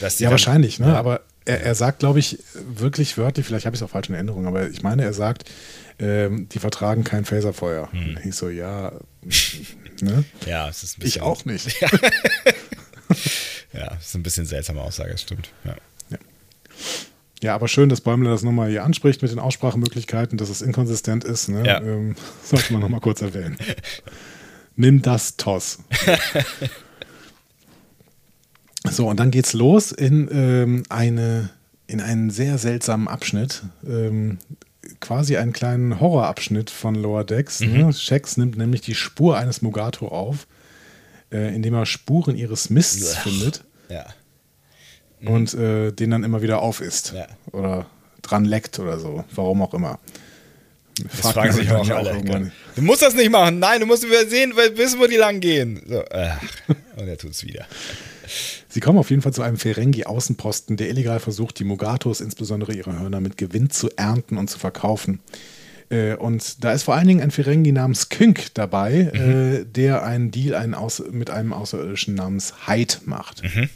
[0.00, 0.88] ja, dann, wahrscheinlich, ne?
[0.88, 0.94] Ja.
[0.94, 4.14] Aber er, er, sagt, glaube ich, wirklich wörtlich, vielleicht habe ich es auch falsch in
[4.14, 5.50] Erinnerung, aber ich meine, er sagt,
[5.98, 7.90] ähm, die vertragen kein Phaserfeuer.
[7.92, 8.16] Hm.
[8.16, 8.92] Und ich so, ja,
[10.00, 10.24] ne?
[10.46, 11.20] Ja, es ist ein bisschen.
[11.20, 11.80] Ich auch nicht.
[11.80, 11.88] Ja,
[13.80, 15.50] ja ist ein bisschen seltsame Aussage, das stimmt.
[15.64, 15.76] Ja.
[16.10, 16.18] ja.
[17.42, 21.24] Ja, aber schön, dass Bäumler das nochmal hier anspricht mit den Aussprachemöglichkeiten, dass es inkonsistent
[21.24, 21.48] ist.
[21.48, 21.66] Ne?
[21.66, 21.80] Ja.
[21.80, 22.14] Ähm,
[22.44, 23.56] sollte man nochmal kurz erwähnen.
[24.76, 25.78] Nimm das Toss.
[28.90, 31.50] so, und dann geht's los in, ähm, eine,
[31.86, 33.62] in einen sehr seltsamen Abschnitt.
[33.86, 34.38] Ähm,
[35.00, 37.60] quasi einen kleinen Horrorabschnitt von Lower Decks.
[37.60, 37.72] Mhm.
[37.72, 37.92] Ne?
[37.92, 40.46] Shax nimmt nämlich die Spur eines Mugato auf,
[41.32, 44.04] äh, indem er Spuren ihres Mists findet Ja.
[45.24, 47.12] Und äh, den dann immer wieder aufisst.
[47.14, 47.26] Ja.
[47.52, 47.86] Oder
[48.22, 49.24] dran leckt oder so.
[49.34, 49.98] Warum auch immer.
[51.22, 52.10] Das fragen sich auch alle.
[52.10, 52.52] irgendwann.
[52.76, 53.58] Du musst das nicht machen.
[53.58, 55.82] Nein, du musst sehen, wissen, wo die lang gehen.
[55.88, 56.00] So,
[56.96, 57.66] und er tut's wieder.
[58.68, 62.98] Sie kommen auf jeden Fall zu einem Ferengi-Außenposten, der illegal versucht, die Mugatos, insbesondere ihre
[62.98, 65.20] Hörner, mit Gewinn zu ernten und zu verkaufen.
[65.90, 69.20] Äh, und da ist vor allen Dingen ein Ferengi namens Künk dabei, Mhm.
[69.20, 70.76] äh, der einen Deal einen
[71.10, 73.42] mit einem Außerirdischen namens Hyde macht.
[73.42, 73.68] Mhm.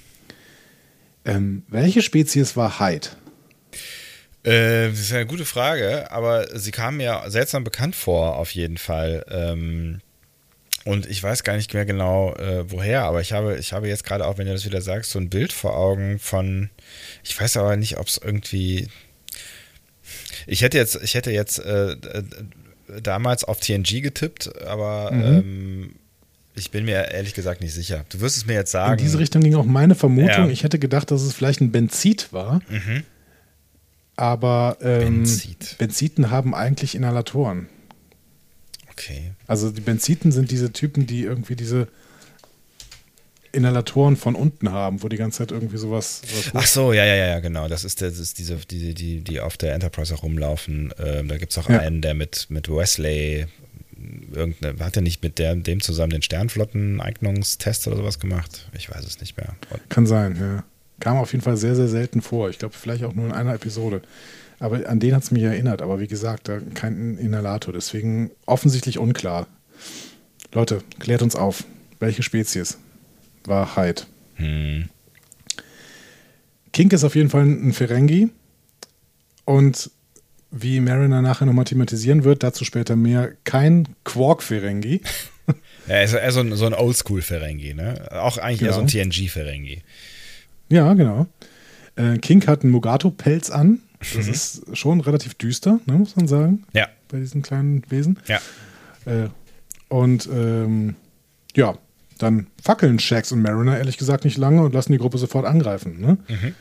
[1.24, 3.08] Ähm, welche Spezies war Hyde?
[4.42, 8.76] Äh, das ist eine gute Frage, aber sie kam mir seltsam bekannt vor, auf jeden
[8.76, 9.24] Fall.
[9.30, 10.00] Ähm,
[10.84, 14.04] und ich weiß gar nicht mehr genau, äh, woher, aber ich habe, ich habe jetzt
[14.04, 16.68] gerade auch, wenn du das wieder sagst, so ein Bild vor Augen von,
[17.22, 18.88] ich weiß aber nicht, ob es irgendwie.
[20.46, 21.96] Ich hätte jetzt, ich hätte jetzt äh,
[23.00, 25.24] damals auf TNG getippt, aber Mhm.
[25.24, 25.94] ähm,
[26.56, 28.04] ich bin mir ehrlich gesagt nicht sicher.
[28.10, 28.92] Du wirst es mir jetzt sagen.
[28.98, 30.46] In diese Richtung ging auch meine Vermutung.
[30.46, 30.48] Ja.
[30.48, 32.60] Ich hätte gedacht, dass es vielleicht ein Benzit war.
[32.68, 33.02] Mhm.
[34.16, 35.76] Aber ähm, Benzit.
[35.78, 37.68] Benziten haben eigentlich Inhalatoren.
[38.92, 39.32] Okay.
[39.48, 41.88] Also die Benziten sind diese Typen, die irgendwie diese
[43.50, 46.22] Inhalatoren von unten haben, wo die ganze Zeit irgendwie sowas.
[46.54, 47.68] Ach so, ja, ja, ja, genau.
[47.68, 50.92] Das ist, der, das ist diese, die, die, die auf der Enterprise auch rumlaufen.
[50.98, 51.78] Ähm, da gibt es auch Ja.
[51.78, 53.46] einen, der mit, mit Wesley,
[54.32, 58.68] irgendeine, hat er nicht mit der, dem zusammen den Sternflotten-Eignungstest oder sowas gemacht?
[58.76, 59.54] Ich weiß es nicht mehr.
[59.70, 60.64] Und, Kann sein, ja.
[61.00, 62.50] Kam auf jeden Fall sehr, sehr selten vor.
[62.50, 64.02] Ich glaube, vielleicht auch nur in einer Episode.
[64.60, 65.82] Aber an den hat es mich erinnert.
[65.82, 67.72] Aber wie gesagt, da kein Inhalator.
[67.74, 69.46] Deswegen offensichtlich unklar.
[70.52, 71.64] Leute, klärt uns auf.
[71.98, 72.78] Welche Spezies
[73.44, 74.02] war Hyde?
[74.36, 74.88] hm,
[76.72, 78.30] Kink ist auf jeden Fall ein Ferengi.
[79.44, 79.90] Und
[80.56, 85.00] wie Mariner nachher nochmal thematisieren wird, dazu später mehr, kein Quark-Ferengi.
[85.88, 88.08] ja, ist eher so ein, so ein Oldschool-Ferengi, ne?
[88.12, 89.04] Auch eigentlich eher so ein Genau.
[89.04, 89.82] TNG-Ferengi.
[90.70, 91.26] Ja, genau.
[91.96, 93.80] Äh, Kink hat einen Mugato-Pelz an.
[94.00, 94.32] Das Mhm.
[94.32, 98.18] ist schon relativ düster, ne, muss man sagen, Ja, bei diesen kleinen Wesen.
[98.26, 98.38] ja.
[99.06, 99.28] Äh,
[99.88, 100.96] und ähm,
[101.56, 101.76] ja,
[102.18, 106.00] dann fackeln Shax und Mariner ehrlich gesagt nicht lange und lassen die Gruppe sofort angreifen.
[106.00, 106.18] Ne?
[106.28, 106.54] Mhm.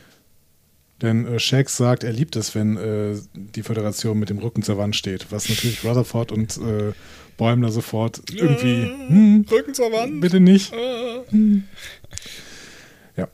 [1.04, 4.78] Denn äh, Shax sagt, er liebt es, wenn äh, die Föderation mit dem Rücken zur
[4.78, 6.92] Wand steht, was natürlich Rutherford und äh,
[7.36, 10.20] Bäumler sofort irgendwie, hm, Rücken zur Wand.
[10.20, 10.72] bitte nicht.
[13.16, 13.28] Ja.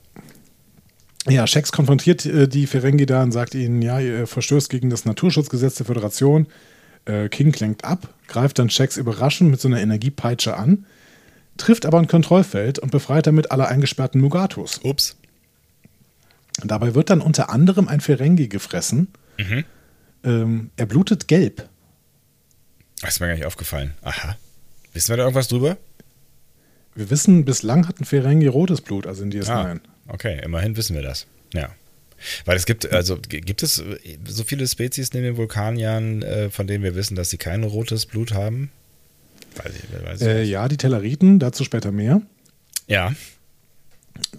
[1.28, 5.04] Ja, Shax konfrontiert äh, die Ferengi da und sagt ihnen, ja, ihr verstößt gegen das
[5.04, 6.46] Naturschutzgesetz der Föderation.
[7.04, 10.86] Äh, King lenkt ab, greift dann Shax überraschend mit so einer Energiepeitsche an,
[11.56, 14.80] trifft aber ein Kontrollfeld und befreit damit alle eingesperrten Mugatos.
[14.82, 15.19] Ups.
[16.68, 19.08] Dabei wird dann unter anderem ein Ferengi gefressen.
[19.38, 19.64] Mhm.
[20.24, 21.68] Ähm, er blutet gelb.
[23.00, 23.94] Das ist mir gar nicht aufgefallen.
[24.02, 24.36] Aha.
[24.92, 25.78] Wissen wir da irgendwas drüber?
[26.94, 29.50] Wir wissen, bislang hat ein Ferengi rotes Blut, also in DS9.
[29.50, 29.76] Ah,
[30.08, 31.26] okay, immerhin wissen wir das.
[31.54, 31.70] Ja.
[32.44, 36.66] Weil es gibt, also gibt es äh, so viele Spezies neben den Vulkaniern, äh, von
[36.66, 38.70] denen wir wissen, dass sie kein rotes Blut haben?
[39.56, 42.20] Weiß ich, weiß ich Äh, ja, die Telleriten, dazu später mehr.
[42.86, 43.14] Ja.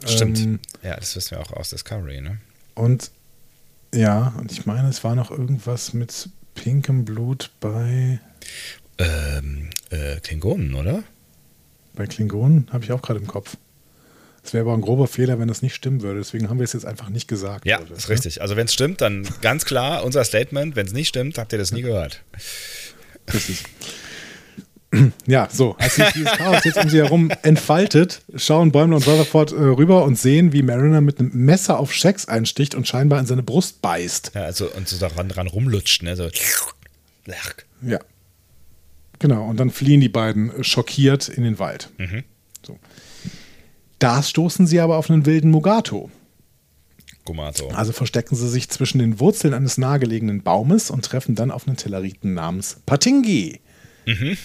[0.06, 0.40] Stimmt.
[0.40, 2.38] Ähm, ja, das wissen wir auch aus Discovery, ne?
[2.76, 3.12] Und
[3.94, 8.20] Ja, und ich meine, es war noch irgendwas mit pinkem Blut bei.
[8.98, 11.04] Ähm, äh, Klingonen, oder?
[11.94, 13.58] Bei Klingonen habe ich auch gerade im Kopf.
[14.44, 16.20] Es wäre aber ein grober Fehler, wenn das nicht stimmen würde.
[16.20, 17.66] Deswegen haben wir es jetzt einfach nicht gesagt.
[17.66, 17.96] Ja, oder?
[17.96, 18.42] ist richtig.
[18.42, 20.76] Also wenn es stimmt, dann ganz klar unser Statement.
[20.76, 22.24] Wenn es nicht stimmt, habt ihr das nie gehört.
[23.32, 23.64] Richtig.
[25.26, 29.54] Ja, so, als sich dieses Chaos jetzt um sie herum entfaltet, schauen Bäumler und Rutherford
[29.54, 33.26] äh, rüber und sehen, wie Mariner mit einem Messer auf Shax einsticht und scheinbar in
[33.26, 34.32] seine Brust beißt.
[34.36, 36.16] Ja, also und so daran dran rumlutscht, ne?
[36.18, 36.30] So.
[37.82, 38.00] Ja.
[39.20, 41.90] Genau, und dann fliehen die beiden schockiert in den Wald.
[41.98, 42.24] Mhm.
[42.66, 42.78] So.
[44.00, 46.10] Da stoßen sie aber auf einen wilden Mugato.
[47.24, 47.70] Gumato.
[47.70, 51.78] Also verstecken sie sich zwischen den Wurzeln eines nahegelegenen Baumes und treffen dann auf einen
[51.78, 53.62] Telleriten namens Patingi.
[54.06, 54.38] Mhm.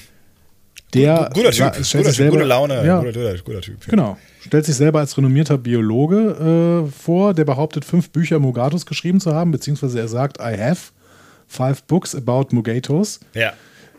[0.96, 3.84] Der guter Typ, guter typ selber, gute Laune, ja, guter, guter, Typ.
[3.84, 3.90] Ja.
[3.90, 4.18] Genau.
[4.44, 9.34] Stellt sich selber als renommierter Biologe äh, vor, der behauptet, fünf Bücher Mugatos geschrieben zu
[9.34, 10.92] haben, beziehungsweise er sagt, I have
[11.48, 13.20] five books about Mugatos.
[13.34, 13.52] Ja.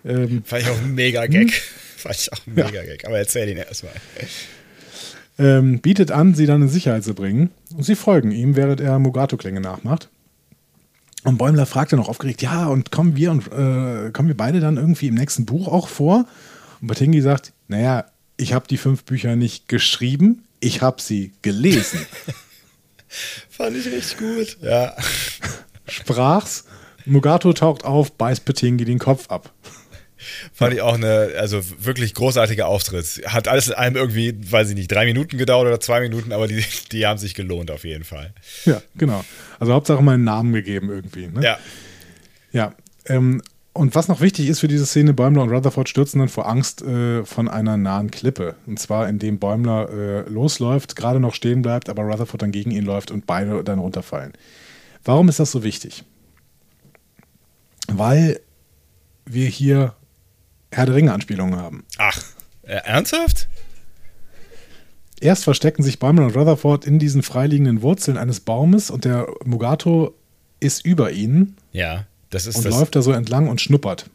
[0.06, 1.52] Ähm, Fand ich auch ein mega Gag.
[1.98, 2.84] Fand ich auch ein mega ja.
[2.84, 3.06] Gag.
[3.06, 3.94] Aber erzähl ihn erstmal.
[5.40, 7.52] Ähm, bietet an, sie dann in Sicherheit zu bringen.
[7.76, 10.10] Und sie folgen ihm, während er Mugato-Klänge nachmacht.
[11.24, 14.60] Und Bäumler fragt dann noch aufgeregt, ja, und kommen wir und äh, kommen wir beide
[14.60, 16.26] dann irgendwie im nächsten Buch auch vor?
[16.82, 18.06] Und Batingi sagt, naja,
[18.38, 22.06] ich habe die fünf Bücher nicht geschrieben, ich habe sie gelesen.
[23.50, 24.96] Fand ich richtig gut, ja.
[25.88, 26.66] Sprach's,
[27.06, 29.54] Mugato taucht auf, beißt Batingi den Kopf ab.
[30.52, 33.22] Fand ich auch eine, also wirklich großartiger Auftritt.
[33.28, 36.48] Hat alles in allem irgendwie, weiß ich nicht, drei Minuten gedauert oder zwei Minuten, aber
[36.48, 38.34] die, die haben sich gelohnt auf jeden Fall.
[38.66, 39.24] Ja, genau.
[39.60, 41.28] Also Hauptsache mal einen Namen gegeben irgendwie.
[41.28, 41.42] Ne?
[41.44, 41.60] Ja.
[42.52, 42.74] Ja.
[43.06, 43.42] Ähm,
[43.78, 46.82] und was noch wichtig ist für diese Szene, Bäumler und Rutherford stürzen dann vor Angst
[46.82, 48.56] äh, von einer nahen Klippe.
[48.66, 52.86] Und zwar, indem Bäumler äh, losläuft, gerade noch stehen bleibt, aber Rutherford dann gegen ihn
[52.86, 54.34] läuft und beide dann runterfallen.
[55.04, 56.04] Warum ist das so wichtig?
[57.88, 58.40] Weil
[59.26, 59.96] wir hier
[60.72, 61.86] Herr der Ringe-Anspielungen haben.
[61.98, 62.22] Ach,
[62.64, 63.48] äh, ernsthaft?
[65.20, 70.14] Erst verstecken sich Bäumler und Rutherford in diesen freiliegenden Wurzeln eines Baumes und der Mugato
[70.60, 71.58] ist über ihnen.
[71.72, 72.06] Ja.
[72.30, 74.10] Das ist und das, läuft da so entlang und schnuppert.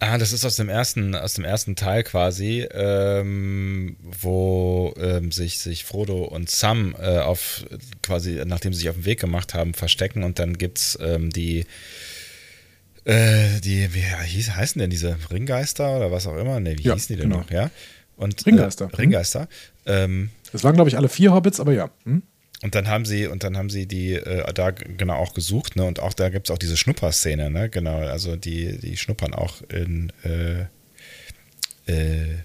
[0.00, 5.60] Ah, das ist aus dem ersten, aus dem ersten Teil quasi, ähm, wo ähm, sich,
[5.60, 7.64] sich Frodo und Sam äh, auf
[8.02, 11.64] quasi, nachdem sie sich auf den Weg gemacht haben, verstecken und dann gibt's ähm, die,
[13.04, 16.60] äh, die, wie hieß, heißen denn diese Ringgeister oder was auch immer?
[16.60, 17.42] Ne, wie ja, hießen die denn genau.
[17.42, 17.70] noch, ja?
[18.16, 18.90] Und, Ringgeister.
[18.92, 19.48] Äh, Ringgeister.
[19.86, 21.90] Ähm, das waren, glaube ich, alle vier Hobbits, aber ja.
[22.04, 22.22] Hm?
[22.64, 25.84] Und dann haben sie, und dann haben sie die äh, da genau auch gesucht, ne?
[25.84, 27.68] Und auch da gibt es auch diese Schnupperszene, ne?
[27.68, 30.62] Genau, also die, die schnuppern auch in äh,
[31.92, 32.38] äh,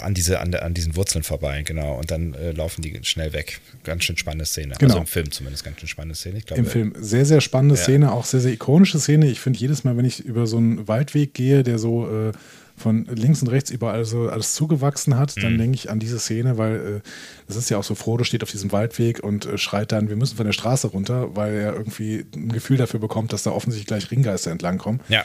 [0.00, 1.96] an diese, an, an diesen Wurzeln vorbei, genau.
[1.96, 3.60] Und dann äh, laufen die schnell weg.
[3.84, 4.74] Ganz schön spannende Szene.
[4.76, 4.94] Genau.
[4.94, 6.38] Also im Film zumindest ganz schön spannende Szene.
[6.38, 7.82] Ich glaube, Im Film sehr, sehr spannende ja.
[7.82, 9.30] Szene, auch sehr, sehr ikonische Szene.
[9.30, 12.32] Ich finde jedes Mal, wenn ich über so einen Waldweg gehe, der so äh,
[12.76, 15.58] von links und rechts überall so alles zugewachsen hat, dann mhm.
[15.58, 17.02] denke ich an diese Szene, weil
[17.46, 20.08] es äh, ist ja auch so, Frodo steht auf diesem Waldweg und äh, schreit dann,
[20.08, 23.52] wir müssen von der Straße runter, weil er irgendwie ein Gefühl dafür bekommt, dass da
[23.52, 25.00] offensichtlich gleich Ringgeister entlangkommen.
[25.08, 25.24] Ja.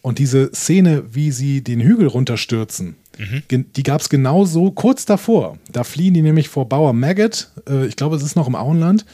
[0.00, 3.72] Und diese Szene, wie sie den Hügel runterstürzen, mhm.
[3.72, 5.58] die gab es genauso kurz davor.
[5.72, 9.04] Da fliehen die nämlich vor Bauer Maggot, äh, ich glaube, es ist noch im Auenland,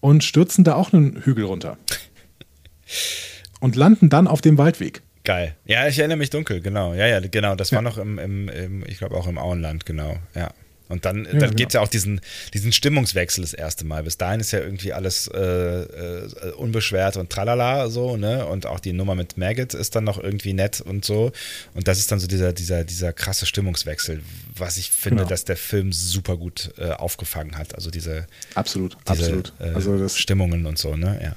[0.00, 1.78] und stürzen da auch einen Hügel runter.
[3.60, 5.02] und landen dann auf dem Waldweg.
[5.24, 5.54] Geil.
[5.64, 6.94] Ja, ich erinnere mich dunkel, genau.
[6.94, 7.54] Ja, ja, genau.
[7.54, 7.76] Das ja.
[7.76, 10.18] war noch im, im, im ich glaube auch im Auenland, genau.
[10.34, 10.50] Ja.
[10.92, 11.52] Und dann, ja, dann genau.
[11.54, 12.20] gibt es ja auch diesen,
[12.52, 14.02] diesen Stimmungswechsel das erste Mal.
[14.02, 18.44] Bis dahin ist ja irgendwie alles äh, äh, unbeschwert und tralala so, ne?
[18.46, 21.32] Und auch die Nummer mit Maggot ist dann noch irgendwie nett und so.
[21.72, 24.20] Und das ist dann so dieser, dieser, dieser krasse Stimmungswechsel,
[24.54, 25.30] was ich finde, genau.
[25.30, 27.74] dass der Film super gut äh, aufgefangen hat.
[27.74, 29.52] Also diese absolut, diese, absolut.
[29.60, 31.18] Äh, also das Stimmungen und so, ne?
[31.22, 31.36] Ja.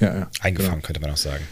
[0.00, 0.30] Ja, ja.
[0.40, 0.86] Eingefangen, genau.
[0.86, 1.44] könnte man auch sagen.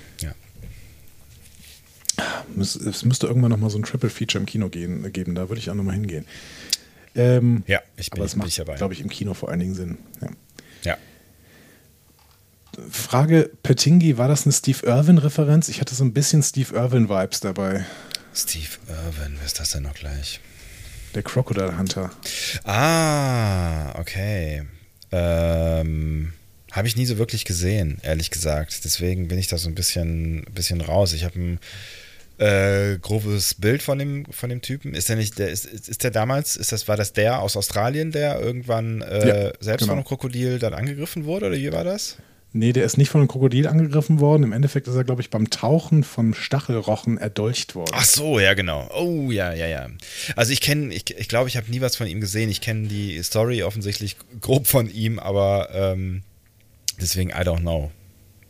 [2.59, 5.71] Es müsste irgendwann nochmal so ein Triple Feature im Kino gehen, geben, da würde ich
[5.71, 6.27] auch nochmal hingehen.
[7.15, 8.77] Ähm, ja, ich bin, aber es macht, dabei.
[8.77, 9.99] glaube ich, im Kino vor allen Dingen Sinn.
[10.21, 10.29] Ja.
[10.85, 10.97] ja.
[12.91, 15.69] Frage: Petingi, war das eine Steve Irwin-Referenz?
[15.69, 17.87] Ich hatte so ein bisschen Steve Irwin-Vibes dabei.
[18.35, 20.41] Steve Irwin, wer ist das denn noch gleich?
[21.15, 22.11] Der Crocodile Hunter.
[22.65, 24.65] Ah, okay.
[25.11, 26.33] Ähm,
[26.73, 28.85] habe ich nie so wirklich gesehen, ehrlich gesagt.
[28.85, 31.15] Deswegen bin ich da so ein bisschen, bisschen raus.
[31.15, 31.59] Ich habe ein
[32.39, 34.95] äh, grobes Bild von dem, von dem Typen.
[34.95, 38.13] Ist der nicht, der, ist, ist der damals, ist das, war das der aus Australien,
[38.13, 39.93] der irgendwann äh, ja, selbst genau.
[39.93, 42.19] von einem Krokodil dann angegriffen wurde oder wie war das?
[42.53, 44.43] Nee, der ist nicht von einem Krokodil angegriffen worden.
[44.43, 47.93] Im Endeffekt ist er, glaube ich, beim Tauchen vom Stachelrochen erdolcht worden.
[47.93, 48.89] Ach so, ja, genau.
[48.95, 49.89] Oh, ja, ja, ja.
[50.37, 52.49] Also ich kenne, ich glaube, ich, glaub, ich habe nie was von ihm gesehen.
[52.49, 56.23] Ich kenne die Story offensichtlich grob von ihm, aber ähm,
[56.99, 57.91] deswegen, I don't know.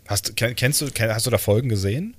[0.07, 2.15] Hast, kennst du, hast du da Folgen gesehen?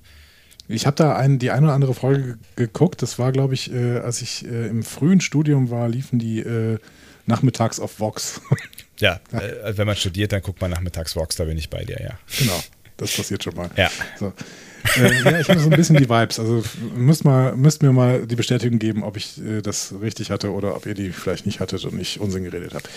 [0.68, 3.00] Ich habe da ein, die eine oder andere Folge geguckt.
[3.00, 6.78] Das war, glaube ich, äh, als ich äh, im frühen Studium war, liefen die äh,
[7.26, 8.40] nachmittags auf Vox.
[8.98, 9.20] ja.
[9.32, 12.18] Äh, wenn man studiert, dann guckt man nachmittags Vox, da bin ich bei dir, ja.
[12.38, 12.62] Genau,
[12.98, 13.70] das passiert schon mal.
[13.76, 13.90] Ja.
[14.18, 14.32] So.
[14.96, 16.38] Äh, ja, ich habe so ein bisschen die Vibes.
[16.38, 16.62] Also
[16.94, 20.76] müsst, mal, müsst mir mal die Bestätigung geben, ob ich äh, das richtig hatte oder
[20.76, 22.88] ob ihr die vielleicht nicht hattet und nicht Unsinn geredet habt.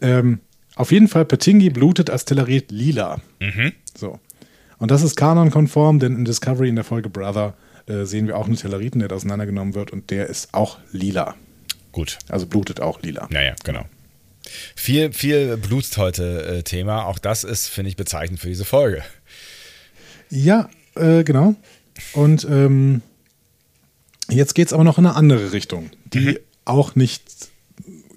[0.00, 0.40] Ähm,
[0.74, 3.20] auf jeden Fall, Petingi blutet als Tellerit lila.
[3.40, 3.72] Mhm.
[3.96, 4.18] So.
[4.84, 7.54] Und das ist kanonkonform, denn in Discovery in der Folge Brother
[7.86, 11.36] äh, sehen wir auch einen Telleriten, der da auseinandergenommen wird und der ist auch lila.
[11.90, 12.18] Gut.
[12.28, 13.26] Also blutet auch lila.
[13.30, 13.86] Naja, genau.
[14.76, 17.06] Viel, viel Blut heute äh, Thema.
[17.06, 19.02] Auch das ist, finde ich, bezeichnend für diese Folge.
[20.28, 21.54] Ja, äh, genau.
[22.12, 23.00] Und ähm,
[24.28, 26.38] jetzt geht es aber noch in eine andere Richtung, die mhm.
[26.66, 27.22] auch nicht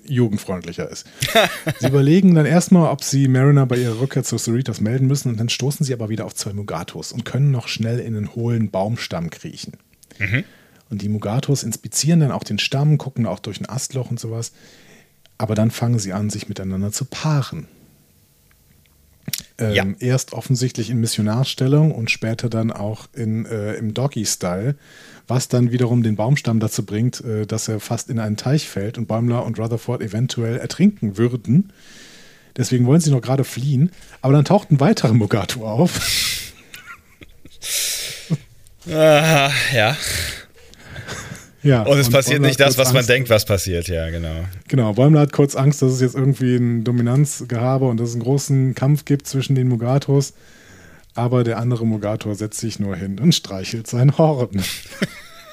[0.08, 1.06] jugendfreundlicher ist.
[1.80, 5.40] sie überlegen dann erstmal, ob sie Mariner bei ihrer Rückkehr zu Cerritos melden müssen und
[5.40, 8.72] dann stoßen sie aber wieder auf zwei Mugatos und können noch schnell in den hohlen
[8.72, 9.74] Baumstamm kriechen.
[10.20, 10.44] Mhm.
[10.90, 14.54] Und die Mugatos inspizieren dann auch den Stamm, gucken auch durch ein Astloch und sowas.
[15.38, 17.68] Aber dann fangen sie an, sich miteinander zu paaren.
[19.60, 19.86] Ähm, ja.
[20.00, 24.76] Erst offensichtlich in Missionarstellung und später dann auch in, äh, im Doggy-Style
[25.28, 28.98] was dann wiederum den Baumstamm dazu bringt, äh, dass er fast in einen Teich fällt
[28.98, 31.74] und Bäumler und Rutherford eventuell ertrinken würden.
[32.56, 36.54] Deswegen wollen sie noch gerade fliehen, aber dann taucht ein weiterer Mugato auf.
[38.90, 39.96] ah, ja.
[41.64, 44.10] Ja, und es und passiert Bäumler nicht das, was man Angst, denkt, was passiert, ja,
[44.10, 44.46] genau.
[44.68, 48.24] Genau, Bäumler hat kurz Angst, dass es jetzt irgendwie ein Dominanzgehabe und dass es einen
[48.24, 50.34] großen Kampf gibt zwischen den Mugatos
[51.18, 54.64] aber der andere Mugator setzt sich nur hin und streichelt sein Horn.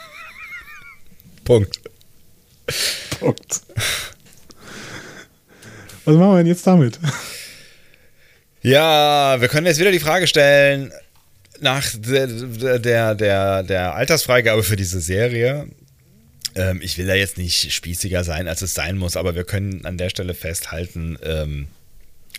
[1.45, 1.81] Punkt.
[3.19, 3.63] Punkt.
[6.05, 6.99] Was machen wir denn jetzt damit?
[8.61, 10.93] Ja, wir können jetzt wieder die Frage stellen
[11.61, 12.27] nach der,
[12.79, 15.67] der, der, der Altersfreigabe für diese Serie.
[16.57, 19.85] Ähm, ich will da jetzt nicht spießiger sein, als es sein muss, aber wir können
[19.85, 21.69] an der Stelle festhalten, ähm,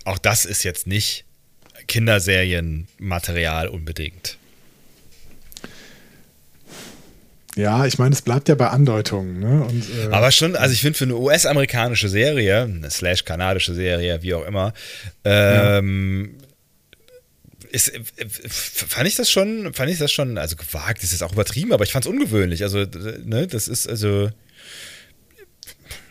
[0.06, 1.26] auch das ist jetzt nicht
[1.88, 4.38] Kinderserienmaterial unbedingt.
[7.56, 9.40] Ja, ich meine, es bleibt ja bei Andeutungen.
[9.40, 9.64] Ne?
[9.64, 14.22] Und, äh, Aber schon, also ich finde für eine US-amerikanische Serie, eine slash kanadische Serie,
[14.22, 14.74] wie auch immer,
[15.24, 16.45] ähm, ja.
[17.76, 17.92] Ist,
[18.48, 21.84] fand ich das schon, fand ich das schon, also gewagt ist jetzt auch übertrieben, aber
[21.84, 22.64] ich fand es ungewöhnlich.
[22.64, 22.86] Also,
[23.26, 24.30] ne, das ist also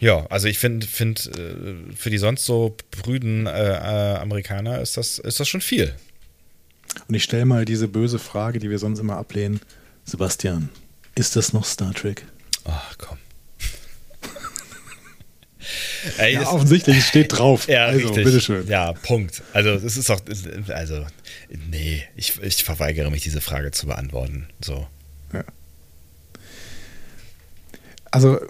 [0.01, 4.99] ja, also ich finde, find, äh, für die sonst so brüden äh, äh, Amerikaner ist
[4.99, 5.95] das, ist das schon viel.
[7.09, 9.61] Und ich stelle mal diese böse Frage, die wir sonst immer ablehnen.
[10.05, 10.69] Sebastian,
[11.15, 12.27] ist das noch Star Trek?
[12.65, 13.16] Ach, komm.
[16.19, 17.69] Ey, ja, offensichtlich steht drauf.
[17.74, 18.24] Ja, also, richtig.
[18.24, 18.69] bitteschön.
[18.69, 19.43] Ja, Punkt.
[19.53, 20.20] Also, das ist doch,
[20.69, 21.07] also,
[21.70, 24.47] nee, ich, ich verweigere mich, diese Frage zu beantworten.
[24.61, 24.86] So.
[25.32, 25.45] Ja.
[28.11, 28.41] Also,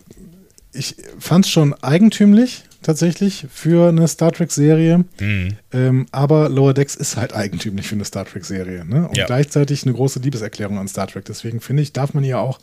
[0.73, 5.05] ich fand es schon eigentümlich, tatsächlich, für eine Star Trek-Serie.
[5.21, 5.57] Mhm.
[5.73, 8.85] Ähm, aber Lower Decks ist halt eigentümlich für eine Star Trek-Serie.
[8.85, 9.09] Ne?
[9.09, 9.27] Und ja.
[9.27, 11.25] gleichzeitig eine große Liebeserklärung an Star Trek.
[11.25, 12.59] Deswegen finde ich, darf man ihr auch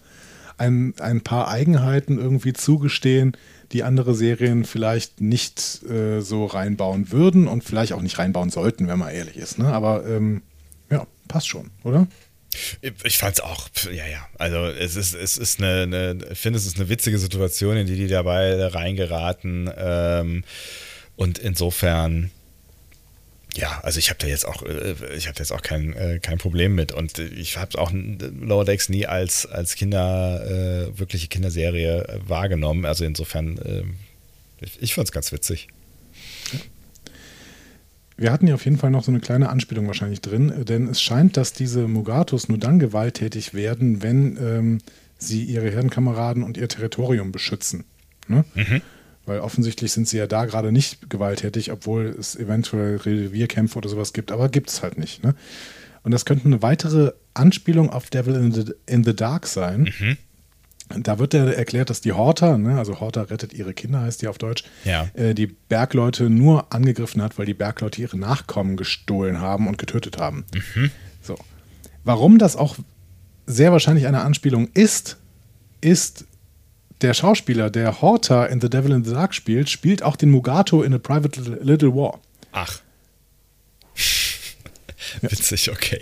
[0.58, 3.36] ein, ein paar Eigenheiten irgendwie zugestehen,
[3.72, 8.88] die andere Serien vielleicht nicht äh, so reinbauen würden und vielleicht auch nicht reinbauen sollten,
[8.88, 9.60] wenn man ehrlich ist.
[9.60, 9.68] Ne?
[9.68, 10.42] Aber ähm,
[10.90, 12.08] ja, passt schon, oder?
[13.04, 14.28] Ich fand's auch, ja, ja.
[14.38, 17.88] Also es ist, es ist eine, eine ich finde, es ist eine witzige Situation, in
[17.88, 19.70] die die dabei reingeraten.
[19.78, 20.44] Ähm,
[21.16, 22.30] und insofern,
[23.56, 26.38] ja, also ich habe da jetzt auch, äh, ich habe jetzt auch kein, äh, kein
[26.38, 26.92] Problem mit.
[26.92, 32.86] Und ich habe auch Lower Decks nie als, als Kinder, äh, wirkliche Kinderserie wahrgenommen.
[32.86, 33.84] Also insofern, äh,
[34.62, 35.68] ich, ich fand's ganz witzig.
[38.18, 40.88] Wir hatten ja auf jeden Fall noch so eine kleine Anspielung wahrscheinlich drin, äh, denn
[40.88, 44.78] es scheint, dass diese Mugatos nur dann gewalttätig werden, wenn ähm,
[45.18, 47.84] sie ihre Herdenkameraden und ihr Territorium beschützen.
[48.28, 48.46] Ne?
[48.54, 48.82] Mhm.
[49.26, 54.14] Weil offensichtlich sind sie ja da gerade nicht gewalttätig, obwohl es eventuell Revierkämpfe oder sowas
[54.14, 55.24] gibt, aber gibt es halt nicht.
[55.24, 55.36] Ne?
[56.04, 59.92] Und das könnte eine weitere Anspielung auf Devil in the, in the Dark sein.
[60.00, 60.18] Mhm
[61.00, 64.28] da wird ja erklärt, dass die Horta, ne, also Horta rettet ihre Kinder, heißt die
[64.28, 65.08] auf Deutsch, ja.
[65.14, 70.18] äh, die Bergleute nur angegriffen hat, weil die Bergleute ihre Nachkommen gestohlen haben und getötet
[70.18, 70.46] haben.
[70.54, 70.92] Mhm.
[71.22, 71.38] So.
[72.04, 72.78] Warum das auch
[73.46, 75.18] sehr wahrscheinlich eine Anspielung ist,
[75.82, 76.26] ist
[77.02, 80.84] der Schauspieler, der Horta in The Devil in the Dark spielt, spielt auch den Mugato
[80.84, 82.20] in A Private Little War.
[82.52, 82.80] Ach.
[85.22, 86.02] Witzig, okay.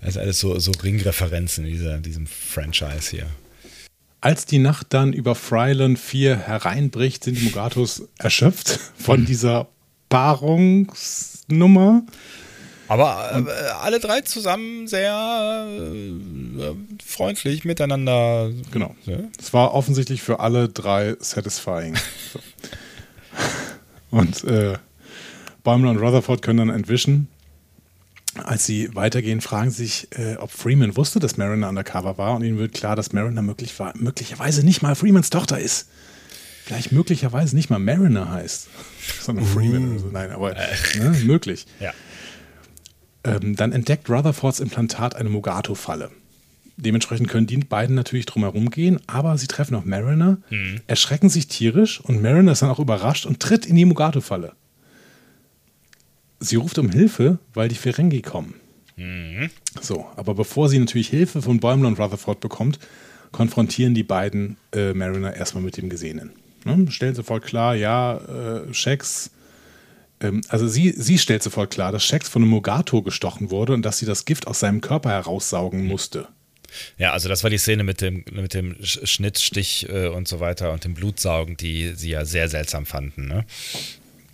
[0.00, 3.26] Also alles so, so Ringreferenzen in dieser, diesem Franchise hier.
[4.20, 9.68] Als die Nacht dann über Fryland 4 hereinbricht, sind die Mugatos erschöpft von dieser
[10.08, 12.04] Paarungsnummer.
[12.88, 16.74] Aber äh, alle drei zusammen sehr äh,
[17.04, 18.50] freundlich miteinander.
[18.72, 18.94] Genau.
[19.38, 21.96] Es war offensichtlich für alle drei satisfying.
[22.32, 22.40] So.
[24.10, 24.74] Und äh,
[25.64, 27.26] Bäumler und Rutherford können dann entwischen.
[28.36, 32.36] Als sie weitergehen, fragen sie sich, äh, ob Freeman wusste, dass Mariner undercover war.
[32.36, 35.88] Und ihnen wird klar, dass Mariner möglich war, möglicherweise nicht mal Freemans Tochter ist.
[36.64, 38.68] Vielleicht möglicherweise nicht mal Mariner heißt,
[39.20, 40.06] sondern Freeman oder so.
[40.06, 41.66] Nein, aber ne, möglich.
[41.80, 41.92] Ja.
[43.24, 46.10] Ähm, dann entdeckt Rutherfords Implantat eine Mugato-Falle.
[46.76, 50.38] Dementsprechend können die beiden natürlich drumherum gehen, aber sie treffen auch Mariner,
[50.88, 54.52] erschrecken sich tierisch und Mariner ist dann auch überrascht und tritt in die Mugato-Falle.
[56.40, 58.54] Sie ruft um Hilfe, weil die Ferengi kommen.
[59.80, 62.78] So, aber bevor sie natürlich Hilfe von Bäumler und Rutherford bekommt,
[63.32, 66.30] konfrontieren die beiden äh, Mariner erstmal mit dem Gesehenen.
[66.64, 66.90] Ne?
[66.90, 69.30] Stellen sofort klar, ja, äh, ähm,
[70.48, 73.98] also sie, sie stellt sofort klar, dass Shax von einem Mugato gestochen wurde und dass
[73.98, 76.28] sie das Gift aus seinem Körper heraussaugen musste.
[76.98, 80.26] Ja, also das war die Szene mit dem, mit dem Sch- Schnitt, Stich äh, und
[80.26, 83.28] so weiter und dem Blutsaugen, die sie ja sehr seltsam fanden.
[83.28, 83.44] Ne?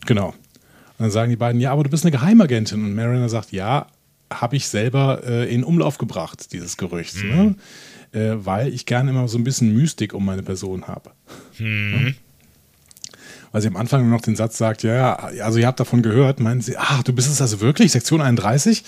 [0.06, 0.28] Genau.
[0.28, 0.34] Und
[0.98, 2.82] dann sagen die beiden, ja, aber du bist eine Geheimagentin.
[2.84, 3.88] Und Mariner sagt, ja,
[4.32, 7.16] habe ich selber äh, in Umlauf gebracht, dieses Gerücht.
[7.24, 7.56] Ne?
[8.12, 11.10] Äh, weil ich gerne immer so ein bisschen Mystik um meine Person habe.
[11.58, 12.14] Ne?
[13.52, 16.38] Weil sie am Anfang noch den Satz sagt, ja, ja, also ihr habt davon gehört,
[16.40, 18.84] meinen sie, ach, du bist es also wirklich, Sektion 31?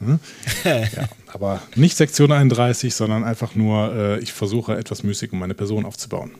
[0.00, 0.18] Ne?
[0.64, 5.54] ja, aber nicht Sektion 31, sondern einfach nur, äh, ich versuche etwas Mystik um meine
[5.54, 6.32] Person aufzubauen.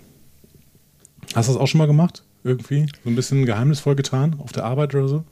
[1.35, 2.23] Hast du das auch schon mal gemacht?
[2.43, 2.87] Irgendwie?
[3.03, 4.37] So ein bisschen geheimnisvoll getan?
[4.39, 5.25] Auf der Arbeit oder so?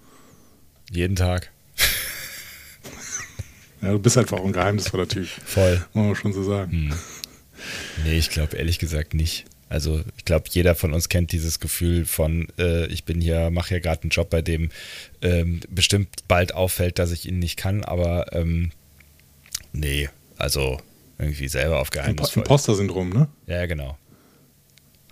[0.91, 1.51] Jeden Tag.
[3.83, 5.27] Ja, du bist einfach auch ein geheimnisvoller Typ.
[5.27, 5.85] Voll.
[5.93, 6.95] Muss man schon so sagen.
[8.05, 9.45] Nee, ich glaube ehrlich gesagt nicht.
[9.73, 13.71] Also ich glaube, jeder von uns kennt dieses Gefühl von, äh, ich bin hier, mache
[13.71, 14.69] hier gerade einen Job, bei dem
[15.23, 18.71] ähm, bestimmt bald auffällt, dass ich ihn nicht kann, aber ähm,
[19.73, 20.79] nee, also
[21.19, 22.43] irgendwie selber auf Impo geheimnisvoll.
[22.43, 23.29] Imposter-Syndrom, ne?
[23.47, 23.97] Ja, genau.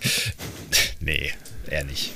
[1.00, 1.30] nee,
[1.66, 2.12] eher nicht.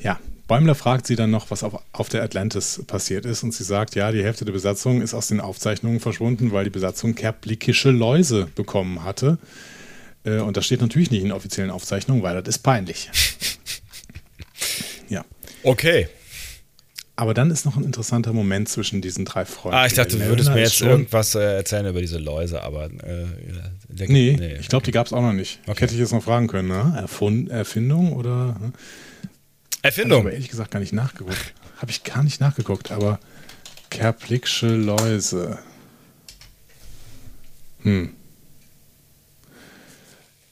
[0.00, 0.20] Ja.
[0.46, 3.42] Bäumler fragt sie dann noch, was auf, auf der Atlantis passiert ist.
[3.42, 6.70] Und sie sagt, ja, die Hälfte der Besatzung ist aus den Aufzeichnungen verschwunden, weil die
[6.70, 9.38] Besatzung kerblikische Läuse bekommen hatte.
[10.26, 13.08] Äh, Und das steht natürlich nicht in offiziellen Aufzeichnungen, weil das ist peinlich.
[15.08, 15.24] ja.
[15.62, 16.08] Okay.
[17.18, 19.78] Aber dann ist noch ein interessanter Moment zwischen diesen drei Freunden.
[19.78, 23.24] Ah, ich dachte, du würdest mir jetzt irgendwas äh, erzählen über diese Läuse, aber äh,
[23.88, 25.60] der, Nee, ich glaube, die gab es auch noch nicht.
[25.66, 25.80] Okay.
[25.80, 26.94] Hätte ich jetzt noch fragen können, ne?
[26.98, 28.48] Erfund Erfindung oder?
[28.60, 28.72] ne?
[28.72, 28.72] Hab
[29.72, 30.20] ich Erfindung.
[30.20, 31.54] aber ehrlich gesagt gar nicht nachgeguckt.
[31.78, 33.18] Habe ich gar nicht nachgeguckt, aber
[33.88, 35.58] Kerplicksche Läuse.
[37.82, 38.12] Hm.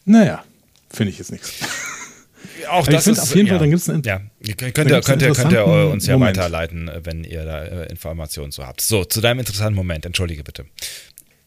[0.05, 0.45] Naja,
[0.91, 1.53] finde ich jetzt nichts.
[2.71, 4.19] Auch das ist, auf jeden ja, Fall, dann gibt's einen- ja,
[4.57, 6.37] könnt, ihr, könnt, ihr, könnt ihr uns ja Moment.
[6.37, 8.81] weiterleiten, wenn ihr da äh, Informationen zu habt.
[8.81, 10.07] So, zu deinem interessanten Moment.
[10.07, 10.65] Entschuldige bitte.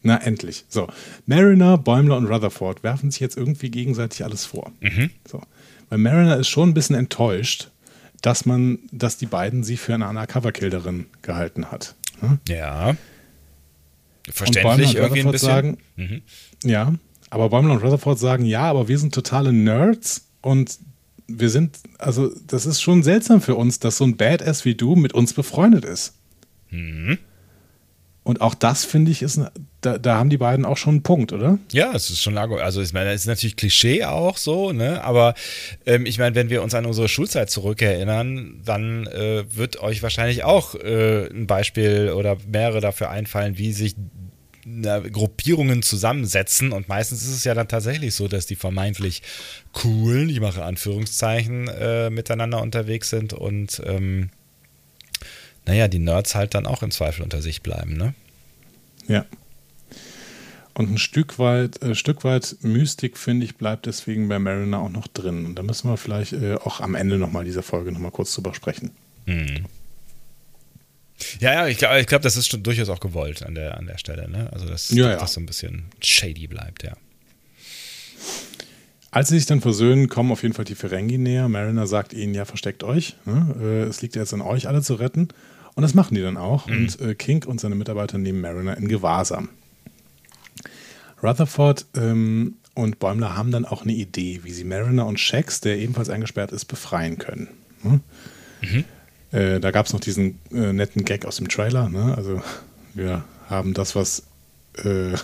[0.04, 0.66] Na, endlich.
[0.70, 0.88] So.
[1.26, 4.72] Mariner, Bäumler und Rutherford werfen sich jetzt irgendwie gegenseitig alles vor.
[5.28, 5.42] So.
[5.90, 7.70] Weil Mariner ist schon ein bisschen enttäuscht,
[8.22, 11.96] dass man, dass die beiden sie für eine Undercover-Killerin gehalten hat.
[12.22, 12.38] Ne?
[12.48, 12.96] Ja.
[14.30, 15.48] Verständlich irgendwie ein bisschen.
[15.50, 16.22] sagen, Mhm.
[16.64, 16.94] ja,
[17.30, 20.78] aber Bäumler und Rutherford sagen, ja, aber wir sind totale Nerds und
[21.28, 24.96] wir sind, also das ist schon seltsam für uns, dass so ein Badass wie du
[24.96, 26.14] mit uns befreundet ist.
[26.70, 27.18] Mhm.
[28.24, 29.40] Und auch das, finde ich, ist,
[29.80, 31.60] da, da haben die beiden auch schon einen Punkt, oder?
[31.72, 35.02] Ja, es ist schon also ich meine, es ist natürlich Klischee auch so, ne?
[35.06, 35.34] Aber
[35.86, 40.44] ähm, ich meine, wenn wir uns an unsere Schulzeit zurückerinnern, dann äh, wird euch wahrscheinlich
[40.44, 43.96] auch äh, ein Beispiel oder mehrere dafür einfallen, wie sich
[44.70, 46.74] na, Gruppierungen zusammensetzen.
[46.74, 49.24] Und meistens ist es ja dann tatsächlich so, dass die vermeintlich
[49.72, 54.30] coolen, ich mache Anführungszeichen, äh, miteinander unterwegs sind und ähm,
[55.66, 58.14] naja, die Nerds halt dann auch im Zweifel unter sich bleiben, ne?
[59.08, 59.26] Ja.
[60.74, 64.90] Und ein Stück weit, äh, Stück weit Mystik, finde ich, bleibt deswegen bei Mariner auch
[64.90, 65.46] noch drin.
[65.46, 68.54] Und da müssen wir vielleicht äh, auch am Ende nochmal dieser Folge nochmal kurz drüber
[68.54, 68.92] sprechen.
[69.26, 69.66] Hm.
[71.40, 73.88] Ja, ja, ich glaube, ich glaub, das ist schon durchaus auch gewollt an der, an
[73.88, 74.50] der Stelle, ne?
[74.54, 75.16] Also, dass Ja, ja.
[75.18, 76.94] das so ein bisschen shady bleibt, ja.
[79.10, 81.48] Als sie sich dann versöhnen, kommen auf jeden Fall die Ferengi näher.
[81.50, 83.16] Mariner sagt ihnen, ja, versteckt euch.
[83.26, 83.56] Ne?
[83.60, 85.30] Äh, Es liegt jetzt an euch, alle zu retten.
[85.76, 86.68] Und das machen die dann auch.
[86.68, 89.50] Und äh, King und seine Mitarbeiter nehmen Mariner in Gewahrsam.
[91.24, 95.78] Rutherford ähm, und Bäumler haben dann auch eine Idee, wie sie Mariner und Shax, der
[95.80, 97.48] ebenfalls eingesperrt ist, befreien können.
[97.84, 98.02] Ne?
[99.32, 101.90] Äh, da gab es noch diesen äh, netten Gag aus dem Trailer.
[101.90, 102.16] Ne?
[102.16, 102.42] Also
[102.94, 104.24] wir haben das, was
[104.84, 105.18] äh,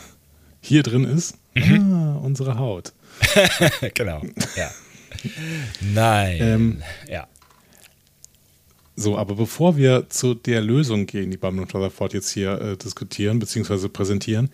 [0.62, 1.38] hier drin ist.
[1.56, 2.94] Ah, unsere Haut.
[3.94, 4.22] genau,
[4.56, 4.72] ja.
[5.82, 6.38] Nein.
[6.42, 7.28] Ähm, ja.
[8.96, 12.78] So, aber bevor wir zu der Lösung gehen, die Bumble und Rutherford jetzt hier äh,
[12.78, 13.88] diskutieren bzw.
[13.88, 14.50] präsentieren,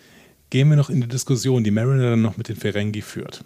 [0.50, 3.44] gehen wir noch in die Diskussion, die Mariner dann noch mit den Ferengi führt.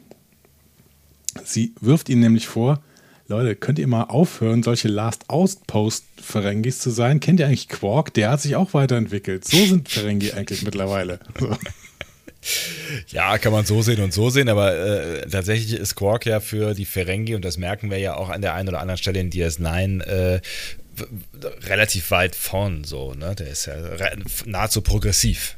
[1.43, 2.81] Sie wirft ihnen nämlich vor,
[3.27, 7.19] Leute, könnt ihr mal aufhören, solche Last Outpost Ferengis zu sein?
[7.19, 8.13] Kennt ihr eigentlich Quark?
[8.13, 9.45] Der hat sich auch weiterentwickelt.
[9.45, 11.19] So sind Ferengi eigentlich mittlerweile.
[13.07, 16.73] Ja, kann man so sehen und so sehen, aber äh, tatsächlich ist Quark ja für
[16.73, 19.31] die Ferengi, und das merken wir ja auch an der einen oder anderen Stelle in
[19.31, 20.41] DS9, äh,
[21.61, 23.33] relativ weit vorn so, ne?
[23.35, 23.75] Der ist ja
[24.45, 25.55] nahezu progressiv.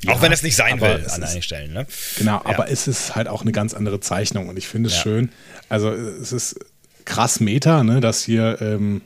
[0.00, 1.72] Ja, auch wenn es nicht sein will an einigen Stellen.
[1.72, 1.86] Ne?
[2.18, 2.42] Genau, ja.
[2.44, 5.02] aber es ist halt auch eine ganz andere Zeichnung und ich finde es ja.
[5.02, 5.30] schön.
[5.68, 6.56] Also es ist
[7.04, 9.00] krass Meta, ne, dass hier ähm,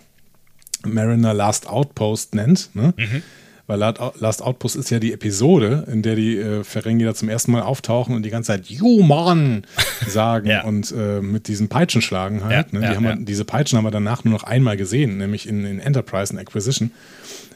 [0.85, 2.71] Mariner Last Outpost nennt.
[2.75, 2.93] Ne?
[2.97, 3.23] Mhm.
[3.69, 7.53] Weil Last Outpost ist ja die Episode, in der die äh, Ferengi da zum ersten
[7.53, 9.65] Mal auftauchen und die ganze Zeit You Mann
[10.07, 10.65] sagen ja.
[10.65, 12.73] und äh, mit diesen Peitschen schlagen halt.
[12.73, 12.87] Ja, ne?
[12.87, 15.79] die ja, wir, diese Peitschen haben wir danach nur noch einmal gesehen, nämlich in, in
[15.79, 16.91] Enterprise und Acquisition.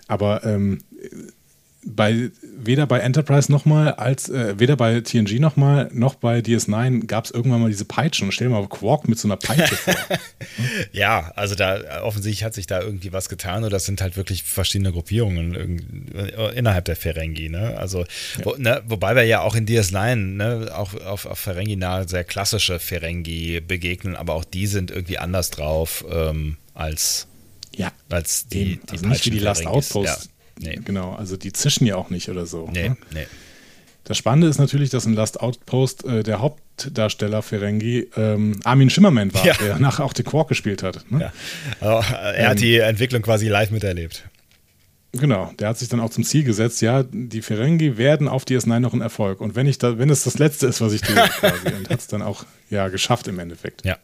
[0.06, 0.78] Aber ähm,
[1.86, 7.26] bei weder bei Enterprise nochmal als äh, weder bei TNG nochmal noch bei DS9 gab
[7.26, 8.32] es irgendwann mal diese Peitschen.
[8.32, 9.94] Stell dir mal Quark mit so einer Peitsche vor.
[10.92, 14.42] ja, also da offensichtlich hat sich da irgendwie was getan oder das sind halt wirklich
[14.42, 16.08] verschiedene Gruppierungen
[16.54, 17.48] innerhalb der Ferengi.
[17.48, 17.78] Ne?
[17.78, 18.44] Also ja.
[18.44, 22.24] wo, ne, wobei wir ja auch in DS9 ne, auch auf, auf Ferengi nahe sehr
[22.24, 27.28] klassische Ferengi begegnen, aber auch die sind irgendwie anders drauf ähm, als
[27.76, 30.06] ja, als die, die also nicht wie die Last Outpost.
[30.06, 30.80] Ja Nee.
[30.84, 32.68] Genau, also die zischen ja auch nicht oder so.
[32.72, 32.96] Nee, ne?
[33.12, 33.26] nee.
[34.04, 39.34] Das Spannende ist natürlich, dass in Last Outpost äh, der Hauptdarsteller Ferengi ähm, Armin Schimmerman
[39.34, 39.54] war, ja.
[39.54, 41.10] der nachher auch die Quark gespielt hat.
[41.10, 41.22] Ne?
[41.22, 41.32] Ja.
[41.80, 44.24] Also, er ähm, hat die Entwicklung quasi live miterlebt.
[45.12, 48.80] Genau, der hat sich dann auch zum Ziel gesetzt, ja, die Ferengi werden auf DS9
[48.80, 49.40] noch ein Erfolg.
[49.40, 51.98] Und wenn ich da, wenn es das Letzte ist, was ich tue, quasi, und hat
[51.98, 53.84] es dann auch ja geschafft im Endeffekt.
[53.84, 53.98] Ja.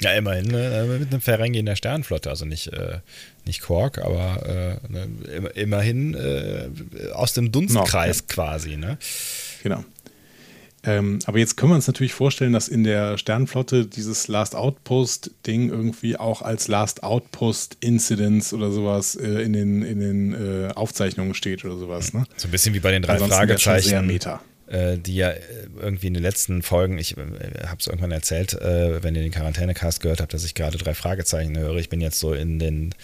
[0.00, 2.98] Ja, immerhin äh, mit einem Ferengi in der Sternenflotte, also nicht, äh,
[3.46, 6.68] nicht Quark, aber äh, ne, immerhin äh,
[7.12, 8.24] aus dem Dunstkreis ja.
[8.28, 8.76] quasi.
[8.76, 8.98] Ne?
[9.62, 9.84] Genau.
[10.84, 15.70] Ähm, aber jetzt können wir uns natürlich vorstellen, dass in der Sternenflotte dieses Last Outpost-Ding
[15.70, 21.64] irgendwie auch als Last Outpost-Incidents oder sowas äh, in den, in den äh, Aufzeichnungen steht
[21.64, 22.12] oder sowas.
[22.12, 22.24] Ne?
[22.36, 23.88] So ein bisschen wie bei den drei Ansonsten Fragezeichen.
[23.88, 24.42] Sehr Meta.
[24.66, 25.40] Äh, die ja äh,
[25.78, 27.20] irgendwie in den letzten Folgen, ich äh,
[27.66, 30.94] habe es irgendwann erzählt, äh, wenn ihr den Quarantänecast gehört habt, dass ich gerade drei
[30.94, 31.76] Fragezeichen höre.
[31.76, 32.94] Ich bin jetzt so in den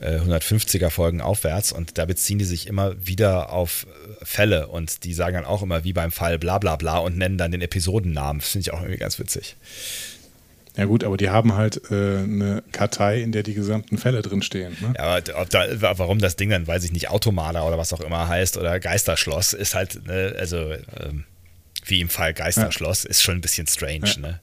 [0.00, 3.86] 150er Folgen aufwärts und da beziehen die sich immer wieder auf
[4.22, 7.38] Fälle und die sagen dann auch immer wie beim Fall bla bla bla und nennen
[7.38, 8.40] dann den Episodennamen.
[8.40, 9.54] Das finde ich auch irgendwie ganz witzig.
[10.76, 14.76] Ja gut, aber die haben halt äh, eine Kartei, in der die gesamten Fälle drinstehen.
[14.80, 14.94] Ne?
[14.96, 18.26] Ja, aber da, warum das Ding dann, weiß ich nicht, Automaler oder was auch immer
[18.26, 21.24] heißt oder Geisterschloss, ist halt, ne, also ähm,
[21.84, 23.10] wie im Fall Geisterschloss, ja.
[23.10, 24.20] ist schon ein bisschen strange, ja.
[24.20, 24.40] ne?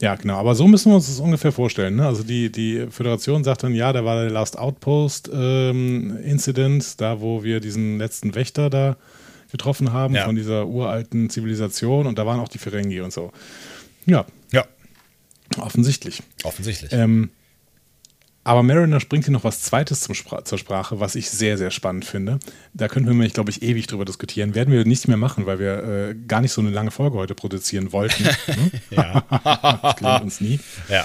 [0.00, 1.96] Ja, genau, aber so müssen wir uns das ungefähr vorstellen.
[1.96, 2.06] Ne?
[2.06, 7.20] Also die, die Föderation sagt dann, ja, da war der Last Outpost ähm, Incident, da
[7.20, 8.96] wo wir diesen letzten Wächter da
[9.50, 10.24] getroffen haben ja.
[10.24, 13.32] von dieser uralten Zivilisation und da waren auch die Ferengi und so.
[14.04, 14.26] Ja.
[15.58, 16.22] Offensichtlich.
[16.44, 16.92] Offensichtlich.
[16.92, 17.30] Ähm,
[18.46, 21.72] aber Mariner springt hier noch was Zweites zum Spra zur Sprache, was ich sehr, sehr
[21.72, 22.38] spannend finde.
[22.74, 24.54] Da könnten wir nämlich, glaube ich, ewig drüber diskutieren.
[24.54, 27.34] Werden wir nicht mehr machen, weil wir äh, gar nicht so eine lange Folge heute
[27.34, 28.24] produzieren wollten.
[28.24, 28.70] Hm?
[28.90, 29.24] ja.
[29.82, 30.60] das gelingt uns nie.
[30.88, 31.04] Ja.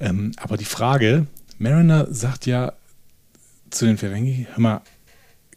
[0.00, 1.26] Ähm, aber die Frage,
[1.58, 2.72] Mariner sagt ja
[3.68, 4.80] zu den Ferengi, hör mal,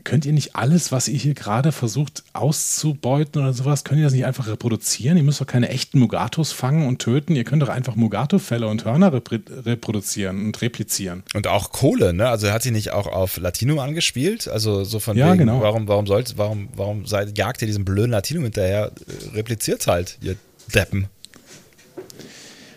[0.08, 4.14] könnt ihr nicht alles, was ihr hier gerade versucht auszubeuten oder sowas, könnt ihr das
[4.14, 5.18] nicht einfach reproduzieren?
[5.18, 7.36] Ihr müsst doch keine echten Mugatos fangen und töten.
[7.36, 11.24] Ihr könnt doch einfach Mugato-Fälle und Hörner reproduzieren und replizieren.
[11.34, 12.30] Und auch Kohle, ne?
[12.30, 14.48] Also hat sie nicht auch auf Latino angespielt?
[14.48, 15.60] Also so von ja, wegen, genau.
[15.60, 18.94] warum, warum sollt, warum, warum seid, jagt ihr diesen blöden Latino hinterher?
[19.34, 20.38] Repliziert halt, ihr
[20.74, 21.08] Deppen.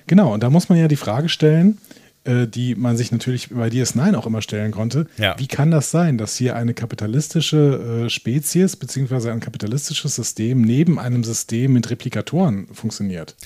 [0.09, 1.79] Genau, und da muss man ja die Frage stellen,
[2.25, 5.07] äh, die man sich natürlich bei DS9 auch immer stellen konnte.
[5.17, 5.39] Ja.
[5.39, 9.31] Wie kann das sein, dass hier eine kapitalistische äh, Spezies bzw.
[9.31, 13.37] ein kapitalistisches System neben einem System mit Replikatoren funktioniert?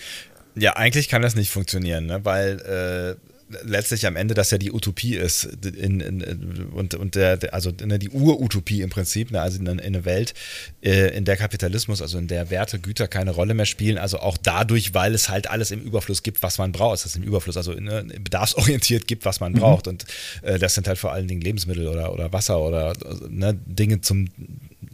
[0.57, 2.25] Ja, eigentlich kann das nicht funktionieren, ne?
[2.25, 7.39] weil äh, letztlich am Ende das ja die Utopie ist in, in, und, und der,
[7.53, 10.35] also ne, die Urutopie im Prinzip, ne, also in, in eine Welt,
[10.83, 14.37] äh, in der Kapitalismus, also in der Werte, Güter keine Rolle mehr spielen, also auch
[14.37, 17.57] dadurch, weil es halt alles im Überfluss gibt, was man braucht, das ist im Überfluss,
[17.57, 19.59] also ne, bedarfsorientiert gibt, was man mhm.
[19.59, 20.05] braucht und
[20.43, 22.95] äh, das sind halt vor allen Dingen Lebensmittel oder, oder Wasser oder
[23.29, 24.29] ne, Dinge zum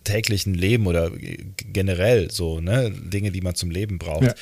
[0.05, 1.11] täglichen Leben oder
[1.73, 4.25] generell so, ne, Dinge, die man zum Leben braucht.
[4.25, 4.35] Ja.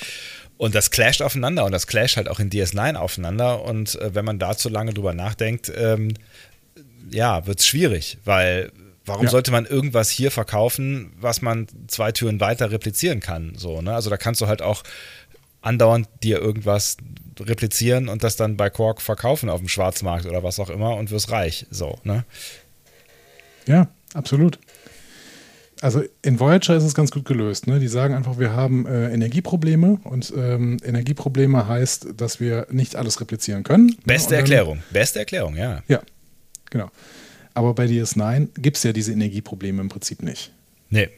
[0.58, 3.62] Und das clasht aufeinander und das clasht halt auch in DS9 aufeinander.
[3.62, 6.14] Und äh, wenn man da zu lange drüber nachdenkt, ähm,
[7.10, 8.72] ja, wird es schwierig, weil
[9.06, 9.30] warum ja.
[9.30, 13.54] sollte man irgendwas hier verkaufen, was man zwei Türen weiter replizieren kann?
[13.56, 13.94] So, ne?
[13.94, 14.82] Also da kannst du halt auch
[15.62, 16.96] andauernd dir irgendwas
[17.40, 21.10] replizieren und das dann bei Quark verkaufen auf dem Schwarzmarkt oder was auch immer und
[21.10, 21.66] wirst reich.
[21.70, 22.24] So, ne?
[23.66, 24.58] Ja, absolut.
[25.80, 27.66] Also in Voyager ist es ganz gut gelöst.
[27.66, 27.78] Ne?
[27.78, 33.20] Die sagen einfach, wir haben äh, Energieprobleme und ähm, Energieprobleme heißt, dass wir nicht alles
[33.20, 33.86] replizieren können.
[33.86, 33.96] Ne?
[34.04, 35.82] Beste dann, Erklärung, beste Erklärung, ja.
[35.88, 36.02] Ja,
[36.70, 36.90] genau.
[37.54, 40.52] Aber bei DS9 gibt es ja diese Energieprobleme im Prinzip nicht.
[40.90, 41.08] Nee.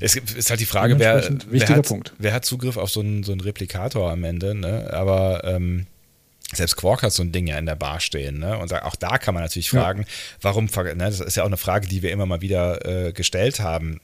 [0.00, 3.32] Es ist halt die Frage, wer, wer, hat, wer, hat, Zugriff auf so einen, so
[3.32, 4.90] einen Replikator am Ende, ne?
[4.92, 5.86] Aber ähm,
[6.52, 8.58] selbst Quark hat so ein Ding ja in der Bar stehen, ne?
[8.58, 10.08] Und auch da kann man natürlich fragen, ja.
[10.42, 13.60] warum, ne, das ist ja auch eine Frage, die wir immer mal wieder äh, gestellt
[13.60, 14.00] haben.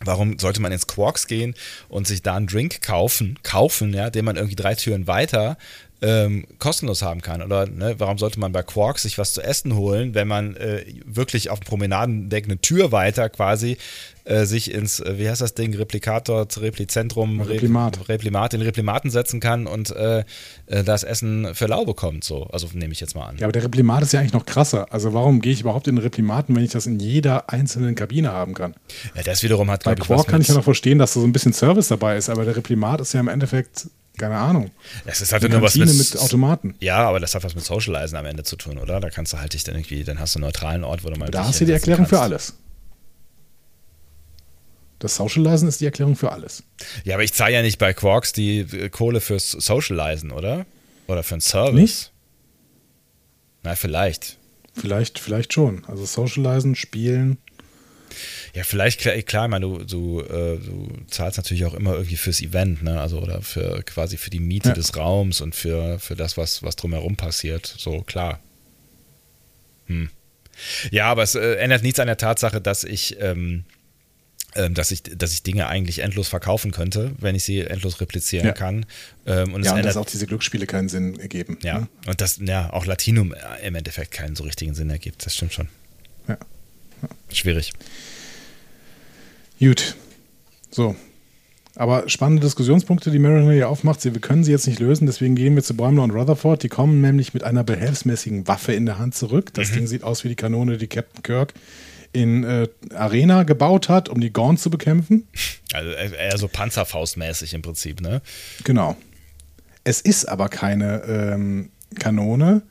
[0.00, 1.54] Warum sollte man ins Quarks gehen
[1.88, 5.56] und sich da einen Drink kaufen, kaufen, ja, den man irgendwie drei Türen weiter
[6.04, 7.40] ähm, kostenlos haben kann?
[7.40, 10.84] Oder ne, warum sollte man bei Quarks sich was zu essen holen, wenn man äh,
[11.06, 13.78] wirklich auf dem Promenadendeck eine Tür weiter quasi
[14.24, 18.08] äh, sich ins, äh, wie heißt das Ding, Replikator, Replizentrum, Replimat.
[18.08, 20.24] Replimat, den Replimaten setzen kann und äh,
[20.66, 22.44] äh, das Essen für lau bekommt, so.
[22.44, 23.38] Also nehme ich jetzt mal an.
[23.38, 24.92] Ja, aber der Replimat ist ja eigentlich noch krasser.
[24.92, 28.32] Also warum gehe ich überhaupt in den Replimaten, wenn ich das in jeder einzelnen Kabine
[28.32, 28.74] haben kann?
[29.14, 31.32] Ja, das wiederum hat, Bei Quark kann ich ja noch verstehen, dass da so ein
[31.32, 34.70] bisschen Service dabei ist, aber der Replimat ist ja im Endeffekt keine Ahnung.
[35.04, 36.76] Es ist halt nur was mit, mit, Automaten.
[36.80, 39.00] Ja, aber das hat was mit Socializen am Ende zu tun, oder?
[39.00, 41.18] Da kannst du halt dich dann irgendwie, dann hast du einen neutralen Ort, wo du
[41.18, 41.30] mal.
[41.30, 42.10] Da hast du die Erklärung kannst.
[42.10, 42.54] für alles.
[45.00, 46.62] Das Socializen ist die Erklärung für alles.
[47.04, 50.64] Ja, aber ich zahle ja nicht bei Quarks die äh, Kohle fürs Socializen, oder?
[51.08, 51.74] Oder für einen Service.
[51.74, 52.12] Nicht?
[53.64, 54.38] Na, vielleicht.
[54.72, 55.84] Vielleicht, vielleicht schon.
[55.86, 57.38] Also Socializen, Spielen,
[58.54, 62.40] ja, vielleicht, klar, klar ich du, du, äh, du zahlst natürlich auch immer irgendwie fürs
[62.40, 63.00] Event, ne?
[63.00, 64.74] Also oder für quasi für die Miete ja.
[64.74, 67.66] des Raums und für, für das, was, was drumherum passiert.
[67.66, 68.38] So, klar.
[69.86, 70.08] Hm.
[70.92, 73.64] Ja, aber es äh, ändert nichts an der Tatsache, dass ich, ähm,
[74.54, 78.46] ähm, dass ich, dass ich Dinge eigentlich endlos verkaufen könnte, wenn ich sie endlos replizieren
[78.46, 78.52] ja.
[78.52, 78.86] kann.
[79.26, 81.58] Ähm, und ja, und dass auch diese Glücksspiele keinen Sinn ergeben.
[81.64, 81.88] Ja, ne?
[82.06, 85.26] und dass ja auch Latinum im Endeffekt keinen so richtigen Sinn ergibt.
[85.26, 85.68] Das stimmt schon.
[86.28, 86.38] Ja.
[87.02, 87.08] ja.
[87.32, 87.72] Schwierig.
[89.58, 89.96] Gut.
[90.70, 90.96] So.
[91.76, 94.04] Aber spannende Diskussionspunkte, die Mariner hier aufmacht.
[94.04, 96.62] Wir können sie jetzt nicht lösen, deswegen gehen wir zu Bäumler und Rutherford.
[96.62, 99.52] Die kommen nämlich mit einer behelfsmäßigen Waffe in der Hand zurück.
[99.54, 99.74] Das mhm.
[99.74, 101.54] Ding sieht aus wie die Kanone, die Captain Kirk
[102.12, 105.26] in äh, Arena gebaut hat, um die Gorn zu bekämpfen.
[105.72, 108.22] Also eher so Panzerfaustmäßig im Prinzip, ne?
[108.62, 108.96] Genau.
[109.82, 112.62] Es ist aber keine ähm, Kanone,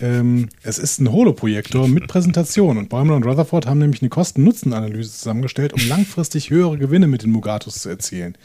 [0.00, 5.10] ähm, es ist ein Holoprojektor mit Präsentation und Bäumler und Rutherford haben nämlich eine Kosten-Nutzen-Analyse
[5.10, 8.36] zusammengestellt, um langfristig höhere Gewinne mit den Mugatos zu erzielen.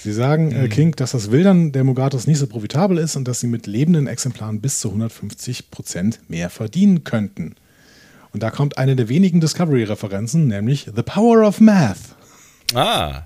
[0.00, 0.68] Sie sagen, äh, mhm.
[0.68, 4.06] King, dass das Wildern der Mugatos nicht so profitabel ist und dass sie mit lebenden
[4.06, 7.54] Exemplaren bis zu 150 Prozent mehr verdienen könnten.
[8.32, 12.16] Und da kommt eine der wenigen Discovery-Referenzen, nämlich The Power of Math.
[12.74, 13.22] Ah.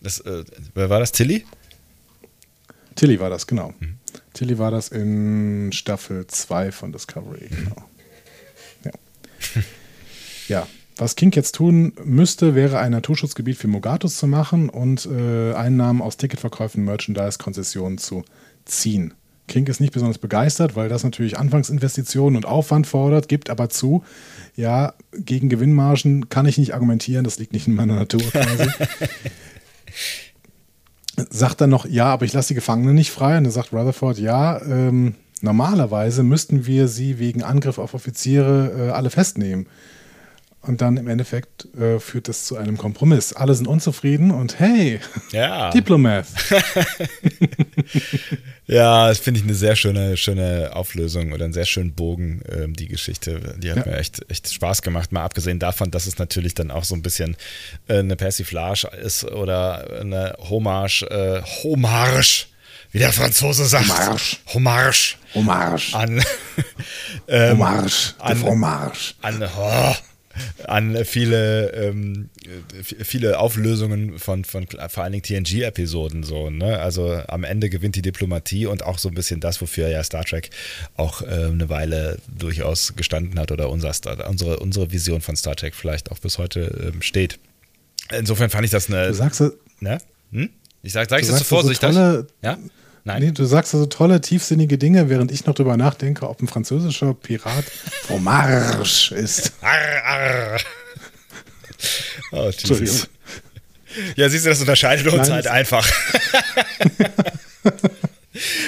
[0.00, 1.12] Das, äh, wer war das?
[1.12, 1.44] Tilly?
[2.94, 3.74] Tilly war das, genau.
[3.78, 3.98] Mhm.
[4.32, 7.84] Tilly war das in Staffel 2 von Discovery, genau.
[8.84, 9.62] Ja.
[10.48, 10.66] ja.
[10.96, 16.02] Was King jetzt tun müsste, wäre ein Naturschutzgebiet für Mogatus zu machen und äh, Einnahmen
[16.02, 18.24] aus Ticketverkäufen, Merchandise-Konzessionen zu
[18.66, 19.14] ziehen.
[19.48, 24.04] King ist nicht besonders begeistert, weil das natürlich Anfangsinvestitionen und Aufwand fordert, gibt aber zu,
[24.54, 28.70] ja, gegen Gewinnmargen kann ich nicht argumentieren, das liegt nicht in meiner Natur quasi.
[31.30, 33.38] sagt dann noch, ja, aber ich lasse die Gefangenen nicht frei.
[33.38, 38.90] Und dann sagt Rutherford, ja, ähm, normalerweise müssten wir sie wegen Angriff auf Offiziere äh,
[38.90, 39.66] alle festnehmen.
[40.64, 43.32] Und dann im Endeffekt äh, führt das zu einem Kompromiss.
[43.32, 45.00] Alle sind unzufrieden und hey,
[45.32, 45.70] ja.
[45.70, 46.28] Diplomath.
[48.66, 52.74] ja, das finde ich eine sehr schöne, schöne Auflösung oder einen sehr schönen Bogen, ähm,
[52.74, 53.56] die Geschichte.
[53.58, 53.90] Die hat ja.
[53.90, 57.02] mir echt, echt Spaß gemacht, mal abgesehen davon, dass es natürlich dann auch so ein
[57.02, 57.36] bisschen
[57.88, 62.46] äh, eine Persiflage ist oder eine Hommage, äh, Hommage
[62.92, 63.88] wie der Franzose sagt.
[63.88, 64.36] Hommage.
[64.54, 65.16] Hommage.
[65.34, 65.94] Hommage.
[65.94, 66.22] An,
[67.26, 68.14] ähm, Hommage.
[68.18, 69.14] An, Fromage.
[69.22, 69.94] An, oh,
[70.64, 72.30] an viele, ähm,
[72.82, 76.50] viele Auflösungen von, von vor allen Dingen TNG-Episoden so.
[76.50, 76.78] Ne?
[76.78, 80.24] Also am Ende gewinnt die Diplomatie und auch so ein bisschen das, wofür ja Star
[80.24, 80.50] Trek
[80.96, 85.56] auch äh, eine Weile durchaus gestanden hat oder unser Star, unsere, unsere Vision von Star
[85.56, 87.38] Trek vielleicht auch bis heute ähm, steht.
[88.10, 89.08] Insofern fand ich das eine.
[89.08, 89.42] Du sagst,
[89.80, 89.98] ne?
[90.32, 90.50] Hm?
[90.82, 91.92] Ich sag, sag ich das zu vorsichtig?
[91.92, 92.58] So ja?
[93.04, 93.22] Nein.
[93.22, 97.14] Nee, du sagst also tolle, tiefsinnige Dinge, während ich noch drüber nachdenke, ob ein französischer
[97.14, 99.52] Pirat Fromage ist.
[99.60, 100.60] Arr, arr.
[102.30, 103.08] Oh, Jesus.
[104.16, 105.86] Ja, siehst du, das unterscheidet uns Nein, halt einfach.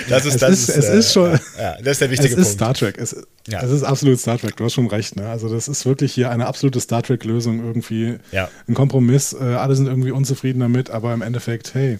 [0.08, 1.40] Das ist, es das ist, ist, es äh, ist schon.
[1.58, 2.58] Ja, das ist der wichtige es ist Punkt.
[2.58, 2.98] Star Trek.
[2.98, 3.16] Es,
[3.48, 3.62] Ja.
[3.62, 4.56] es ist absolut Star Trek.
[4.56, 5.16] Du hast schon recht.
[5.16, 5.28] Ne?
[5.28, 8.16] Also das ist wirklich hier eine absolute Star Trek-Lösung irgendwie.
[8.32, 8.48] Ja.
[8.68, 9.32] Ein Kompromiss.
[9.32, 11.98] Äh, alle sind irgendwie unzufrieden damit, aber im Endeffekt, hey.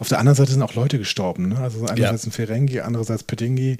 [0.00, 1.50] Auf der anderen Seite sind auch Leute gestorben.
[1.50, 1.58] Ne?
[1.58, 3.78] Also einerseits ein Ferengi, andererseits Petingi.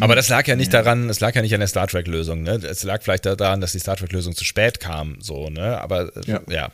[0.00, 2.52] Aber das lag ja nicht daran, es lag ja nicht an der Star Trek-Lösung, ne?
[2.52, 5.80] Es lag vielleicht daran, dass die Star Trek-Lösung zu spät kam, so, ne?
[5.80, 6.40] Aber äh, Ja.
[6.48, 6.72] ja.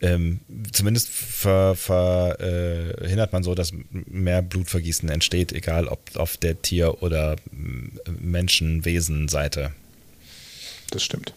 [0.00, 0.40] Ähm,
[0.72, 7.02] zumindest ver, ver, äh, man so, dass mehr Blutvergießen entsteht, egal ob auf der Tier-
[7.02, 9.72] oder mm, Menschenwesen-Seite.
[10.90, 11.34] Das stimmt.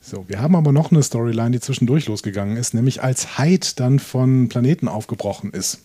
[0.00, 3.98] So, wir haben aber noch eine Storyline, die zwischendurch losgegangen ist, nämlich als Hyde dann
[3.98, 5.80] von Planeten aufgebrochen ist.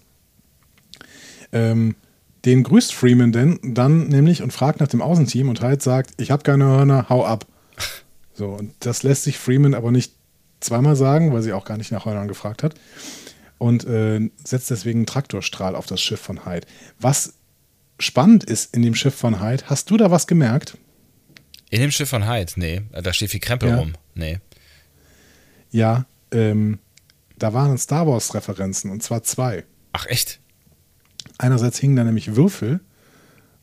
[1.51, 1.95] Ähm,
[2.45, 6.31] den grüßt Freeman denn dann nämlich und fragt nach dem Außenteam und Hyde sagt, ich
[6.31, 7.45] habe keine Hörner, hau ab.
[8.33, 10.13] So, und das lässt sich Freeman aber nicht
[10.61, 12.73] zweimal sagen, weil sie auch gar nicht nach Hörnern gefragt hat.
[13.59, 16.65] Und äh, setzt deswegen einen Traktorstrahl auf das Schiff von Hyde.
[16.99, 17.33] Was
[17.99, 20.77] spannend ist in dem Schiff von Hyde, hast du da was gemerkt?
[21.69, 23.77] In dem Schiff von Hyde, nee, da steht viel Krempel Ja.
[23.77, 23.93] rum.
[24.15, 24.39] Nee.
[25.69, 26.79] Ja, ähm,
[27.37, 29.63] da waren Star Wars-Referenzen und zwar zwei.
[29.93, 30.39] Ach, echt?
[31.41, 32.81] Einerseits hingen da nämlich Würfel,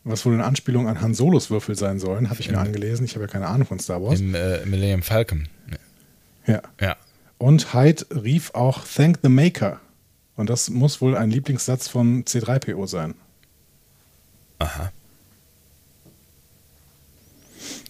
[0.03, 3.05] was wohl eine Anspielung an Han Solos Würfel sein sollen, habe ich mir angelesen.
[3.05, 4.19] Ich habe ja keine Ahnung von Star Wars.
[4.19, 5.49] Im äh, Millennium Falcon.
[6.47, 6.61] Ja.
[6.81, 6.97] Ja.
[7.39, 9.79] Und Hyde rief auch Thank the Maker.
[10.35, 13.15] Und das muss wohl ein Lieblingssatz von C3PO sein.
[14.59, 14.91] Aha.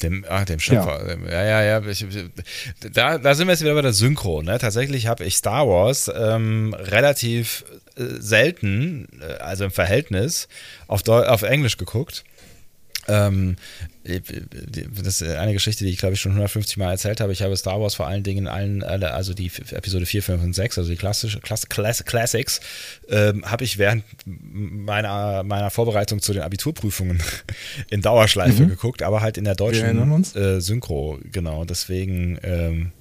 [0.02, 1.18] Dem, ah, dem Schöpfer.
[1.30, 1.86] Ja, ja, ja.
[1.86, 2.06] Ich,
[2.92, 4.42] da, da sind wir jetzt wieder bei der Synchro.
[4.42, 4.58] Ne?
[4.58, 7.64] Tatsächlich habe ich Star Wars ähm, relativ
[7.96, 10.48] äh, selten, äh, also im Verhältnis,
[10.86, 12.24] auf, Deu auf Englisch geguckt.
[13.08, 13.56] Ähm,
[14.04, 17.32] das ist eine Geschichte, die ich glaube ich schon 150 Mal erzählt habe.
[17.32, 20.42] Ich habe Star Wars vor allen Dingen in allen, alle- also die Episode 4, 5
[20.42, 22.60] und 6, also die klassische, Klass, Class, Classics,
[23.08, 27.22] ähm, habe ich während meiner, meiner Vorbereitung zu den Abiturprüfungen
[27.90, 29.56] in Dauerschleife geguckt, aber halt in der Mhm.
[29.56, 31.64] deutschen äh, Synchro, genau.
[31.64, 32.92] Deswegen, ähm,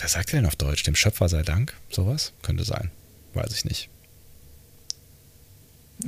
[0.00, 0.82] was sagt ihr denn auf Deutsch?
[0.84, 1.74] Dem Schöpfer sei Dank?
[1.90, 2.32] Sowas?
[2.42, 2.90] Könnte sein.
[3.34, 3.88] Weiß ich nicht.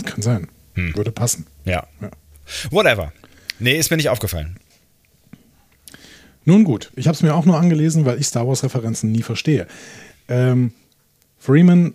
[0.05, 0.49] Kann sein.
[0.74, 0.95] Hm.
[0.97, 1.47] Würde passen.
[1.65, 1.87] Ja.
[2.01, 2.11] Ja.
[2.70, 3.12] Whatever.
[3.59, 4.59] Nee, ist mir nicht aufgefallen.
[6.44, 9.66] Nun gut, ich habe es mir auch nur angelesen, weil ich Star Wars-Referenzen nie verstehe.
[10.28, 10.72] Ähm,
[11.39, 11.94] Freeman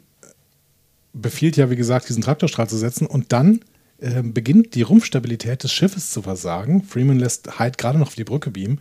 [1.14, 3.62] befiehlt ja, wie gesagt, diesen Traktorstrahl zu setzen und dann
[4.00, 6.84] äh, beginnt die Rumpfstabilität des Schiffes zu versagen.
[6.84, 8.80] Freeman lässt Hyde gerade noch auf die Brücke beamen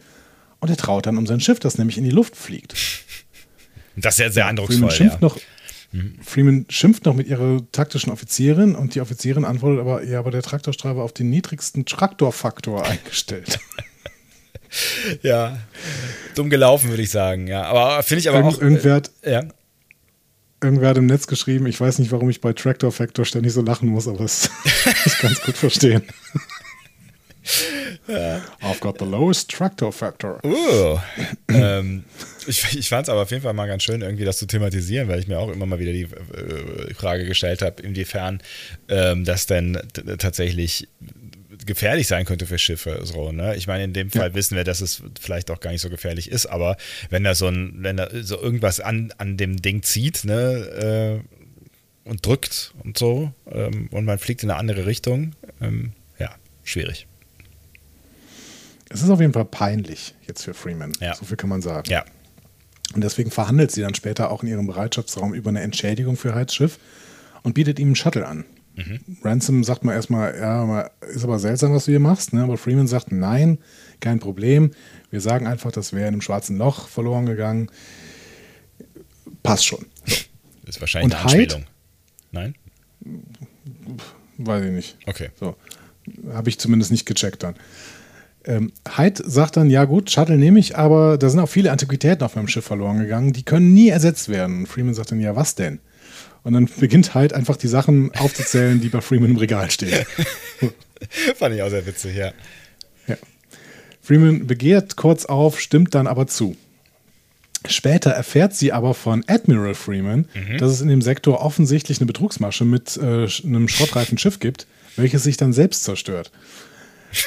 [0.60, 2.74] und er traut dann um sein Schiff, das nämlich in die Luft fliegt.
[3.96, 5.20] Das ist ja sehr Freeman eindrucksvoll, schimpft, ja.
[5.20, 5.38] noch,
[6.22, 10.42] Freeman schimpft noch mit ihrer taktischen Offizierin und die Offizierin antwortet aber, ja, aber der
[10.42, 13.58] Traktorstrahl war auf den niedrigsten Traktorfaktor eingestellt.
[15.22, 15.56] Ja.
[16.34, 17.62] Dumm gelaufen, würde ich sagen, ja.
[17.62, 18.60] Aber finde ich aber Irgend, auch.
[18.60, 19.42] irgendwer, hat, äh, ja.
[20.60, 23.62] irgendwer hat im Netz geschrieben, ich weiß nicht, warum ich bei Tractor Factor ständig so
[23.62, 24.50] lachen muss, aber das
[24.82, 26.02] kann ich ganz gut verstehen.
[28.62, 30.40] I've got the lowest Tractor Factor.
[30.44, 30.98] Uh,
[31.48, 32.04] ähm,
[32.46, 35.08] ich ich fand es aber auf jeden Fall mal ganz schön, irgendwie das zu thematisieren,
[35.08, 38.40] weil ich mir auch immer mal wieder die äh, Frage gestellt habe, inwiefern
[38.88, 40.88] ähm, das denn t- tatsächlich
[41.66, 43.00] gefährlich sein könnte für Schiffe.
[43.04, 43.56] So, ne?
[43.56, 44.34] Ich meine, in dem Fall Ja.
[44.34, 46.76] wissen wir, dass es vielleicht auch gar nicht so gefährlich ist, aber
[47.10, 52.08] wenn da so ein, wenn da so irgendwas an, an dem Ding zieht, ne, äh,
[52.08, 56.34] und drückt und so, ähm, und man fliegt in eine andere Richtung, ähm, ja,
[56.64, 57.06] schwierig.
[58.94, 60.92] Es ist auf jeden Fall peinlich jetzt für Freeman.
[61.00, 61.14] Ja.
[61.14, 61.90] So viel kann man sagen.
[61.90, 62.04] Ja.
[62.94, 66.54] Und deswegen verhandelt sie dann später auch in ihrem Bereitschaftsraum über eine Entschädigung für Hydes
[66.54, 66.78] Schiff
[67.42, 68.44] und bietet ihm einen Shuttle an.
[69.22, 72.32] Ransom sagt mal erstmal, ja, ist aber seltsam, was du hier machst.
[72.32, 72.42] Ne?
[72.42, 73.58] Aber Freeman sagt, nein,
[74.00, 74.72] kein Problem.
[75.10, 77.70] Wir sagen einfach, das wäre in einem schwarzen Loch verloren gegangen.
[79.42, 79.86] Passt schon.
[80.04, 80.14] So,
[80.66, 81.54] Ist wahrscheinlich Und eine Hyde?
[81.54, 81.66] Anspielung.
[82.32, 82.54] Nein?
[84.38, 84.96] weiß ich nicht.
[85.06, 85.30] Okay.
[85.38, 85.56] So.
[86.32, 87.54] Habe ich zumindest nicht gecheckt dann.
[88.46, 92.24] Ähm, Hyde sagt dann, ja gut, Shuttle nehme ich, aber da sind auch viele Antiquitäten
[92.24, 94.58] auf meinem Schiff verloren gegangen, die können nie ersetzt werden.
[94.58, 95.80] Und Freeman sagt dann, ja, was denn?
[96.42, 100.04] Und dann beginnt Hyde einfach die Sachen aufzuzählen, die bei Freeman im Regal stehen.
[101.36, 102.32] Fand ich auch sehr witzig, ja.
[103.06, 103.16] Ja.
[104.02, 106.56] Freeman begehrt kurz auf, stimmt dann aber zu.
[107.66, 112.66] Später erfährt sie aber von Admiral Freeman, dass es in dem Sektor offensichtlich eine Betrugsmasche
[112.66, 114.66] mit äh, einem schrottreifen Schiff gibt,
[114.96, 116.30] welches sich dann selbst zerstört.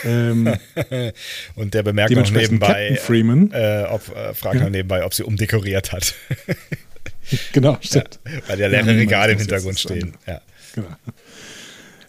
[0.04, 0.54] Ähm,
[1.56, 3.52] Und der bemerkt noch nebenbei, Freeman.
[3.52, 6.14] äh, ob, äh, fragt noch nebenbei, ob sie umdekoriert hat.
[7.54, 8.20] genau, stimmt.
[8.48, 10.14] Weil ja leere niemand Regale im Hintergrund stehen.
[10.26, 10.42] Ja.
[10.76, 10.88] Genau.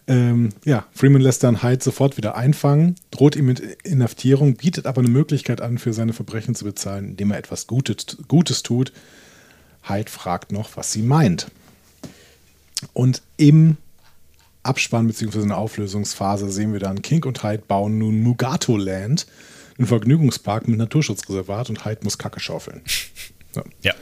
[0.07, 5.01] Ähm, ja, Freeman lässt dann Hyde sofort wieder einfangen, droht ihm mit Inhaftierung, bietet aber
[5.01, 8.91] eine Möglichkeit an, für seine Verbrechen zu bezahlen, indem er etwas Gutes, Gutes tut.
[9.83, 11.51] Hyde fragt noch, was sie meint.
[12.93, 13.77] Und im
[14.63, 15.41] Abspann bzw.
[15.41, 19.27] in der Auflösungsphase sehen wir dann, King und Hyde bauen nun Mugato Land,
[19.77, 22.81] einen Vergnügungspark mit Naturschutzreservat und Hyde muss Kacke schaufeln.
[23.51, 23.63] So.
[23.81, 23.95] Ja.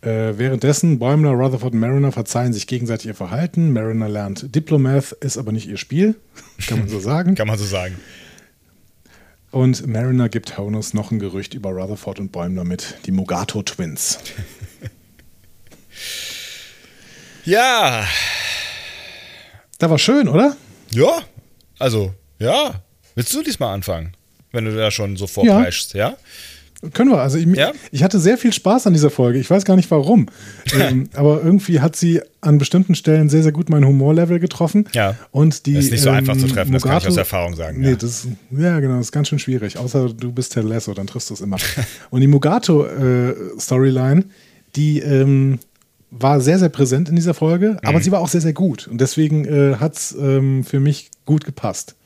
[0.00, 3.72] Äh, währenddessen, Bäumler, Rutherford und Mariner verzeihen sich gegenseitig ihr Verhalten.
[3.72, 6.16] Mariner lernt Diplomath, ist aber nicht ihr Spiel,
[6.66, 7.34] kann man so sagen.
[7.36, 7.94] Kann man so sagen.
[9.52, 14.18] Und Mariner gibt Honus noch ein Gerücht über Rutherford und Bäumler mit, die Mugato Twins.
[17.44, 18.04] Ja.
[19.78, 20.56] Da war schön, oder?
[20.90, 21.20] Ja.
[21.78, 22.82] Also, ja.
[23.14, 24.16] Willst du diesmal anfangen?
[24.52, 26.10] Wenn du da schon so vorpreschst, ja?
[26.10, 26.16] ja?
[26.92, 27.18] Können wir.
[27.18, 27.72] Also ich, ja?
[27.92, 29.38] ich, hatte sehr viel Spaß an dieser Folge.
[29.38, 30.26] Ich weiß gar nicht warum.
[30.78, 34.88] ähm, aber irgendwie hat sie an bestimmten Stellen sehr, sehr gut mein Humorlevel getroffen.
[34.92, 35.16] Ja.
[35.30, 37.16] Und die, das ist nicht so ähm, einfach zu treffen, Mugato, das kann ich aus
[37.16, 37.80] Erfahrung sagen.
[37.80, 37.96] Nee, ja.
[37.96, 39.78] Das, ja, genau, das ist ganz schön schwierig.
[39.78, 41.56] Außer du bist Ted Lasso, dann triffst du es immer.
[42.10, 44.24] Und die Mugato-Storyline, äh,
[44.76, 45.58] die ähm,
[46.16, 48.02] war sehr, sehr präsent in dieser Folge, aber mhm.
[48.02, 48.86] sie war auch sehr, sehr gut.
[48.86, 51.96] Und deswegen äh, hat es ähm, für mich gut gepasst.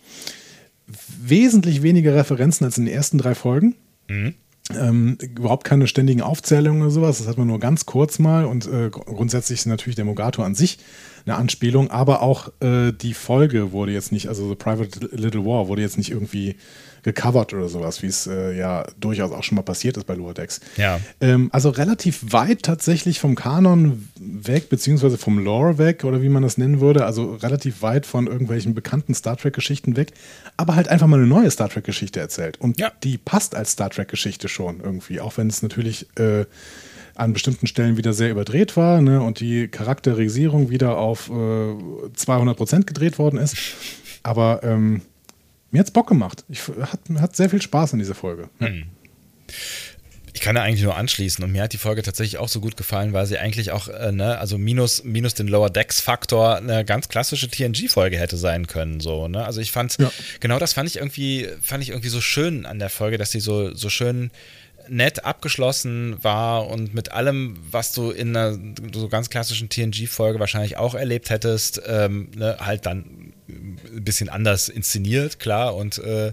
[1.20, 3.74] Wesentlich weniger Referenzen als in den ersten drei Folgen.
[4.08, 4.34] Mhm.
[4.78, 7.18] Ähm, überhaupt keine ständigen Aufzählungen oder sowas.
[7.18, 10.54] Das hat man nur ganz kurz mal und äh, grundsätzlich ist natürlich der Mogato an
[10.54, 10.78] sich
[11.24, 15.68] eine Anspielung, aber auch äh, die Folge wurde jetzt nicht, also The Private Little War
[15.68, 16.56] wurde jetzt nicht irgendwie
[17.12, 20.34] gecovert oder sowas, wie es äh, ja durchaus auch schon mal passiert ist bei Lower
[20.34, 20.60] Decks.
[20.76, 21.00] Ja.
[21.22, 26.42] Ähm, also relativ weit tatsächlich vom Kanon weg, beziehungsweise vom Lore weg oder wie man
[26.42, 27.06] das nennen würde.
[27.06, 30.12] Also relativ weit von irgendwelchen bekannten Star Trek-Geschichten weg,
[30.58, 32.60] aber halt einfach mal eine neue Star Trek-Geschichte erzählt.
[32.60, 32.92] Und ja.
[33.02, 36.44] die passt als Star Trek-Geschichte schon irgendwie, auch wenn es natürlich äh,
[37.14, 41.74] an bestimmten Stellen wieder sehr überdreht war ne, und die Charakterisierung wieder auf äh,
[42.14, 43.56] 200 Prozent gedreht worden ist.
[44.22, 45.00] Aber ähm,
[45.70, 46.44] mir hat's Bock gemacht.
[46.48, 48.48] Ich hat, hat sehr viel Spaß in dieser Folge.
[48.58, 48.84] Hm.
[50.34, 52.76] Ich kann da eigentlich nur anschließen und mir hat die Folge tatsächlich auch so gut
[52.76, 56.84] gefallen, weil sie eigentlich auch, äh, ne, also minus, minus den Lower Decks Faktor eine
[56.84, 59.44] ganz klassische TNG-Folge hätte sein können, so, ne?
[59.44, 60.12] Also ich fand, ja.
[60.38, 63.40] genau das fand ich irgendwie, fand ich irgendwie so schön an der Folge, dass sie
[63.40, 64.30] so, so schön
[64.88, 68.56] nett abgeschlossen war und mit allem, was du in einer
[68.94, 74.68] so ganz klassischen TNG-Folge wahrscheinlich auch erlebt hättest, ähm, ne, halt dann ein bisschen anders
[74.68, 76.32] inszeniert, klar, und äh,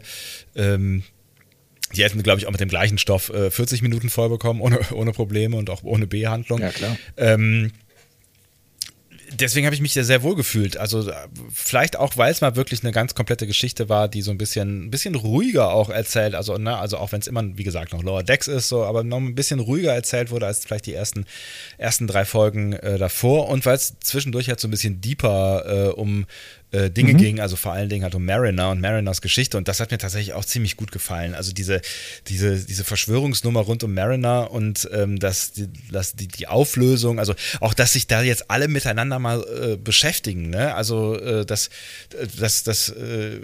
[0.56, 1.04] ähm,
[1.96, 4.80] die hätten, glaube ich, auch mit dem gleichen Stoff äh, 40 Minuten voll bekommen, ohne,
[4.94, 6.62] ohne Probleme und auch ohne B-Handlung.
[6.62, 6.98] Ja, klar.
[7.18, 7.72] Ähm,
[9.40, 10.78] deswegen habe ich mich sehr, sehr wohl gefühlt.
[10.78, 11.10] Also
[11.54, 14.86] vielleicht auch, weil es mal wirklich eine ganz komplette Geschichte war, die so ein bisschen,
[14.86, 16.36] ein bisschen ruhiger auch erzählt.
[16.36, 19.04] Also, ne, also auch wenn es immer, wie gesagt, noch Lower Decks ist, so, aber
[19.04, 21.26] noch ein bisschen ruhiger erzählt wurde als vielleicht die ersten,
[21.78, 23.50] ersten drei Folgen äh, davor.
[23.50, 26.26] Und weil es zwischendurch halt so ein bisschen deeper äh, um
[26.76, 27.18] äh, Dinge mhm.
[27.18, 29.98] ging, also vor allen Dingen halt um Mariner und Mariners Geschichte und das hat mir
[29.98, 31.34] tatsächlich auch ziemlich gut gefallen.
[31.34, 31.82] Also diese,
[32.28, 37.34] diese, diese Verschwörungsnummer rund um Mariner und ähm, das, die, das, die, die Auflösung, also
[37.62, 40.76] auch, dass sich da jetzt alle miteinander mal äh, beschäftigen, ne?
[40.76, 41.70] Also äh, dass
[42.40, 43.40] das, das äh,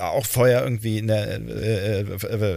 [0.00, 2.00] auch vorher irgendwie in der, äh,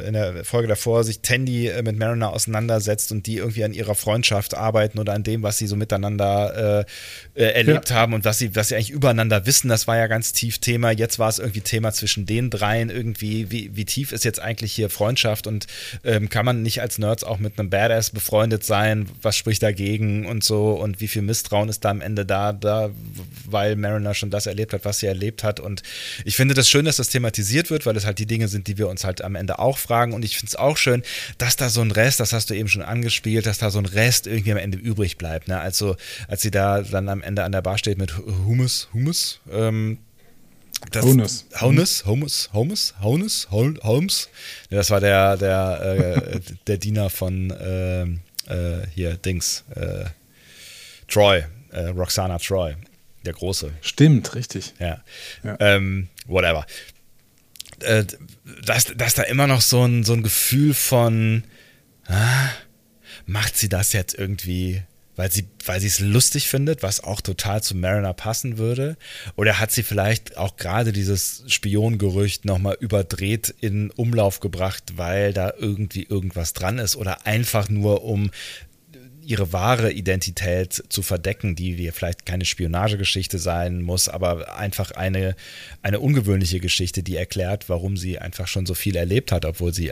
[0.08, 4.56] in der Folge davor sich Tandy mit Mariner auseinandersetzt und die irgendwie an ihrer Freundschaft
[4.56, 6.86] arbeiten oder an dem, was sie so miteinander
[7.36, 7.96] erlebt ja.
[7.96, 10.60] haben und was sie, was sie eigentlich übereinander wissen, das war ja ganz ganz tief
[10.60, 10.92] Thema.
[10.92, 13.52] Jetzt war es irgendwie Thema zwischen den dreien irgendwie.
[13.52, 15.68] Wie, wie tief ist jetzt eigentlich hier Freundschaft und
[16.06, 19.10] ähm, kann man nicht als Nerds auch mit einem Badass befreundet sein?
[19.22, 20.72] Was spricht dagegen und so?
[20.72, 22.92] Und wie viel Misstrauen ist da am Ende da, da
[23.46, 25.60] weil Mariner schon das erlebt hat, was sie erlebt hat?
[25.60, 25.84] Und
[26.24, 28.78] ich finde das schön, dass das thematisiert wird, weil es halt die Dinge sind, die
[28.78, 30.14] wir uns halt am Ende auch fragen.
[30.14, 31.04] Und ich finde es auch schön,
[31.40, 33.86] dass da so ein Rest, das hast du eben schon angespielt, dass da so ein
[33.86, 35.50] Rest irgendwie am Ende übrig bleibt.
[35.50, 35.60] Ne?
[35.60, 35.98] Also,
[36.30, 39.98] als sie da dann am Ende an der Bar steht mit Humus, Humus, ähm,
[40.92, 41.46] das, Honus.
[41.60, 43.48] Honus, Holmes, Holmes, Honus,
[43.84, 44.30] Holmes.
[44.70, 50.06] Das war der, der, äh, der Diener von äh, äh, hier, Dings, äh,
[51.08, 52.76] Troy, äh, Roxana Troy,
[53.26, 53.72] der Große.
[53.82, 54.74] Stimmt, richtig.
[54.80, 55.04] Ja.
[55.44, 55.58] ja.
[55.60, 56.66] Ähm, whatever.
[57.80, 58.06] Äh,
[58.66, 61.44] dass, dass da immer noch so ein, so ein Gefühl von,
[62.08, 62.50] ah,
[63.26, 64.82] macht sie das jetzt irgendwie
[65.16, 68.98] weil sie weil es lustig findet, was auch total zu Mariner passen würde?
[69.36, 75.54] Oder hat sie vielleicht auch gerade dieses Spiongerücht nochmal überdreht in Umlauf gebracht, weil da
[75.58, 76.96] irgendwie irgendwas dran ist?
[76.96, 78.32] Oder einfach nur um
[79.26, 85.36] ihre wahre Identität zu verdecken, die vielleicht keine Spionagegeschichte sein muss, aber einfach eine,
[85.82, 89.92] eine ungewöhnliche Geschichte, die erklärt, warum sie einfach schon so viel erlebt hat, obwohl sie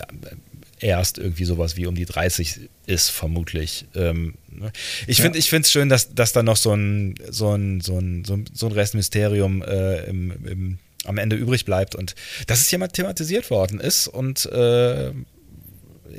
[0.84, 3.86] erst irgendwie sowas wie um die 30 ist, vermutlich.
[3.96, 4.72] Ähm, ne?
[5.08, 5.60] ich finde ja.
[5.60, 9.64] es schön, dass, dass da noch so ein, so ein, so ein, so ein Restmysterium
[9.64, 12.16] äh, im, im, am Ende übrig bleibt und
[12.48, 15.12] dass es hier mal thematisiert worden ist und äh,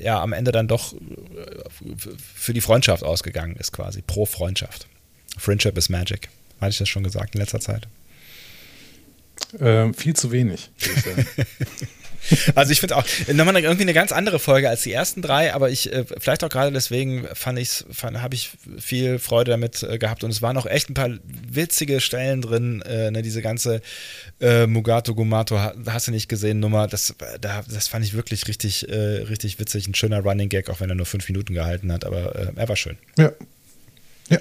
[0.01, 0.99] ja, am Ende dann doch äh,
[2.35, 4.03] für die Freundschaft ausgegangen ist, quasi.
[4.03, 4.89] Pro Freundschaft.
[5.36, 6.28] Friendship is Magic.
[6.61, 7.86] Hatte ich das schon gesagt in letzter Zeit?
[9.61, 10.70] Ähm, viel zu wenig.
[12.55, 15.70] Also ich finde auch nochmal irgendwie eine ganz andere Folge als die ersten drei, aber
[15.70, 20.24] ich äh, vielleicht auch gerade deswegen fand ich habe ich viel Freude damit äh, gehabt
[20.24, 21.10] und es waren auch echt ein paar
[21.48, 23.82] witzige Stellen drin, äh, ne, diese ganze
[24.40, 28.88] äh, Mugato Gumato hast du nicht gesehen Nummer, das da, das fand ich wirklich richtig
[28.88, 32.05] äh, richtig witzig, ein schöner Running Gag, auch wenn er nur fünf Minuten gehalten hat,
[32.05, 32.96] aber äh, er war schön.
[33.18, 33.32] Ja,
[34.30, 34.38] ja.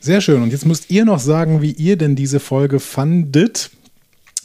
[0.00, 0.42] Sehr schön.
[0.42, 3.70] Und jetzt müsst ihr noch sagen, wie ihr denn diese Folge fandet.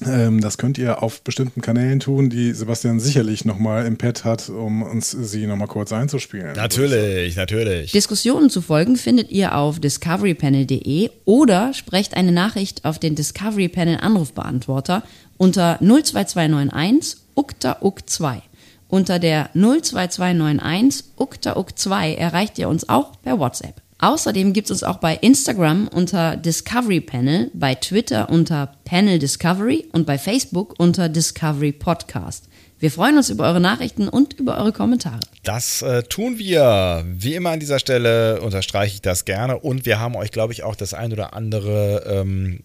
[0.05, 4.49] Ähm, das könnt ihr auf bestimmten Kanälen tun, die Sebastian sicherlich nochmal im Pad hat,
[4.49, 6.55] um uns sie nochmal kurz einzuspielen.
[6.55, 7.91] Natürlich, natürlich.
[7.91, 13.97] Diskussionen zu folgen findet ihr auf discoverypanel.de oder sprecht eine Nachricht auf den Discovery Panel
[13.97, 15.03] Anrufbeantworter
[15.37, 18.41] unter 02291 ukta uk 2
[18.87, 23.86] Unter der 02291 ukta uk 2 erreicht ihr uns auch per WhatsApp.
[23.99, 29.87] Außerdem gibt es uns auch bei Instagram unter Discovery Panel, bei Twitter unter Panel Discovery
[29.91, 32.47] und bei Facebook unter Discovery Podcast.
[32.79, 35.19] Wir freuen uns über eure Nachrichten und über eure Kommentare.
[35.47, 37.05] Das äh, tun wir.
[37.07, 39.57] Wie immer an dieser Stelle unterstreiche ich das gerne.
[39.57, 42.63] Und wir haben euch, glaube ich, auch das ein oder andere ähm,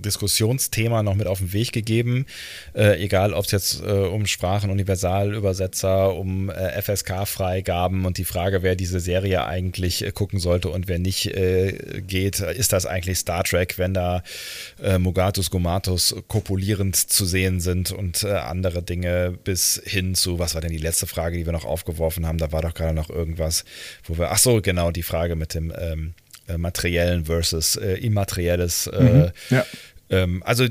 [0.00, 2.24] Diskussionsthema noch mit auf den Weg gegeben.
[2.74, 8.76] Äh, egal, ob es jetzt äh, um Sprachenuniversalübersetzer, um äh, FSK-Freigaben und die Frage, wer
[8.76, 12.40] diese Serie eigentlich äh, gucken sollte und wer nicht äh, geht.
[12.40, 14.22] Ist das eigentlich Star Trek, wenn da
[14.98, 20.70] Mugatus Gomatus kopulierend zu sehen sind und andere Dinge bis hin zu, was war denn
[20.70, 22.38] die letzte Frage, die wir noch aufgeworfen haben?
[22.38, 23.64] Da war doch gerade noch irgendwas,
[24.04, 26.14] wo wir, ach so, genau, die Frage mit dem ähm,
[26.48, 28.86] äh, materiellen versus äh, immaterielles.
[28.86, 29.66] Äh, mhm, ja.
[30.08, 30.66] Ähm, also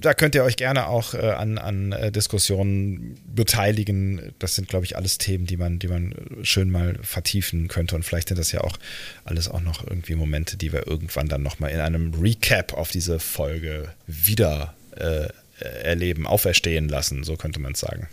[0.00, 4.32] da könnt ihr euch gerne auch äh, an, an äh, Diskussionen beteiligen.
[4.38, 7.94] Das sind, glaube ich, alles Themen, die man, die man schön mal vertiefen könnte.
[7.94, 8.78] Und vielleicht sind das ja auch
[9.24, 13.20] alles auch noch irgendwie Momente, die wir irgendwann dann nochmal in einem Recap auf diese
[13.20, 15.28] Folge wieder äh,
[15.60, 18.08] erleben, auferstehen lassen, so könnte man es sagen.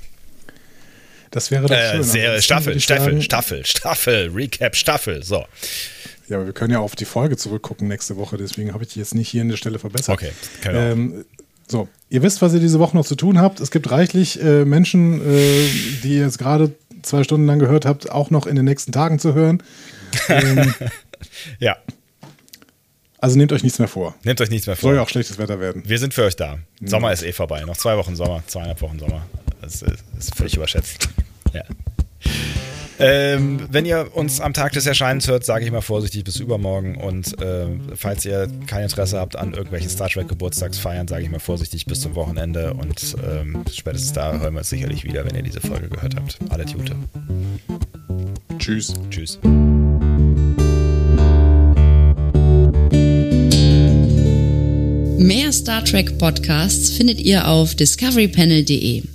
[1.31, 2.03] Das wäre doch schön.
[2.03, 5.45] Sehr, Staffel, Staffel, Staffel, Staffel, Recap, Staffel, so.
[6.27, 8.99] Ja, aber wir können ja auf die Folge zurückgucken nächste Woche, deswegen habe ich die
[8.99, 10.14] jetzt nicht hier an der Stelle verbessert.
[10.14, 10.31] Okay,
[10.61, 10.80] genau.
[10.80, 11.26] Ähm,
[11.68, 13.60] so, ihr wisst, was ihr diese Woche noch zu tun habt.
[13.60, 15.68] Es gibt reichlich äh, Menschen, äh,
[16.03, 16.72] die ihr jetzt gerade
[17.02, 19.64] zwei Stunden lang gehört habt, auch noch in den nächsten Tagen zu hören.
[20.30, 20.73] Ähm,
[21.60, 21.77] ja.
[23.19, 24.15] Also nehmt euch nichts mehr vor.
[24.23, 24.89] Nehmt euch nichts mehr vor.
[24.89, 25.84] Soll ja auch schlechtes Wetter werden.
[25.85, 26.60] Wir sind für euch da.
[26.81, 27.61] Sommer ist eh vorbei.
[27.61, 29.26] Noch zwei Wochen Sommer, zweieinhalb Wochen Sommer.
[29.65, 31.09] Das ist, völlig überschätzt.
[31.53, 31.63] Ja.
[32.99, 36.95] Ähm, wenn ihr uns am Tag des Erscheinens hört, sage ich mal vorsichtig bis übermorgen.
[36.95, 41.39] Und äh, falls ihr kein Interesse habt an irgendwelchen Star Trek Geburtstagsfeiern, sage ich mal
[41.39, 42.73] vorsichtig bis zum Wochenende.
[42.73, 46.37] Und ähm, spätestens da hören wir uns sicherlich wieder, wenn ihr diese Folge gehört habt.
[46.49, 46.95] Alle Gute.
[48.57, 48.93] Tschüss.
[49.09, 49.39] Tschüss.
[55.17, 59.14] Mehr Star Trek Podcasts findet ihr auf discoverypanel.de.